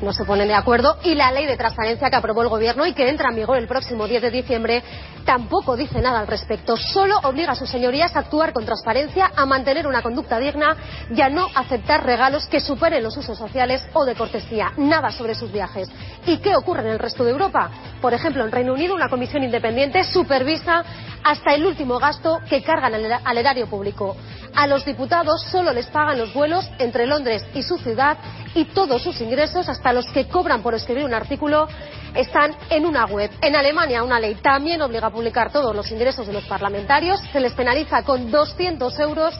No 0.00 0.12
se 0.12 0.24
ponen 0.24 0.48
de 0.48 0.54
acuerdo 0.54 0.96
y 1.04 1.14
la 1.14 1.32
ley 1.32 1.46
de 1.46 1.56
transparencia 1.56 2.08
que 2.08 2.16
aprobó 2.16 2.42
el 2.42 2.48
Gobierno 2.48 2.86
y 2.86 2.94
que 2.94 3.08
entra 3.08 3.30
en 3.30 3.36
vigor 3.36 3.58
el 3.58 3.66
próximo 3.66 4.06
10 4.06 4.22
de 4.22 4.30
diciembre 4.30 4.82
tampoco 5.24 5.76
dice 5.76 6.00
nada 6.00 6.20
al 6.20 6.26
respecto. 6.26 6.76
Solo 6.76 7.18
obliga 7.24 7.52
a 7.52 7.54
sus 7.56 7.68
señorías 7.70 8.14
a 8.16 8.20
actuar 8.20 8.52
con 8.52 8.64
transparencia, 8.64 9.30
a 9.36 9.46
mantener 9.46 9.86
una 9.86 10.02
conducta 10.02 10.38
digna 10.38 10.76
y 11.14 11.20
a 11.20 11.28
no 11.28 11.46
aceptar 11.54 12.04
regalos 12.04 12.46
que 12.46 12.60
superen 12.60 13.02
los 13.02 13.16
usos 13.16 13.38
sociales 13.38 13.84
o 13.92 14.04
de 14.04 14.14
cortesía. 14.14 14.72
Nada 14.76 15.10
sobre 15.10 15.34
sus 15.34 15.52
viajes. 15.52 15.88
¿Y 16.26 16.38
qué 16.38 16.56
ocurre 16.56 16.82
en 16.82 16.88
el 16.88 16.98
resto 16.98 17.24
de 17.24 17.30
Europa? 17.30 17.70
Por 18.00 18.14
ejemplo, 18.14 18.44
en 18.44 18.52
Reino 18.52 18.72
Unido 18.72 18.94
una 18.94 19.08
comisión 19.08 19.42
independiente 19.42 20.04
supervisa 20.04 20.84
hasta 21.24 21.54
el 21.54 21.64
último 21.64 21.98
gasto 21.98 22.40
que 22.48 22.62
cargan 22.62 22.94
al 22.94 23.04
era- 23.04 23.20
al 23.24 23.38
erario 23.38 23.68
público. 23.68 24.16
A 24.54 24.66
los 24.66 24.84
diputados 24.84 25.42
solo 25.50 25.72
les 25.72 25.86
pagan 25.86 26.18
los 26.18 26.34
vuelos 26.34 26.68
entre 26.78 27.06
Londres 27.06 27.44
y 27.54 27.62
su 27.62 27.78
ciudad 27.78 28.18
y 28.54 28.66
todos 28.66 29.00
sus 29.02 29.18
ingresos, 29.20 29.68
hasta 29.68 29.92
los 29.94 30.04
que 30.12 30.28
cobran 30.28 30.62
por 30.62 30.74
escribir 30.74 31.04
un 31.04 31.14
artículo, 31.14 31.66
están 32.14 32.54
en 32.68 32.84
una 32.84 33.06
web. 33.06 33.30
En 33.40 33.56
Alemania 33.56 34.02
una 34.02 34.20
ley 34.20 34.34
también 34.34 34.82
obliga 34.82 35.08
publicar 35.12 35.52
todos 35.52 35.74
los 35.76 35.90
ingresos 35.92 36.26
de 36.26 36.32
los 36.32 36.44
parlamentarios. 36.46 37.20
Se 37.32 37.40
les 37.40 37.52
penaliza 37.52 38.02
con 38.02 38.30
200 38.30 38.98
euros 39.00 39.34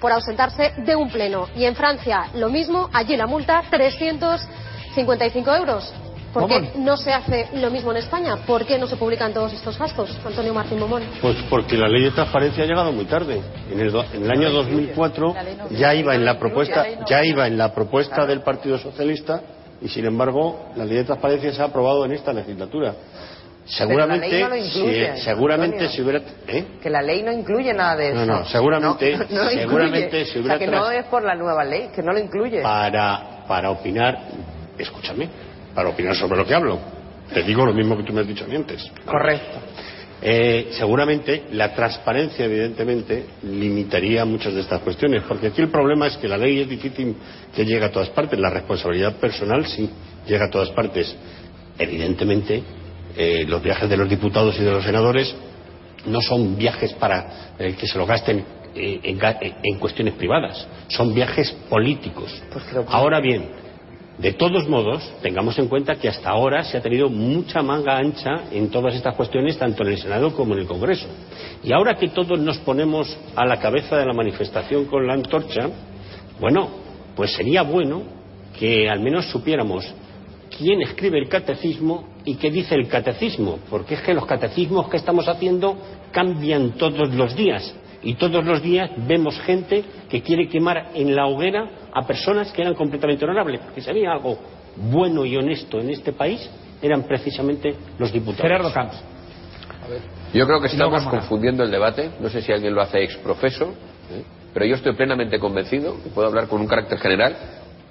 por 0.00 0.12
ausentarse 0.12 0.72
de 0.78 0.96
un 0.96 1.10
pleno. 1.10 1.48
Y 1.56 1.64
en 1.64 1.74
Francia 1.76 2.26
lo 2.34 2.48
mismo, 2.48 2.88
allí 2.92 3.16
la 3.16 3.26
multa 3.26 3.62
355 3.70 5.54
euros. 5.56 5.92
¿Por 6.32 6.46
qué 6.46 6.72
no 6.76 6.96
se 6.98 7.10
hace 7.12 7.48
lo 7.54 7.70
mismo 7.70 7.90
en 7.90 7.96
España? 7.96 8.36
¿Por 8.46 8.66
qué 8.66 8.78
no 8.78 8.86
se 8.86 8.96
publican 8.96 9.32
todos 9.32 9.52
estos 9.54 9.78
gastos? 9.78 10.14
Antonio 10.26 10.52
Martín 10.52 10.78
Momón. 10.78 11.02
Pues 11.22 11.36
porque 11.48 11.76
la 11.78 11.88
ley 11.88 12.02
de 12.04 12.10
transparencia 12.10 12.64
ha 12.64 12.66
llegado 12.66 12.92
muy 12.92 13.06
tarde. 13.06 13.40
En 13.72 13.80
el, 13.80 13.90
do- 13.90 14.04
en 14.12 14.24
el 14.24 14.30
año 14.30 14.50
2004 14.50 15.34
ya 15.70 15.94
iba 15.94 16.14
en 16.14 16.24
la 16.26 16.38
propuesta, 16.38 16.84
ya 17.08 17.24
iba 17.24 17.46
en 17.46 17.56
la 17.56 17.72
propuesta 17.72 18.26
del 18.26 18.42
Partido 18.42 18.76
Socialista 18.76 19.40
y 19.80 19.88
sin 19.88 20.04
embargo 20.04 20.66
la 20.76 20.84
ley 20.84 20.98
de 20.98 21.04
transparencia 21.04 21.50
se 21.52 21.62
ha 21.62 21.66
aprobado 21.66 22.04
en 22.04 22.12
esta 22.12 22.32
legislatura. 22.32 22.94
Seguramente, 23.68 24.28
Pero 24.30 24.48
la 24.48 24.54
ley 24.56 24.62
no 24.64 24.70
lo 24.72 24.78
incluye, 24.80 25.16
si, 25.16 25.22
seguramente 25.24 25.88
si 25.90 26.00
hubiera, 26.00 26.22
¿eh? 26.46 26.64
Que 26.82 26.88
la 26.88 27.02
ley 27.02 27.22
no 27.22 27.30
incluye 27.32 27.72
nada 27.74 27.96
de 27.96 28.14
No, 28.14 28.22
eso. 28.22 28.32
no, 28.32 28.44
seguramente- 28.46 29.16
No, 29.30 29.42
no 29.44 29.50
seguramente 29.50 30.24
si 30.24 30.38
O 30.38 30.40
hubiera 30.40 30.58
sea, 30.58 30.66
que 30.66 30.72
no 30.74 30.90
es 30.90 31.04
por 31.06 31.22
la 31.22 31.34
nueva 31.34 31.64
ley, 31.64 31.90
que 31.94 32.02
no 32.02 32.12
lo 32.12 32.18
incluye. 32.18 32.62
para, 32.62 33.44
para 33.46 33.70
opinar, 33.70 34.18
escúchame, 34.78 35.28
para 35.74 35.90
opinar 35.90 36.16
sobre 36.16 36.38
lo 36.38 36.46
que 36.46 36.54
hablo. 36.54 36.78
Te 37.32 37.42
digo 37.42 37.66
lo 37.66 37.74
mismo 37.74 37.94
que 37.96 38.04
tú 38.04 38.12
me 38.14 38.22
has 38.22 38.26
dicho 38.26 38.46
antes. 38.50 38.90
Correcto. 39.04 39.58
Eh, 40.22 40.68
seguramente 40.72 41.44
la 41.52 41.74
transparencia, 41.74 42.46
evidentemente, 42.46 43.26
limitaría 43.42 44.24
muchas 44.24 44.54
de 44.54 44.62
estas 44.62 44.80
cuestiones, 44.80 45.22
porque 45.28 45.48
aquí 45.48 45.60
el 45.60 45.68
problema 45.68 46.06
es 46.06 46.16
que 46.16 46.26
la 46.26 46.38
ley 46.38 46.60
es 46.62 46.68
difícil 46.70 47.14
que 47.54 47.66
llegue 47.66 47.84
a 47.84 47.92
todas 47.92 48.08
partes, 48.08 48.38
la 48.38 48.48
responsabilidad 48.50 49.14
personal 49.16 49.66
sí 49.66 49.88
llega 50.26 50.46
a 50.46 50.50
todas 50.50 50.70
partes. 50.70 51.14
Evidentemente, 51.78 52.62
eh, 53.20 53.44
los 53.48 53.60
viajes 53.60 53.90
de 53.90 53.96
los 53.96 54.08
diputados 54.08 54.56
y 54.60 54.62
de 54.62 54.70
los 54.70 54.84
senadores 54.84 55.34
no 56.06 56.20
son 56.20 56.56
viajes 56.56 56.92
para 56.92 57.50
eh, 57.58 57.74
que 57.74 57.88
se 57.88 57.98
lo 57.98 58.06
gasten 58.06 58.44
eh, 58.76 59.00
en, 59.02 59.78
cuestiones 59.80 60.14
privadas, 60.14 60.68
son 60.86 61.12
viajes 61.12 61.50
políticos. 61.68 62.40
Ahora 62.86 63.18
bien, 63.20 63.46
de 64.18 64.34
todos 64.34 64.68
modos, 64.68 65.02
tengamos 65.20 65.58
en 65.58 65.66
cuenta 65.66 65.96
que 65.96 66.08
hasta 66.08 66.30
ahora 66.30 66.62
se 66.62 66.76
ha 66.76 66.80
tenido 66.80 67.08
mucha 67.08 67.60
manga 67.60 67.98
ancha 67.98 68.44
en 68.52 68.70
todas 68.70 68.94
estas 68.94 69.16
cuestiones, 69.16 69.58
tanto 69.58 69.82
en 69.82 69.88
el 69.88 69.98
Senado 69.98 70.32
como 70.32 70.54
en 70.54 70.60
el 70.60 70.66
Congreso. 70.68 71.08
Y 71.64 71.72
ahora 71.72 71.96
que 71.96 72.10
todos 72.10 72.38
nos 72.38 72.58
ponemos 72.58 73.18
a 73.34 73.44
la 73.44 73.58
cabeza 73.58 73.96
de 73.96 74.06
la 74.06 74.12
manifestación 74.12 74.84
con 74.84 75.08
la 75.08 75.14
antorcha, 75.14 75.68
bueno, 76.38 76.68
pues 77.16 77.32
sería 77.32 77.62
bueno 77.62 78.04
que 78.56 78.88
al 78.88 79.00
menos 79.00 79.26
supiéramos 79.26 79.92
quién 80.56 80.82
escribe 80.82 81.18
el 81.18 81.28
catecismo 81.28 82.08
y 82.24 82.36
qué 82.36 82.50
dice 82.50 82.74
el 82.74 82.88
catecismo, 82.88 83.58
porque 83.70 83.94
es 83.94 84.02
que 84.02 84.14
los 84.14 84.26
catecismos 84.26 84.88
que 84.88 84.96
estamos 84.96 85.28
haciendo 85.28 85.76
cambian 86.12 86.72
todos 86.72 87.14
los 87.14 87.34
días 87.36 87.74
y 88.02 88.14
todos 88.14 88.44
los 88.44 88.62
días 88.62 88.90
vemos 89.06 89.38
gente 89.40 89.84
que 90.08 90.22
quiere 90.22 90.48
quemar 90.48 90.90
en 90.94 91.14
la 91.14 91.26
hoguera 91.26 91.68
a 91.92 92.06
personas 92.06 92.52
que 92.52 92.62
eran 92.62 92.74
completamente 92.74 93.24
honorables, 93.24 93.60
porque 93.60 93.80
si 93.80 93.90
había 93.90 94.12
algo 94.12 94.38
bueno 94.90 95.24
y 95.24 95.36
honesto 95.36 95.80
en 95.80 95.90
este 95.90 96.12
país 96.12 96.48
eran 96.80 97.02
precisamente 97.02 97.74
los 97.98 98.12
diputados. 98.12 98.42
Gerardo 98.42 98.72
Camps. 98.72 99.02
Yo 100.32 100.46
creo 100.46 100.60
que 100.60 100.66
estamos 100.66 101.04
confundiendo 101.06 101.64
el 101.64 101.70
debate. 101.70 102.10
No 102.20 102.28
sé 102.28 102.42
si 102.42 102.52
alguien 102.52 102.74
lo 102.74 102.82
hace 102.82 103.02
ex 103.02 103.16
profeso, 103.16 103.64
¿eh? 103.64 104.22
pero 104.52 104.66
yo 104.66 104.74
estoy 104.74 104.94
plenamente 104.94 105.38
convencido, 105.38 105.96
y 106.04 106.10
puedo 106.10 106.28
hablar 106.28 106.48
con 106.48 106.60
un 106.60 106.66
carácter 106.66 106.98
general, 106.98 107.36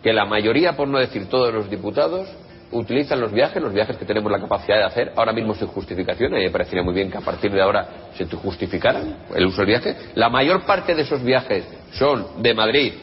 que 0.03 0.13
la 0.13 0.25
mayoría, 0.25 0.75
por 0.75 0.87
no 0.87 0.99
decir 0.99 1.27
todos 1.27 1.53
los 1.53 1.69
diputados, 1.69 2.29
utilizan 2.72 3.20
los 3.20 3.32
viajes, 3.32 3.61
los 3.61 3.74
viajes 3.74 3.97
que 3.97 4.05
tenemos 4.05 4.32
la 4.32 4.39
capacidad 4.39 4.78
de 4.78 4.84
hacer, 4.84 5.13
ahora 5.15 5.32
mismo 5.32 5.53
sin 5.55 5.68
justificación, 5.68 6.34
a 6.34 6.38
mí 6.38 6.43
me 6.43 6.51
parecería 6.51 6.84
muy 6.84 6.93
bien 6.93 7.09
que 7.09 7.18
a 7.18 7.22
partir 7.22 7.51
de 7.51 7.61
ahora 7.61 7.88
se 8.15 8.26
justificaran 8.26 9.15
el 9.34 9.45
uso 9.45 9.57
del 9.57 9.68
viaje. 9.68 9.95
La 10.15 10.30
mayor 10.30 10.65
parte 10.65 10.93
de 10.93 11.03
esos 11.03 11.24
viajes 11.24 11.65
son 11.93 12.41
de 12.41 12.53
Madrid 12.53 12.93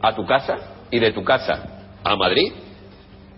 a 0.00 0.14
tu 0.14 0.26
casa 0.26 0.56
y 0.90 0.98
de 0.98 1.12
tu 1.12 1.24
casa 1.24 1.82
a 2.02 2.16
Madrid. 2.16 2.52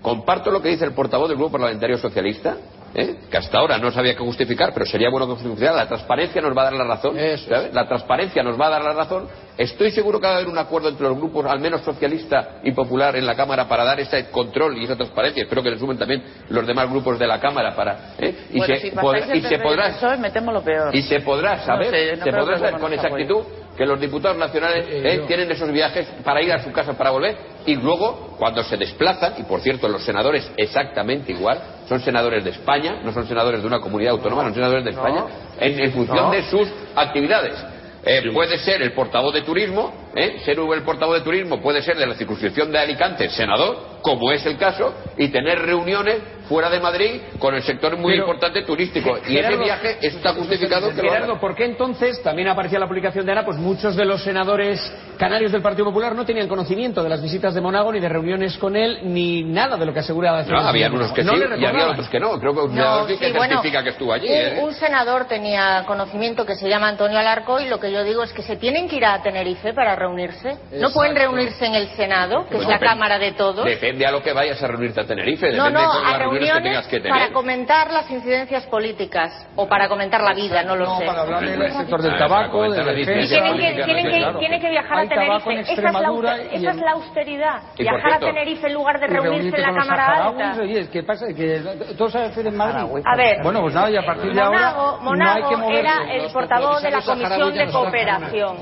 Comparto 0.02 0.50
lo 0.50 0.60
que 0.60 0.68
dice 0.68 0.84
el 0.84 0.92
portavoz 0.92 1.28
del 1.28 1.36
Grupo 1.36 1.52
Parlamentario 1.52 1.98
Socialista, 1.98 2.56
¿eh? 2.96 3.16
que 3.30 3.36
hasta 3.36 3.58
ahora 3.58 3.78
no 3.78 3.90
sabía 3.92 4.14
qué 4.14 4.20
justificar, 4.24 4.72
pero 4.72 4.86
sería 4.86 5.10
bueno 5.10 5.26
que 5.26 5.34
justificara. 5.34 5.76
La 5.76 5.86
transparencia 5.86 6.40
nos 6.40 6.56
va 6.56 6.62
a 6.62 6.64
dar 6.64 6.72
la 6.74 6.84
razón. 6.84 7.14
¿sabes? 7.14 7.72
La 7.74 7.86
transparencia 7.86 8.42
nos 8.42 8.58
va 8.60 8.66
a 8.66 8.70
dar 8.70 8.82
la 8.82 8.92
razón. 8.94 9.28
Estoy 9.58 9.90
seguro 9.90 10.18
que 10.20 10.26
va 10.26 10.32
a 10.32 10.36
haber 10.36 10.48
un 10.48 10.58
acuerdo 10.58 10.88
entre 10.88 11.06
los 11.08 11.16
grupos, 11.16 11.46
al 11.46 11.60
menos 11.60 11.82
socialista 11.82 12.58
y 12.62 12.72
popular, 12.72 13.16
en 13.16 13.24
la 13.26 13.34
Cámara 13.34 13.68
para 13.68 13.84
dar 13.84 14.00
ese 14.00 14.30
control 14.30 14.76
y 14.78 14.84
esa 14.84 14.96
transparencia. 14.96 15.42
Espero 15.44 15.62
que 15.62 15.70
le 15.70 15.78
sumen 15.78 15.98
también 15.98 16.22
los 16.48 16.66
demás 16.66 16.90
grupos 16.90 17.18
de 17.18 17.26
la 17.26 17.38
Cámara 17.40 17.74
para. 17.76 18.14
¿eh? 18.18 18.34
Y, 18.50 18.58
bueno, 18.58 18.74
se, 18.74 18.80
si 18.80 18.90
pod- 18.90 19.34
y 19.34 19.58
podrá 19.58 19.88
PSOE, 19.90 20.16
metemos 20.18 20.54
lo 20.54 20.62
peor. 20.62 20.94
y 20.94 21.02
se 21.02 21.20
podrá 21.20 21.58
saber, 21.64 21.86
No 21.86 21.92
sé, 21.92 22.16
no 22.16 22.24
se 22.24 22.32
podrá 22.32 22.58
saber 22.58 22.80
con 22.80 22.92
exactitud 22.92 23.44
que 23.76 23.86
los 23.86 24.00
diputados 24.00 24.36
nacionales 24.36 24.86
eh, 24.88 25.24
tienen 25.26 25.50
esos 25.50 25.70
viajes 25.70 26.06
para 26.24 26.42
ir 26.42 26.52
a 26.52 26.62
su 26.62 26.72
casa 26.72 26.94
para 26.94 27.10
volver 27.10 27.36
y 27.66 27.74
luego 27.74 28.36
cuando 28.38 28.62
se 28.64 28.76
desplazan, 28.76 29.34
y 29.38 29.42
por 29.42 29.60
cierto 29.60 29.88
los 29.88 30.04
senadores 30.04 30.50
exactamente 30.56 31.32
igual, 31.32 31.60
son 31.88 32.00
senadores 32.00 32.44
de 32.44 32.50
España, 32.50 33.00
no 33.02 33.12
son 33.12 33.26
senadores 33.26 33.60
de 33.60 33.66
una 33.66 33.80
comunidad 33.80 34.12
autónoma, 34.12 34.42
son 34.44 34.54
senadores 34.54 34.84
de 34.84 34.90
España, 34.90 35.24
en, 35.58 35.80
en 35.80 35.92
función 35.92 36.30
de 36.30 36.42
sus 36.44 36.68
actividades. 36.94 37.64
Eh, 38.08 38.30
puede 38.32 38.56
ser 38.58 38.82
el 38.82 38.92
portavoz 38.92 39.34
de 39.34 39.42
turismo, 39.42 39.92
¿eh? 40.14 40.36
ser 40.44 40.56
el 40.60 40.82
portavoz 40.82 41.18
de 41.18 41.24
turismo 41.24 41.60
puede 41.60 41.82
ser 41.82 41.96
de 41.96 42.06
la 42.06 42.14
circunscripción 42.14 42.70
de 42.70 42.78
Alicante, 42.78 43.28
senador, 43.30 43.98
como 44.00 44.30
es 44.30 44.46
el 44.46 44.56
caso, 44.56 44.94
y 45.18 45.26
tener 45.28 45.58
reuniones 45.58 46.18
fuera 46.48 46.70
de 46.70 46.80
Madrid 46.80 47.20
con 47.38 47.54
el 47.54 47.62
sector 47.62 47.96
muy 47.96 48.12
Pero- 48.14 48.24
importante 48.24 48.62
turístico. 48.62 49.18
Y 49.26 49.38
ese 49.38 49.56
viaje, 49.56 49.98
eso 50.00 50.16
está 50.18 50.32
justificado 50.34 50.88
que 50.90 50.96
lo 51.02 51.02
haga. 51.10 51.12
Gerardo, 51.20 51.40
¿por 51.40 51.54
qué 51.54 51.64
entonces 51.64 52.22
también 52.22 52.48
aparecía 52.48 52.78
la 52.78 52.86
publicación 52.86 53.26
de 53.26 53.32
Ana? 53.32 53.44
Pues 53.44 53.58
muchos 53.58 53.96
de 53.96 54.04
los 54.04 54.22
senadores 54.22 54.80
canarios 55.18 55.52
del 55.52 55.62
Partido 55.62 55.86
Popular 55.86 56.14
no 56.14 56.24
tenían 56.24 56.48
conocimiento 56.48 57.02
de 57.02 57.08
las 57.08 57.22
visitas 57.22 57.54
de 57.54 57.60
Monago, 57.60 57.92
ni 57.92 58.00
de 58.00 58.08
reuniones 58.08 58.56
con 58.58 58.76
él, 58.76 59.00
ni 59.04 59.44
nada 59.44 59.76
de 59.76 59.86
lo 59.86 59.92
que 59.92 60.00
aseguraba 60.00 60.38
decir 60.38 60.52
No, 60.52 60.60
había 60.60 60.88
unos 60.88 61.12
que 61.12 61.22
sí 61.22 61.26
No 61.26 61.36
le 61.36 61.46
y 61.58 61.64
había 61.64 61.88
otros 61.90 62.08
que 62.08 62.20
no. 62.20 62.38
Creo 62.38 62.52
que 62.54 62.60
un 62.60 62.74
No, 62.74 62.82
senador 62.82 63.08
sí 63.08 63.16
que 63.18 63.32
bueno, 63.32 63.54
certifica 63.54 63.82
que 63.82 63.90
estuvo 63.90 64.12
allí. 64.12 64.26
Un, 64.28 64.34
¿eh? 64.34 64.60
un 64.62 64.74
senador 64.74 65.26
tenía 65.26 65.84
conocimiento 65.86 66.44
que 66.46 66.54
se 66.54 66.68
llama 66.68 66.88
Antonio 66.88 67.18
Alarco 67.18 67.60
y 67.60 67.68
lo 67.68 67.78
que 67.80 67.90
yo 67.92 68.04
digo 68.04 68.22
es 68.22 68.32
que 68.32 68.42
se 68.42 68.56
tienen 68.56 68.88
que 68.88 68.96
ir 68.96 69.04
a 69.04 69.22
Tenerife 69.22 69.72
para 69.74 69.96
reunirse. 69.96 70.48
No 70.50 70.56
Exacto. 70.76 70.92
pueden 70.94 71.16
reunirse 71.16 71.66
en 71.66 71.74
el 71.74 71.88
Senado, 71.90 72.44
que 72.48 72.54
es 72.56 72.64
Bueno, 72.64 72.70
la 72.70 72.78
pero 72.78 72.90
Cámara 72.90 73.18
de 73.18 73.32
todos. 73.32 73.64
Depende 73.64 74.06
a 74.06 74.10
lo 74.10 74.22
que 74.22 74.32
vayas 74.32 74.62
a 74.62 74.66
reunirte 74.68 75.00
a 75.00 75.04
Tenerife, 75.04 75.52
No, 75.52 75.70
no, 75.70 75.80
a 75.92 76.18
reuniones 76.38 76.48
que 76.48 76.54
reuniones 76.54 76.62
tengas 76.62 76.86
que 76.88 77.00
tener. 77.00 77.12
para 77.12 77.32
comentar 77.32 77.90
las 77.90 78.10
incidencias 78.10 78.64
políticas 78.66 79.46
o 79.56 79.66
para 79.68 79.88
comentar 79.88 80.20
la 80.22 80.34
vida, 80.34 80.62
no 80.62 80.76
lo 80.76 80.96
sé. 80.98 81.06
para 81.06 81.22
hablar 81.22 81.44
del 81.44 81.72
sector 81.72 82.02
del 82.02 82.18
tabaco, 82.18 82.70
de 82.70 82.84
la 82.84 82.92
defensa. 82.92 83.34
tienen 83.34 83.56
que, 83.56 83.84
tienen 83.84 84.06
que- 84.10 84.18
claro. 84.18 84.38
tienen 84.38 84.60
que 84.60 84.70
viajar 84.70 84.98
Hay 84.98 85.06
a 85.06 85.08
Tenerife. 85.08 85.50
en 85.52 85.58
Esa 85.60 85.72
es, 85.72 85.82
la, 85.82 86.36
esa 86.36 86.70
es 86.70 86.76
en- 86.76 86.80
la 86.84 86.90
austeridad. 86.92 87.62
Viajar 87.78 88.12
a 88.12 88.18
Tenerife 88.18 88.66
en 88.66 88.74
lugar 88.74 89.00
de 89.00 89.06
reunirse 89.06 89.56
en 89.56 89.62
la 89.62 89.74
Cámara 89.74 90.26
Alta. 90.26 90.56
Oye, 90.60 90.88
¿qué 90.90 91.02
pasa? 91.02 91.26
Que 91.34 91.60
todos 91.96 92.12
se 92.12 92.26
refieren 92.28 92.56
Madrid. 92.56 93.02
A 93.04 93.16
ver, 93.16 93.42
Bueno, 93.42 93.60
pues 93.62 93.74
nada, 93.74 93.90
y 93.90 93.96
a 93.96 94.04
partir 94.04 94.32
de 94.32 94.40
ahora 94.40 94.74
Monago, 95.00 95.56
no 95.56 95.70
era 95.70 96.12
el 96.12 96.32
portavoz 96.32 96.82
de 96.82 96.90
la 96.90 97.02
Comisión 97.02 97.54
de 97.54 97.66
Cooperación. 97.70 98.56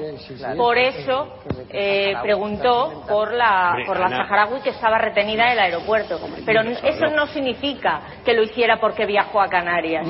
Por 0.56 0.78
eso 0.78 1.28
eh, 1.70 2.14
preguntó 2.22 3.04
por 3.08 3.32
la, 3.32 3.74
por 3.86 3.98
la 3.98 4.08
saharaui 4.08 4.60
que 4.60 4.70
estaba 4.70 4.98
retenida 4.98 5.46
en 5.46 5.52
el 5.52 5.58
aeropuerto. 5.58 6.18
Pero 6.44 6.60
eso 6.62 7.06
no 7.14 7.26
significa 7.28 7.63
que 8.24 8.34
lo 8.34 8.42
hiciera 8.42 8.78
porque 8.80 9.06
viajó 9.06 9.40
a 9.40 9.48
Canarias. 9.48 10.06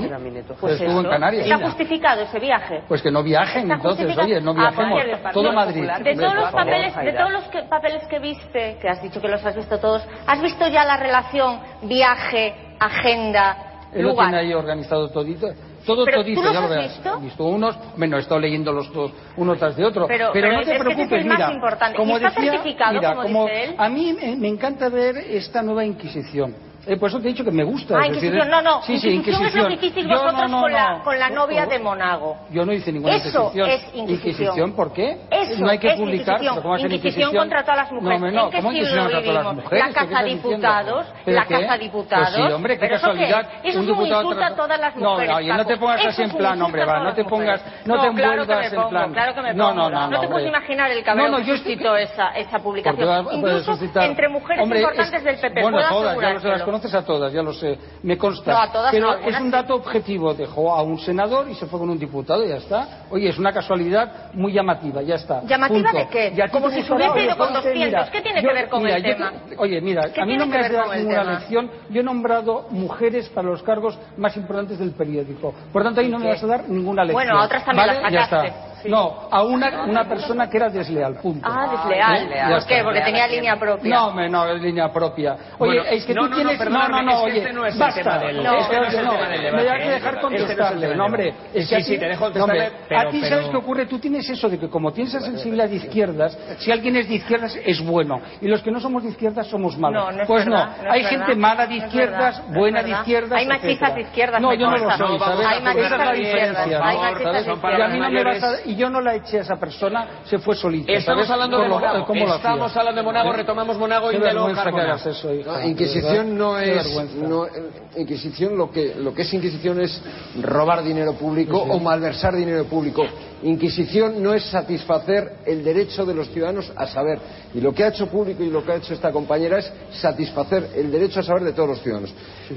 Pues 0.60 0.80
Estuvo 0.80 1.00
en. 1.00 1.08
Canarias. 1.08 1.46
¿Está 1.46 1.58
justificado 1.66 2.22
ese 2.22 2.38
viaje? 2.40 2.82
Pues 2.88 3.02
que 3.02 3.10
no 3.10 3.22
viajen, 3.22 3.70
entonces, 3.70 4.06
justificado. 4.06 4.26
oye, 4.26 4.40
no 4.40 4.50
Ah, 4.52 4.72
pues 4.74 4.88
viajemos. 4.88 5.32
Todo 5.32 5.52
Madrid. 5.52 5.88
De 6.02 6.14
todos 6.16 6.34
los 6.34 6.50
papeles, 6.50 6.96
de 6.96 7.12
todos 7.12 7.32
los 7.32 7.44
que- 7.44 7.62
papeles 7.62 8.02
que 8.08 8.18
viste, 8.18 8.78
que 8.80 8.88
has 8.88 9.02
dicho 9.02 9.20
que 9.20 9.28
los 9.28 9.44
has 9.44 9.54
visto 9.56 9.78
todos, 9.78 10.02
¿has 10.26 10.40
visto 10.42 10.66
ya 10.68 10.84
la 10.84 10.96
relación 10.96 11.60
viaje, 11.82 12.54
agenda, 12.80 13.56
Él 13.92 14.02
lo 14.02 14.10
lugar? 14.10 14.28
tiene 14.30 14.42
ahí 14.42 14.54
organizado 14.54 15.08
todito. 15.10 15.48
Todo 15.86 16.06
Pero, 16.06 16.22
todito, 16.22 16.40
¿tú 16.40 16.44
los 16.46 16.54
ya 16.54 16.60
lo 16.60 16.66
has 16.74 16.82
visto? 16.94 17.18
He 17.18 17.24
visto 17.24 17.44
unos, 17.44 17.78
bueno, 17.98 18.16
he 18.16 18.20
estado 18.20 18.40
leyendo 18.40 18.72
los 18.72 18.90
dos, 18.90 19.12
uno 19.36 19.54
tras 19.56 19.76
de 19.76 19.84
otro. 19.84 20.06
Pero- 20.06 20.30
pero 20.32 20.50
no 20.52 20.60
es 20.60 20.66
te 20.66 20.72
que 20.72 20.76
ese 20.78 20.88
es 20.88 20.94
preocupes, 20.96 21.26
más 21.26 21.38
mira. 21.38 21.52
importante. 21.52 21.96
Como 21.98 22.12
¿Y 22.12 22.16
está 22.16 22.28
decía, 22.30 22.52
certificado, 22.52 22.94
mira, 22.94 23.14
como 23.14 23.44
dice 23.44 23.64
él? 23.64 23.74
a 23.76 23.88
mí 23.90 24.12
me, 24.14 24.36
me 24.36 24.48
encanta 24.48 24.88
ver 24.88 25.16
esta 25.18 25.60
nueva 25.62 25.84
Inquisición. 25.84 26.56
Eh, 26.86 26.96
por 26.98 27.08
eso 27.08 27.18
te 27.20 27.28
he 27.28 27.32
dicho 27.32 27.44
que 27.44 27.50
me 27.50 27.64
gusta. 27.64 27.96
Ah, 27.98 28.06
es 28.06 28.12
decir, 28.14 28.28
Inquisición, 28.34 28.50
no, 28.50 28.60
no. 28.62 28.82
Sí, 28.82 28.98
sí, 28.98 29.08
Inquisición, 29.10 29.46
es 29.48 29.54
lo 29.54 29.68
que 29.68 29.74
hicisteis 29.74 30.06
vosotros 30.06 30.34
no, 30.34 30.48
no, 30.48 30.60
con, 30.62 30.72
la, 30.72 30.90
no. 30.98 31.04
con 31.04 31.18
la 31.18 31.30
novia 31.30 31.64
No, 31.64 31.70
de 31.70 31.78
Monago. 31.78 32.36
Yo 32.50 32.66
no 32.66 32.72
hice 32.72 32.92
ninguna 32.92 33.16
Eso 33.16 33.52
Inquisición. 33.54 33.70
es 33.70 33.94
Inquisición. 33.94 34.72
¿por 34.74 34.92
qué? 34.92 35.18
Eso 35.30 35.60
no 35.64 35.70
hay 35.70 35.78
que 35.78 35.88
es 35.88 35.96
publicar. 35.96 36.34
Inquisición. 36.36 36.62
¿cómo 36.62 36.78
ser 36.78 36.92
Inquisición 36.92 37.34
contra 37.34 37.62
todas 37.62 37.76
las 37.78 37.92
mujeres. 37.92 38.20
No, 38.20 38.30
no, 38.30 38.44
¿En 38.44 38.50
qué 38.50 38.56
¿cómo 38.58 38.70
siglo 38.72 38.86
Inquisición 38.88 39.02
contra 39.04 39.20
todas 39.22 39.34
las 39.34 39.44
vivimos? 39.44 39.64
mujeres? 39.64 39.80
La 39.80 39.88
¿Qué 39.88 39.94
caza 39.94 40.22
diputados, 40.24 41.06
¿Pero 41.24 41.36
la 41.36 41.46
caza 41.46 41.78
diputados. 41.78 42.28
Pues 42.34 42.46
sí, 42.46 42.52
hombre, 42.52 42.74
qué 42.74 42.80
¿Pero 42.80 42.94
eso 42.96 43.06
casualidad. 43.06 43.48
qué? 43.62 43.68
Eso 43.70 43.80
es 43.80 43.88
un 43.88 44.06
insulto 44.06 44.44
a 44.44 44.54
todas 44.54 44.80
las 44.80 44.96
No, 44.96 45.10
mujeres. 45.10 45.30
no, 45.34 45.40
y 45.40 45.46
no 45.48 45.64
te 45.66 45.76
pongas 45.76 46.00
así 46.06 46.22
es 46.22 46.30
en 46.30 46.36
plan, 46.36 46.60
hombre, 46.62 46.84
va, 46.84 47.00
no 47.00 47.14
te 47.14 47.24
pongas, 47.24 47.62
no 47.86 48.00
te 48.00 48.06
envuelvas 48.08 48.72
en 48.72 48.88
plan. 48.88 49.12
Claro 49.12 49.34
que 49.34 49.42
me 49.42 49.54
No, 49.54 49.68
pongo. 49.68 49.82
no, 49.82 49.90
no, 49.90 50.08
no, 50.10 50.20
te 50.20 50.28
puedes 50.28 50.48
imaginar 50.48 50.90
el 50.90 51.02
cabreo 51.02 51.28
No, 51.28 51.38
no, 51.38 51.44
que 51.44 51.56
suscitó 51.56 51.96
esa, 51.96 52.32
publicación. 52.62 53.26
Incluso 53.32 53.78
entre 54.02 54.28
mujeres 54.28 54.64
importantes 54.64 55.14
es- 55.14 55.24
del 55.24 55.36
PP. 55.38 55.62
Puedo 55.62 56.73
conoces 56.74 56.94
a 56.94 57.04
todas, 57.04 57.32
ya 57.32 57.42
lo 57.42 57.52
sé, 57.52 57.78
me 58.02 58.18
consta. 58.18 58.52
No, 58.52 58.58
a 58.58 58.72
todas 58.72 58.90
pero 58.90 59.06
no, 59.06 59.28
es 59.28 59.40
un 59.40 59.50
dato 59.50 59.76
objetivo, 59.76 60.34
dejó 60.34 60.74
a 60.74 60.82
un 60.82 60.98
senador 60.98 61.48
y 61.48 61.54
se 61.54 61.66
fue 61.66 61.78
con 61.78 61.88
un 61.88 61.98
diputado, 61.98 62.44
ya 62.44 62.56
está. 62.56 63.04
Oye, 63.10 63.28
es 63.28 63.38
una 63.38 63.52
casualidad 63.52 64.32
muy 64.32 64.52
llamativa, 64.52 65.00
ya 65.02 65.14
está. 65.14 65.42
¿Llamativa 65.44 65.90
punto. 65.90 65.98
de 65.98 66.08
qué? 66.08 66.48
Como 66.50 66.70
si 66.70 66.82
se 66.82 66.92
hubiese 66.92 67.24
ido 67.24 67.36
con 67.36 67.52
200, 67.52 67.84
mira, 67.84 68.08
¿qué 68.10 68.20
tiene 68.22 68.42
yo, 68.42 68.48
que 68.48 68.54
ver 68.54 68.68
con 68.68 68.82
mira, 68.82 68.96
el 68.96 69.02
tema? 69.04 69.32
Te, 69.48 69.56
oye, 69.56 69.80
mira, 69.80 70.02
a 70.16 70.26
mí 70.26 70.36
no 70.36 70.46
me 70.46 70.58
has 70.58 70.72
dado 70.72 70.94
ninguna 70.94 71.24
lección, 71.24 71.70
yo 71.90 72.00
he 72.00 72.04
nombrado 72.04 72.66
mujeres 72.70 73.28
para 73.28 73.48
los 73.48 73.62
cargos 73.62 73.96
más 74.16 74.36
importantes 74.36 74.78
del 74.78 74.90
periódico, 74.92 75.54
por 75.72 75.84
tanto 75.84 76.00
ahí 76.00 76.08
no 76.08 76.18
qué? 76.18 76.24
me 76.24 76.30
vas 76.30 76.42
a 76.42 76.46
dar 76.46 76.68
ninguna 76.68 77.04
lección. 77.04 77.24
Bueno, 77.24 77.40
a 77.40 77.44
otras 77.44 77.64
también 77.64 77.86
¿vale? 77.86 78.10
las 78.10 78.28
sacaste 78.28 78.73
sí. 78.84 78.90
No, 78.90 79.28
a 79.30 79.42
una, 79.42 79.84
una 79.84 80.04
persona 80.04 80.48
que 80.48 80.56
era 80.56 80.68
desleal, 80.68 81.14
punto. 81.16 81.48
Ah, 81.50 81.68
desleal. 81.70 82.32
¿Eh? 82.32 82.54
¿Por 82.54 82.66
qué? 82.66 82.82
Porque 82.84 83.00
tenía 83.00 83.26
línea 83.26 83.56
propia. 83.58 83.94
No, 83.94 84.12
me, 84.12 84.28
no, 84.28 84.46
es 84.46 84.60
línea 84.60 84.92
propia. 84.92 85.36
Oye, 85.58 85.78
bueno, 85.78 85.82
es 85.84 86.04
que 86.04 86.14
no, 86.14 86.22
tú 86.24 86.28
no, 86.30 86.36
tienes... 86.36 86.70
No, 86.70 86.88
no, 86.88 87.02
no, 87.02 87.22
oye, 87.22 87.38
este 87.38 87.52
no 87.52 87.66
es 87.66 87.78
basta. 87.78 88.00
El 88.00 88.04
tema 88.04 88.18
del, 88.18 88.42
no, 88.42 88.58
este 88.58 88.76
no 88.76 88.84
es 88.84 88.94
el 88.94 89.00
tema 89.00 89.28
del 89.28 89.42
debate. 89.42 89.56
Me 89.56 89.62
voy 89.62 89.68
a 89.68 89.94
dejar 89.94 90.20
contestarle, 90.20 90.86
este 90.86 90.96
no, 90.96 91.04
hombre. 91.06 91.34
Es 91.54 91.68
que 91.68 91.76
sí, 91.76 91.82
sí, 91.82 91.98
te 91.98 92.06
dejo 92.06 92.24
contestarle, 92.24 92.70
no, 92.70 92.76
pero... 92.88 93.00
A 93.00 93.10
ti, 93.10 93.20
¿sabes 93.22 93.48
qué 93.48 93.56
ocurre? 93.56 93.86
Tú 93.86 93.98
tienes 93.98 94.28
eso 94.28 94.48
de 94.48 94.58
que 94.58 94.68
como 94.68 94.92
tienes 94.92 95.14
esa 95.14 95.24
sensibilidad 95.24 95.68
de 95.68 95.76
izquierdas, 95.76 96.38
si 96.58 96.70
alguien 96.70 96.96
es 96.96 97.08
de 97.08 97.14
izquierdas 97.14 97.56
es 97.64 97.84
bueno, 97.84 98.20
y 98.40 98.48
los 98.48 98.62
que 98.62 98.70
no 98.70 98.80
somos 98.80 99.02
de 99.02 99.10
izquierdas 99.10 99.46
somos 99.46 99.78
malos. 99.78 100.04
No, 100.04 100.12
no 100.12 100.26
pues 100.26 100.44
verdad, 100.44 100.76
no, 100.82 100.92
hay 100.92 101.04
gente 101.04 101.34
mala 101.34 101.66
de 101.66 101.76
izquierdas, 101.76 102.42
buena 102.52 102.82
de 102.82 102.90
izquierdas... 102.90 103.38
Hay 103.38 103.46
machistas 103.46 103.94
de 103.94 104.00
izquierdas, 104.02 104.40
No, 104.40 104.52
yo 104.54 104.70
no 104.70 104.76
lo 104.76 104.96
soy, 104.96 105.18
¿sabes? 105.18 105.46
Hay 105.46 105.62
machistas 105.62 106.12
de 106.12 106.22
izquierdas, 106.22 106.66
hay 106.66 106.96
machistas 106.98 107.46
de 107.46 107.52
izquierdas 107.52 108.73
yo 108.76 108.90
no 108.90 109.00
la 109.00 109.14
eché 109.14 109.38
a 109.38 109.42
esa 109.42 109.56
persona, 109.56 110.22
se 110.24 110.38
fue 110.38 110.54
solita. 110.54 110.92
Estamos 110.92 111.28
hablando 111.30 111.58
de 111.58 111.68
Monago. 111.68 112.14
Estamos 112.36 112.76
hablando 112.76 113.00
de 113.00 113.04
Monago, 113.04 113.32
¿Eh? 113.32 113.36
retomamos 113.36 113.78
Monago 113.78 114.12
y 114.12 114.18
de 114.18 114.32
lo 114.32 114.48
eso, 114.50 115.32
Inquisición 115.64 116.36
no 116.36 116.58
es. 116.58 117.14
No, 117.16 117.46
eh, 117.46 117.50
Inquisición 117.96 118.56
lo 118.56 118.70
que, 118.70 118.94
lo 118.96 119.14
que 119.14 119.22
es 119.22 119.34
Inquisición 119.34 119.80
es 119.80 120.02
robar 120.40 120.82
dinero 120.82 121.14
público 121.14 121.58
o 121.58 121.78
malversar 121.78 122.34
dinero 122.34 122.64
público. 122.64 123.04
Inquisición 123.42 124.22
no 124.22 124.32
es 124.32 124.44
satisfacer 124.44 125.36
el 125.44 125.62
derecho 125.62 126.06
de 126.06 126.14
los 126.14 126.30
ciudadanos 126.30 126.72
a 126.74 126.86
saber. 126.86 127.18
Y 127.52 127.60
lo 127.60 127.74
que 127.74 127.84
ha 127.84 127.88
hecho 127.88 128.06
público 128.06 128.42
y 128.42 128.50
lo 128.50 128.64
que 128.64 128.72
ha 128.72 128.76
hecho 128.76 128.94
esta 128.94 129.12
compañera 129.12 129.58
es 129.58 129.70
satisfacer 129.92 130.70
el 130.74 130.90
derecho 130.90 131.20
a 131.20 131.22
saber 131.22 131.44
de 131.44 131.52
todos 131.52 131.68
los 131.68 131.82
ciudadanos. 131.82 132.12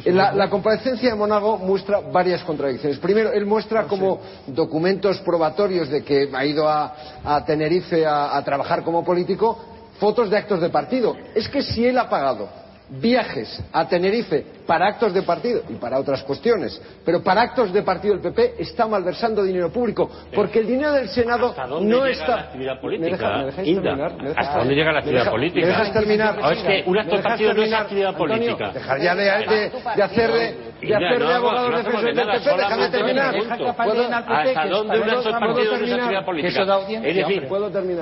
La, 0.05 0.31
la, 0.31 0.49
comparecencia 0.49 1.09
de 1.09 1.15
Monago 1.15 1.57
muestra 1.57 1.99
varias 1.99 2.43
contradicciones. 2.43 2.99
Primero, 2.99 3.31
él 3.33 3.45
muestra 3.45 3.81
ah, 3.81 3.87
como 3.87 4.19
documentos 4.47 5.19
probatorios 5.19 5.89
de 5.89 6.03
que 6.07 6.29
ha 6.33 6.45
ido 6.45 6.67
a, 6.67 7.43
Tenerife 7.45 8.05
a, 8.05 8.37
a 8.37 8.43
trabajar 8.43 8.83
como 8.83 9.03
político, 9.03 9.59
fotos 9.99 10.29
de 10.29 10.37
actos 10.37 10.61
de 10.61 10.69
partido. 10.69 11.15
Es 11.35 11.49
que 11.49 11.61
si 11.61 11.85
él 11.85 11.97
ha 11.97 12.09
pagado 12.09 12.49
viajes 12.89 13.61
a 13.71 13.87
Tenerife 13.87 14.45
para 14.65 14.87
actos 14.87 15.13
de 15.13 15.21
partido 15.23 15.61
y 15.69 15.73
para 15.73 15.99
otras 15.99 16.23
cuestiones, 16.23 16.81
pero 17.05 17.21
para 17.21 17.41
actos 17.41 17.73
de 17.73 17.83
partido 17.83 18.13
el 18.13 18.21
PP 18.21 18.55
está 18.59 18.87
malversando 18.87 19.43
dinero 19.43 19.71
público 19.71 20.09
porque 20.33 20.59
el 20.59 20.67
dinero 20.67 20.93
del 20.93 21.09
Senado 21.09 21.47
¿Hasta 21.47 21.67
dónde 21.67 21.89
no 21.89 22.05
llega 22.05 22.11
está. 22.11 22.27
La 22.27 22.41
actividad 22.43 22.81
política, 22.81 23.37
¿Me, 23.37 23.45
deja, 23.45 23.61
¿me 23.61 23.73
terminar? 23.73 24.17
¿Me 24.17 24.29
deja, 24.29 24.41
¿Hasta 24.41 24.57
dónde 24.59 24.75
llega 24.75 24.91
la 24.91 24.99
actividad 24.99 25.21
deja, 25.21 25.31
política? 25.31 25.61
¿Me 25.61 25.67
dejas 25.67 25.93
terminar? 25.93 26.39
Ah, 26.41 26.53
es 26.53 26.63
que 26.63 26.83
un 26.89 26.97
acto 26.97 27.17
de 27.17 27.23
partido 27.23 27.53
no 27.53 27.63
es 27.63 27.73
actividad 27.73 28.09
Antonio, 28.09 28.35
política. 28.35 28.71
dejar 28.71 29.01
ya 29.01 29.15
de, 29.15 29.23
de, 29.23 29.71
de 29.95 30.03
hacer 30.03 30.31
de, 30.31 30.87
de, 30.87 30.95
hacer 30.95 31.19
de 31.19 31.33
abogado 31.33 31.69
no, 31.69 31.77
defensor 31.77 32.13
del 32.13 32.27
PP, 32.27 32.57
déjame 32.57 32.89
terminar. 32.89 33.35
¿Hasta 33.35 34.67
dónde 34.67 34.99
un 34.99 35.09
acto 35.09 35.23
de 35.23 35.39
partido 35.39 35.77
no 35.77 35.85
es 35.85 35.93
actividad 35.93 36.25
política? 36.25 36.79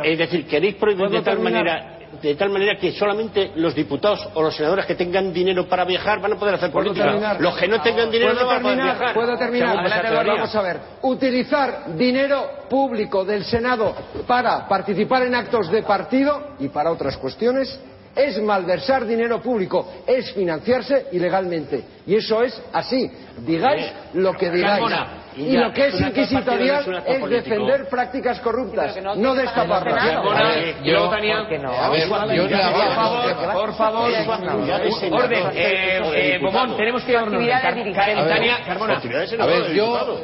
Es 0.04 0.18
decir, 0.18 0.48
queréis 0.48 0.76
prohibir 0.76 1.10
de 1.10 1.22
tal 1.22 1.40
manera 1.40 2.05
de 2.22 2.36
tal 2.36 2.50
manera 2.50 2.78
que 2.78 2.92
solamente 2.92 3.52
los 3.56 3.76
diputados 3.76 4.28
o 4.34 4.42
los 4.42 4.56
senadores 4.56 4.86
que 4.86 4.96
tengan 4.96 5.34
dinero 5.34 5.68
para 5.68 5.86
viajar 5.86 6.20
van 6.22 6.34
a 6.34 6.36
poder 6.36 6.56
hacer 6.56 6.72
política. 6.72 7.38
Los 7.40 7.58
que 7.58 7.68
no 7.68 7.82
tengan 7.82 8.10
dinero 8.12 8.34
no 8.34 8.46
van 8.46 8.66
a 8.66 8.84
viajar. 8.84 9.14
Puedo 9.14 9.38
terminar. 9.38 10.26
Vamos 10.26 10.56
a 10.56 10.62
ver. 10.62 10.80
Utilizar 11.02 11.96
dinero 11.96 12.66
público 12.70 13.24
del 13.24 13.44
Senado 13.44 13.96
para 14.28 14.68
participar 14.68 15.24
en 15.24 15.36
actos 15.36 15.70
de 15.72 15.84
partido 15.84 16.56
y 16.60 16.70
para 16.70 16.92
otras 16.92 17.18
cuestiones 17.18 17.80
es 18.16 18.42
malversar 18.42 19.06
dinero 19.06 19.42
público, 19.42 19.92
es 20.08 20.32
financiarse 20.32 21.08
ilegalmente. 21.12 21.84
Y 22.08 22.16
eso 22.16 22.42
es 22.44 22.62
así. 22.72 23.12
Digáis 23.40 23.86
eh, 23.86 23.94
lo 24.14 24.34
que 24.34 24.50
digáis. 24.50 24.86
Y, 25.36 25.58
lo 25.58 25.74
que 25.74 25.88
es 25.88 26.00
inquisitorial 26.00 27.04
es 27.06 27.30
defender 27.30 27.90
prácticas 27.90 28.40
corruptas, 28.40 28.96
no, 29.04 29.16
no 29.16 29.36
destaparlas. 29.36 30.24
Yo, 30.82 31.10
por 33.54 33.74
favor, 33.76 34.12
por 34.26 34.54
orden. 35.12 35.48
Eh, 35.54 36.36
eh, 36.36 36.40
Bomón, 36.42 36.78
tenemos 36.78 37.04
que 37.04 37.12
irnos. 37.12 37.32
Tania, 37.32 38.60
Carmona. 38.66 39.02
A 39.40 39.46
ver, 39.46 39.74
yo 39.74 40.22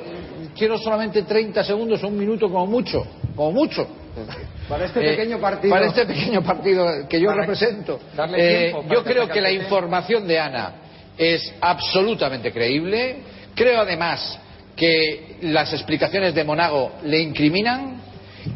quiero 0.56 0.78
solamente 0.78 1.24
30 1.24 1.62
segundos, 1.62 2.02
un 2.04 2.18
minuto 2.18 2.50
como 2.50 2.68
mucho, 2.68 3.06
como 3.36 3.52
mucho 3.52 4.01
Para 4.70 4.86
este 4.86 5.00
eh, 5.00 5.16
pequeño 5.16 5.40
partido. 5.40 5.74
Para 5.74 5.88
este 5.88 6.06
pequeño 6.06 6.44
partido 6.44 7.08
que 7.08 7.20
yo 7.20 7.32
represento. 7.32 8.00
Eh, 8.36 8.74
yo 8.90 9.04
creo 9.04 9.28
que 9.28 9.42
la 9.42 9.52
información 9.52 10.28
de 10.28 10.40
Ana 10.40 10.74
es 11.18 11.54
absolutamente 11.62 12.52
creíble. 12.52 13.18
Creo 13.56 13.82
además 13.82 14.40
que 14.76 15.38
las 15.42 15.72
explicaciones 15.74 16.34
de 16.34 16.44
Monago 16.44 16.94
le 17.04 17.20
incriminan. 17.20 18.02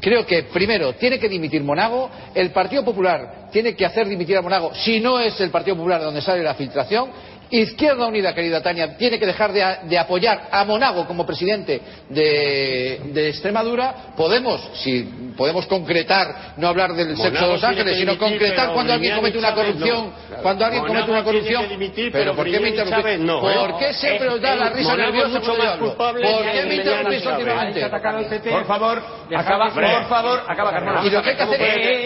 Creo 0.01 0.25
que, 0.25 0.43
primero, 0.43 0.93
tiene 0.93 1.19
que 1.19 1.29
dimitir 1.29 1.63
Monago. 1.63 2.09
El 2.33 2.49
Partido 2.49 2.83
Popular 2.83 3.49
tiene 3.51 3.75
que 3.75 3.85
hacer 3.85 4.07
dimitir 4.07 4.35
a 4.35 4.41
Monago 4.41 4.73
si 4.73 4.99
no 4.99 5.19
es 5.19 5.39
el 5.39 5.51
Partido 5.51 5.77
Popular 5.77 6.01
donde 6.01 6.21
sale 6.21 6.41
la 6.41 6.55
filtración. 6.55 7.09
Izquierda 7.61 8.05
Unida, 8.07 8.33
querida 8.33 8.61
Tania, 8.61 8.97
tiene 8.97 9.17
que 9.17 9.25
dejar 9.25 9.53
de, 9.53 9.97
apoyar 9.97 10.49
a 10.51 10.65
Monago 10.65 11.07
como 11.07 11.25
presidente 11.25 11.81
de, 12.09 13.29
Extremadura. 13.29 14.13
Podemos, 14.17 14.61
si 14.73 15.03
podemos 15.37 15.65
concretar, 15.67 16.55
no 16.57 16.67
hablar 16.67 16.93
del 16.93 17.15
sexo 17.15 17.45
de 17.45 17.53
los 17.53 17.63
ángeles, 17.63 17.97
sino 17.97 18.17
concretar 18.17 18.73
cuando 18.73 18.93
alguien 18.93 19.15
comete 19.15 19.37
una 19.37 19.53
corrupción. 19.53 20.13
Cuando 20.41 20.65
alguien 20.65 20.83
comete 20.85 21.11
una 21.11 21.23
corrupción. 21.23 21.65
Pero, 22.11 22.35
¿por 22.35 22.45
qué 22.45 22.59
me 22.59 22.69
interrumpís? 22.69 23.29
¿Por 23.29 23.79
qué 23.79 23.93
siempre 23.93 24.27
os 24.29 24.41
da 24.41 24.55
la 24.55 24.69
risa 24.71 24.95
nerviosa 24.95 25.39
mucho 25.39 25.55
más 25.55 25.77
culpable 25.77 26.31
¿Por 26.31 26.51
qué 26.51 26.65
me 26.65 26.75
interrumpís 26.75 27.25
últimamente? 27.25 27.89
Por 28.49 28.65
favor, 28.65 29.03
acaba, 29.35 29.69
por 29.71 30.09
favor, 30.09 30.43
acaba 30.47 30.71
Carmona. 30.71 31.01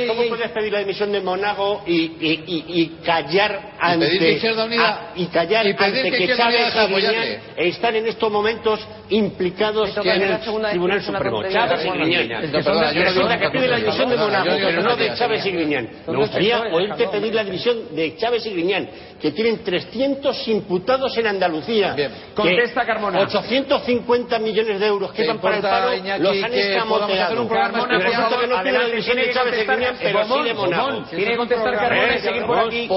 ¿Cómo 0.08 0.24
puedes 0.30 0.52
pedir 0.52 0.74
la 0.74 0.80
dimisión 0.80 1.12
de 1.12 1.22
Monago 1.22 1.84
y, 1.88 2.98
callar 3.04 3.74
ante... 3.80 4.34
Izquierda 4.34 4.66
Unida 4.66 5.12
callar 5.40 5.66
y 5.66 5.70
ante 5.70 6.04
que, 6.04 6.12
que 6.12 6.36
Chávez 6.36 6.74
y 6.76 6.94
Guiñán 6.94 7.40
están 7.58 7.96
en 7.96 8.08
estos 8.08 8.32
momentos 8.32 8.80
implicados 9.10 9.96
en 9.98 10.22
el 10.22 10.40
Tribunal 10.40 11.02
Supremo. 11.02 11.44
Chávez 11.50 11.86
y 11.86 11.90
Guiñán. 11.90 12.52
Resulta 12.52 13.40
que 13.40 13.50
pide 13.50 13.68
la 13.68 13.78
división 13.78 14.10
de 14.10 14.18
Monaco, 14.18 14.50
pero 14.62 14.82
no 14.82 14.96
de 14.96 15.14
Chávez 15.16 15.46
y 15.46 15.52
Guiñán. 15.52 15.90
Me 16.08 16.18
gustaría 16.18 16.62
oírte 16.72 17.08
pedir 17.08 17.34
la 17.34 17.44
división 17.44 17.96
de 17.96 18.16
Chávez 18.18 18.46
y 18.46 18.54
Guiñán, 18.54 18.90
que 19.22 19.32
tienen 19.32 19.64
300 19.64 20.48
imputados 20.48 21.18
en 21.18 21.28
Andalucía. 21.28 21.96
Contesta 22.36 22.86
Carmona. 22.86 23.20
850 23.22 24.40
millones 24.40 24.80
de 24.80 24.88
euros 24.88 25.12
que 25.12 25.28
van 25.28 25.40
para 25.40 25.56
el 25.58 25.62
paro 25.62 25.90
los 26.20 26.44
han 26.44 26.54
escamoteado. 26.54 27.48
Carmona, 27.50 28.00
por 28.00 28.40
que 28.40 28.48
no 28.48 28.62
tiene 28.62 28.78
la 28.78 28.86
división 28.86 29.18
de 29.18 29.32
Chávez 29.32 29.56
y 29.56 29.72
Guiñán, 29.72 29.96
pero 30.02 30.26
sí 30.26 30.44
de 30.44 30.54
Monaco. 30.54 31.04
Tiene 31.10 31.32
que 31.32 31.38
contestar 31.38 31.74
Carmona 31.76 32.16
y 32.16 32.20
seguir 32.20 32.46
por 32.46 32.60
aquí. 32.60 32.90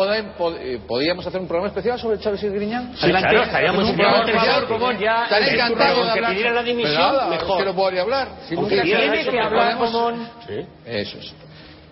Podríamos 0.86 1.26
hacer 1.26 1.40
un 1.40 1.48
programa 1.48 1.68
especial 1.68 1.98
sobre 1.98 2.18
Chávez 2.22 2.42
Griñán? 2.42 2.94
De. 7.30 7.38
Que 7.58 7.64
no 7.64 7.74
podría 7.74 8.02
hablar. 8.02 8.28
Si 8.48 8.56
tiene 8.56 9.24
que 9.24 9.40
hablar, 9.40 9.78
Comón. 9.78 10.28
Eso 10.86 11.18
es. 11.18 11.34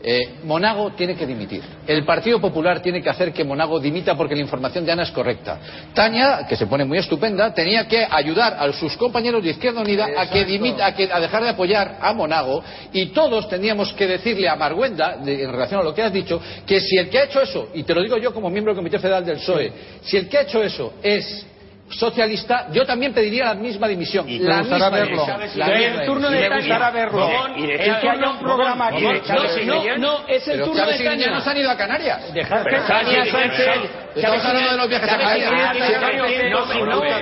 Eh, 0.03 0.39
Monago 0.45 0.93
tiene 0.93 1.15
que 1.15 1.27
dimitir. 1.27 1.63
El 1.87 2.05
Partido 2.05 2.41
Popular 2.41 2.81
tiene 2.81 3.03
que 3.03 3.11
hacer 3.11 3.33
que 3.33 3.45
Monago 3.45 3.79
dimita 3.79 4.17
porque 4.17 4.35
la 4.35 4.41
información 4.41 4.87
de 4.87 4.93
Ana 4.93 5.03
es 5.03 5.11
correcta. 5.11 5.59
Tania, 5.93 6.47
que 6.49 6.57
se 6.57 6.67
pone 6.67 6.87
muy 6.87 6.99
estupenda, 6.99 7.53
tenía 7.53 7.87
que 7.87 8.07
ayudar 8.11 8.57
a 8.59 8.73
sus 8.73 8.97
compañeros 8.97 9.45
de 9.45 9.51
Izquierda 9.51 9.83
Unida 9.83 10.09
a 10.17 10.31
que, 10.31 10.47
dimita, 10.47 10.87
a, 10.87 10.95
que 10.95 11.11
a 11.13 11.21
dejar 11.21 11.43
de 11.43 11.51
apoyar 11.51 11.99
a 12.01 12.15
Monago 12.15 12.65
y 12.93 13.07
todos 13.07 13.49
teníamos 13.49 13.93
que 13.93 14.07
decirle 14.07 14.49
a 14.49 14.57
Marguenda, 14.57 15.19
en 15.25 15.53
relación 15.53 15.81
a 15.81 15.85
lo 15.85 15.95
que 15.95 16.03
has 16.03 16.13
dicho, 16.13 16.41
que 16.67 16.81
si 16.81 16.97
el 16.97 17.11
que 17.11 17.19
ha 17.19 17.25
hecho 17.25 17.43
eso, 17.43 17.69
y 17.75 17.83
te 17.83 17.95
lo 17.95 18.03
digo 18.03 18.17
yo 18.17 18.33
como 18.33 18.49
miembro 18.49 18.73
del 18.73 18.79
Comité 18.79 18.99
Federal 18.99 19.25
del 19.25 19.37
PSOE, 19.37 19.73
si 20.03 20.17
el 20.17 20.29
que 20.29 20.39
ha 20.39 20.43
hecho 20.43 20.63
eso 20.63 20.95
es 21.03 21.47
socialista, 21.91 22.69
yo 22.73 22.87
también 22.87 23.13
pediría 23.13 23.47
la 23.47 23.55
misma 23.55 23.89
dimisión. 23.89 24.27
La 24.41 24.63
misma 24.63 24.91
verlo. 24.91 25.27
el 25.27 26.07
turno 26.07 26.31
de 26.31 26.49
Tania. 26.49 26.91
verlo. 26.91 27.31
el 27.57 28.01
turno 28.01 28.31
un 28.33 28.39
programa 28.39 28.89
aquí. 28.89 29.03
No, 29.03 29.99
no, 29.99 30.29
es 30.29 30.47
el 30.49 30.63
turno 30.63 30.87
de 30.87 31.05
Tania. 31.05 31.31
nos 31.31 31.47
han 31.47 31.57
ido 31.57 31.71
a 31.71 31.77
Canarias. 31.77 32.33
Dejar 32.33 32.65
que 32.65 32.77
Tania 32.81 33.25
Sánchez... 33.27 33.91
Estamos 34.15 34.45
hablando 34.45 34.73
de 34.73 34.77
los 34.77 34.89
viajes 34.89 35.09
a 35.09 35.19
Canarias. 35.19 35.51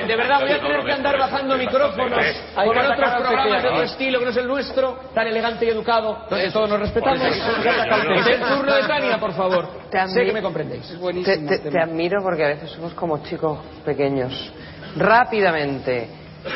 De 0.07 0.16
verdad, 0.16 0.41
voy 0.41 0.53
a 0.53 0.61
tener 0.61 0.85
que 0.85 0.93
andar 0.93 1.19
bajando 1.19 1.57
micrófonos 1.57 2.25
con 2.55 2.79
otros 2.79 3.11
programas 3.19 3.62
de 3.62 3.69
otro 3.69 3.83
estilo 3.83 4.19
que 4.19 4.25
no 4.25 4.31
es 4.31 4.37
el 4.37 4.47
nuestro, 4.47 4.99
tan 5.14 5.27
elegante 5.27 5.66
y 5.66 5.69
educado, 5.69 6.27
que 6.29 6.51
todos 6.51 6.69
nos 6.69 6.81
respetamos. 6.81 7.21
El 7.23 8.41
turno 8.41 8.75
de 8.75 8.83
Tania, 8.87 9.19
por 9.19 9.33
favor. 9.35 9.69
Te 9.91 10.07
Sé 10.09 10.24
que 10.26 10.32
me 10.32 10.43
comprendéis. 10.43 10.86
Te, 11.24 11.39
te- 11.39 11.59
te 11.70 11.78
admiro 11.80 12.22
porque 12.22 12.45
a 12.45 12.49
veces 12.49 12.70
somos 12.70 12.93
como 12.95 13.22
chicos 13.24 13.61
pequeños. 13.84 14.53
Rápidamente, 14.97 16.09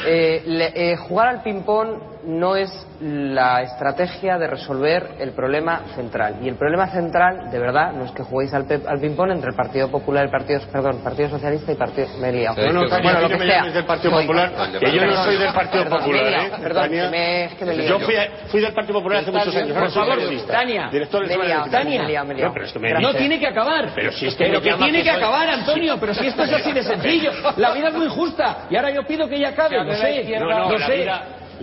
eh, 0.06 0.42
le- 0.46 0.92
eh, 0.92 0.96
jugar 0.96 1.28
al 1.28 1.42
ping-pong 1.42 2.11
no 2.24 2.56
es 2.56 2.70
la 3.00 3.62
estrategia 3.62 4.38
de 4.38 4.46
resolver 4.46 5.16
el 5.18 5.32
problema 5.32 5.80
central. 5.96 6.36
Y 6.42 6.48
el 6.48 6.54
problema 6.56 6.86
central, 6.88 7.50
de 7.50 7.58
verdad, 7.58 7.92
no 7.92 8.04
es 8.04 8.12
que 8.12 8.22
juguéis 8.22 8.52
al, 8.54 8.64
pe- 8.66 8.82
al 8.86 9.00
ping-pong 9.00 9.32
entre 9.32 9.50
el 9.50 9.56
Partido 9.56 9.90
Popular, 9.90 10.24
el 10.24 10.30
Partido, 10.30 10.60
perdón, 10.70 11.00
Partido 11.02 11.28
Socialista 11.30 11.72
y 11.72 11.74
Partido... 11.74 12.06
Me 12.20 12.28
he 12.28 12.32
liado. 12.32 12.62
No, 12.72 12.72
no, 12.82 12.88
Tania, 12.88 13.02
bueno, 13.02 13.20
lo 13.22 13.28
que 13.28 13.34
no 13.34 13.40
me 13.40 13.46
sea. 13.50 13.64
del 13.64 13.84
Partido 13.84 14.10
Soy- 14.14 14.22
Popular, 14.26 14.52
que 14.78 14.92
yo 14.92 15.04
no 15.06 15.24
soy 15.24 15.36
del 15.36 15.52
Partido 15.52 15.82
Perdón, 15.84 15.98
Popular, 16.00 16.24
¿eh? 16.32 16.50
Perdón, 16.62 16.82
Tania. 16.82 17.02
que 17.04 17.10
me- 17.10 17.44
es 17.46 17.54
que 17.54 17.64
me 17.64 17.72
he 17.74 17.88
Yo 17.88 17.98
fui, 18.00 18.14
fui 18.48 18.60
del 18.60 18.72
Partido 18.72 18.94
Popular 19.00 19.18
hace 19.22 19.32
muchos 19.32 19.56
años. 19.56 19.76
Por 19.78 19.90
favor. 19.90 20.18
Tania. 20.46 20.88
Director 20.92 21.20
del 21.20 21.28
Me 21.28 21.34
he 21.34 21.36
Semana 21.36 21.48
liado, 21.48 21.64
Digital. 21.64 21.84
me 21.84 21.96
he 21.96 22.06
liado, 22.08 22.26
me 22.26 22.32
he 22.32 22.36
liado. 22.36 22.48
No, 22.48 22.54
pero 22.54 22.66
es 22.66 22.72
que 22.72 22.78
me 22.78 22.92
No 23.00 23.14
tiene 23.14 23.38
que 23.40 23.46
acabar. 23.48 23.88
Pero 23.94 24.12
si 24.12 24.26
es 24.26 24.34
que 24.36 24.44
Pero 24.44 24.60
que 24.60 24.70
llama 24.70 24.84
tiene 24.84 25.02
que 25.02 25.10
soy- 25.10 25.18
acabar, 25.18 25.48
Antonio. 25.50 25.96
Pero 25.98 26.14
si 26.14 26.26
esto 26.28 26.44
es 26.44 26.52
así 26.52 26.72
de 26.72 26.82
sencillo. 26.84 27.32
La 27.56 27.72
vida 27.72 27.88
es 27.88 27.94
muy 27.94 28.08
justa. 28.08 28.58
Y 28.70 28.76
ahora 28.76 28.90
yo 28.90 29.02
pido 29.04 29.28
que 29.28 29.36
ella 29.36 29.48
acabe. 29.48 29.82
Lo 29.82 29.92
sé. 29.94 30.38
No, 30.38 30.68
no, 30.68 30.78
sé. 30.78 31.10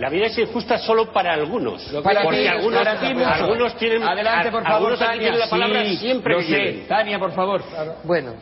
La 0.00 0.08
vida 0.08 0.26
es 0.26 0.38
injusta 0.38 0.78
solo 0.78 1.12
para 1.12 1.34
algunos. 1.34 1.82
Para 2.02 2.22
porque 2.22 2.40
ti, 2.40 2.46
algunos, 2.46 2.86
algunos 2.86 3.76
tienen, 3.76 4.02
Adelante, 4.02 4.50
por 4.50 4.62
favor, 4.62 4.76
algunos 4.76 4.98
Tania. 4.98 5.20
tienen 5.20 5.38
la 5.38 5.46
palabra 5.48 5.84
Sí, 5.84 5.96
siempre 5.98 6.34
lo 6.34 6.40
sé. 6.42 6.84
Tania, 6.88 7.18
por 7.18 7.32
favor. 7.32 7.62
Bueno, 8.04 8.34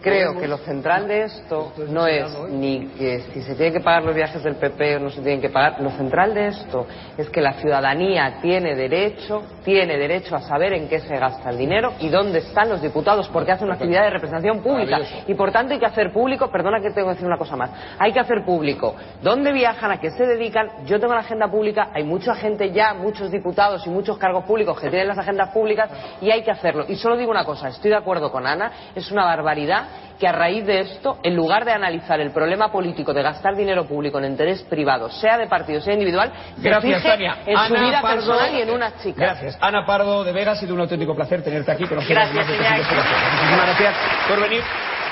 creo 0.00 0.38
que 0.38 0.46
lo 0.46 0.58
central 0.58 1.08
de 1.08 1.24
esto 1.24 1.72
no 1.88 2.06
es 2.06 2.30
ni 2.50 2.86
que 2.98 3.20
si 3.32 3.42
se 3.42 3.54
tienen 3.54 3.72
que 3.72 3.80
pagar 3.80 4.04
los 4.04 4.14
viajes 4.14 4.42
del 4.42 4.56
PP 4.56 4.96
o 4.96 5.00
no 5.00 5.10
se 5.10 5.20
tienen 5.20 5.40
que 5.40 5.50
pagar. 5.50 5.80
Lo 5.80 5.90
central 5.90 6.34
de 6.34 6.48
esto 6.48 6.86
es 7.16 7.28
que 7.30 7.40
la 7.40 7.54
ciudadanía 7.54 8.38
tiene 8.40 8.74
derecho, 8.74 9.42
tiene 9.64 9.96
derecho 9.96 10.36
a 10.36 10.40
saber 10.40 10.72
en 10.72 10.88
qué 10.88 11.00
se 11.00 11.16
gasta 11.16 11.50
el 11.50 11.58
dinero 11.58 11.94
y 12.00 12.08
dónde 12.08 12.38
están 12.38 12.68
los 12.68 12.80
diputados, 12.80 13.28
porque 13.28 13.52
hacen 13.52 13.66
una 13.66 13.74
actividad 13.74 14.02
de 14.04 14.10
representación 14.10 14.60
pública. 14.60 15.00
Y 15.26 15.34
por 15.34 15.52
tanto 15.52 15.74
hay 15.74 15.80
que 15.80 15.86
hacer 15.86 16.12
público, 16.12 16.50
perdona 16.50 16.80
que 16.80 16.90
tengo 16.90 17.08
que 17.08 17.14
decir 17.14 17.26
una 17.26 17.38
cosa 17.38 17.56
más, 17.56 17.70
hay 17.98 18.12
que 18.12 18.20
hacer 18.20 18.44
público 18.44 18.94
dónde 19.22 19.52
viajan, 19.52 19.90
a 19.90 20.00
qué 20.00 20.10
se 20.10 20.26
dedican. 20.26 20.68
Yo 20.86 21.00
tengo 21.00 21.14
la 21.14 21.20
agenda 21.20 21.50
pública, 21.50 21.90
hay 21.92 22.04
mucha 22.04 22.34
gente 22.34 22.70
ya, 22.70 22.94
muchos 22.94 23.30
diputados 23.30 23.86
y 23.86 23.90
muchos 23.90 24.18
cargos 24.18 24.44
públicos 24.44 24.80
que 24.80 24.88
tienen 24.88 25.08
las 25.08 25.18
agendas 25.18 25.50
públicas 25.50 25.90
y 26.20 26.30
hay 26.30 26.42
que 26.42 26.50
hacerlo. 26.50 26.84
Y 26.88 26.96
solo 26.96 27.16
digo 27.16 27.30
una 27.30 27.44
cosa, 27.44 27.68
estoy 27.68 27.90
de 27.90 27.96
acuerdo 27.96 28.30
con 28.30 28.46
Ana, 28.46 28.72
es 28.94 29.10
una 29.10 29.24
barbaridad 29.24 29.87
que 30.18 30.26
a 30.26 30.32
raíz 30.32 30.66
de 30.66 30.80
esto, 30.80 31.18
en 31.22 31.36
lugar 31.36 31.64
de 31.64 31.70
analizar 31.72 32.20
el 32.20 32.32
problema 32.32 32.72
político 32.72 33.14
de 33.14 33.22
gastar 33.22 33.54
dinero 33.54 33.86
público 33.86 34.18
en 34.18 34.24
interés 34.24 34.62
privado, 34.64 35.08
sea 35.10 35.38
de 35.38 35.46
partido, 35.46 35.80
sea 35.80 35.94
individual, 35.94 36.32
se 36.56 36.68
Gracias, 36.68 36.96
fije 37.02 37.08
Tania. 37.08 37.36
en 37.46 37.56
su 37.68 37.74
vida 37.74 38.00
Pardo- 38.02 38.14
personal 38.16 38.54
y 38.54 38.60
en 38.62 38.70
unas 38.70 38.96
chicas. 39.02 39.16
Gracias. 39.16 39.58
Ana 39.60 39.86
Pardo 39.86 40.24
de 40.24 40.32
Vega, 40.32 40.52
ha 40.52 40.56
sido 40.56 40.74
un 40.74 40.80
auténtico 40.80 41.14
placer 41.14 41.42
tenerte 41.44 41.70
aquí. 41.70 41.86
Conociendo 41.86 42.20
Gracias, 42.20 42.48
investigaciones. 42.48 43.04
Muchísimas 43.32 43.66
gracias 43.66 43.94
por 44.28 44.40
venir 44.40 44.62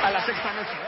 a 0.05 0.11
la 0.11 0.21
sexta 0.27 0.53
noche. 0.55 0.86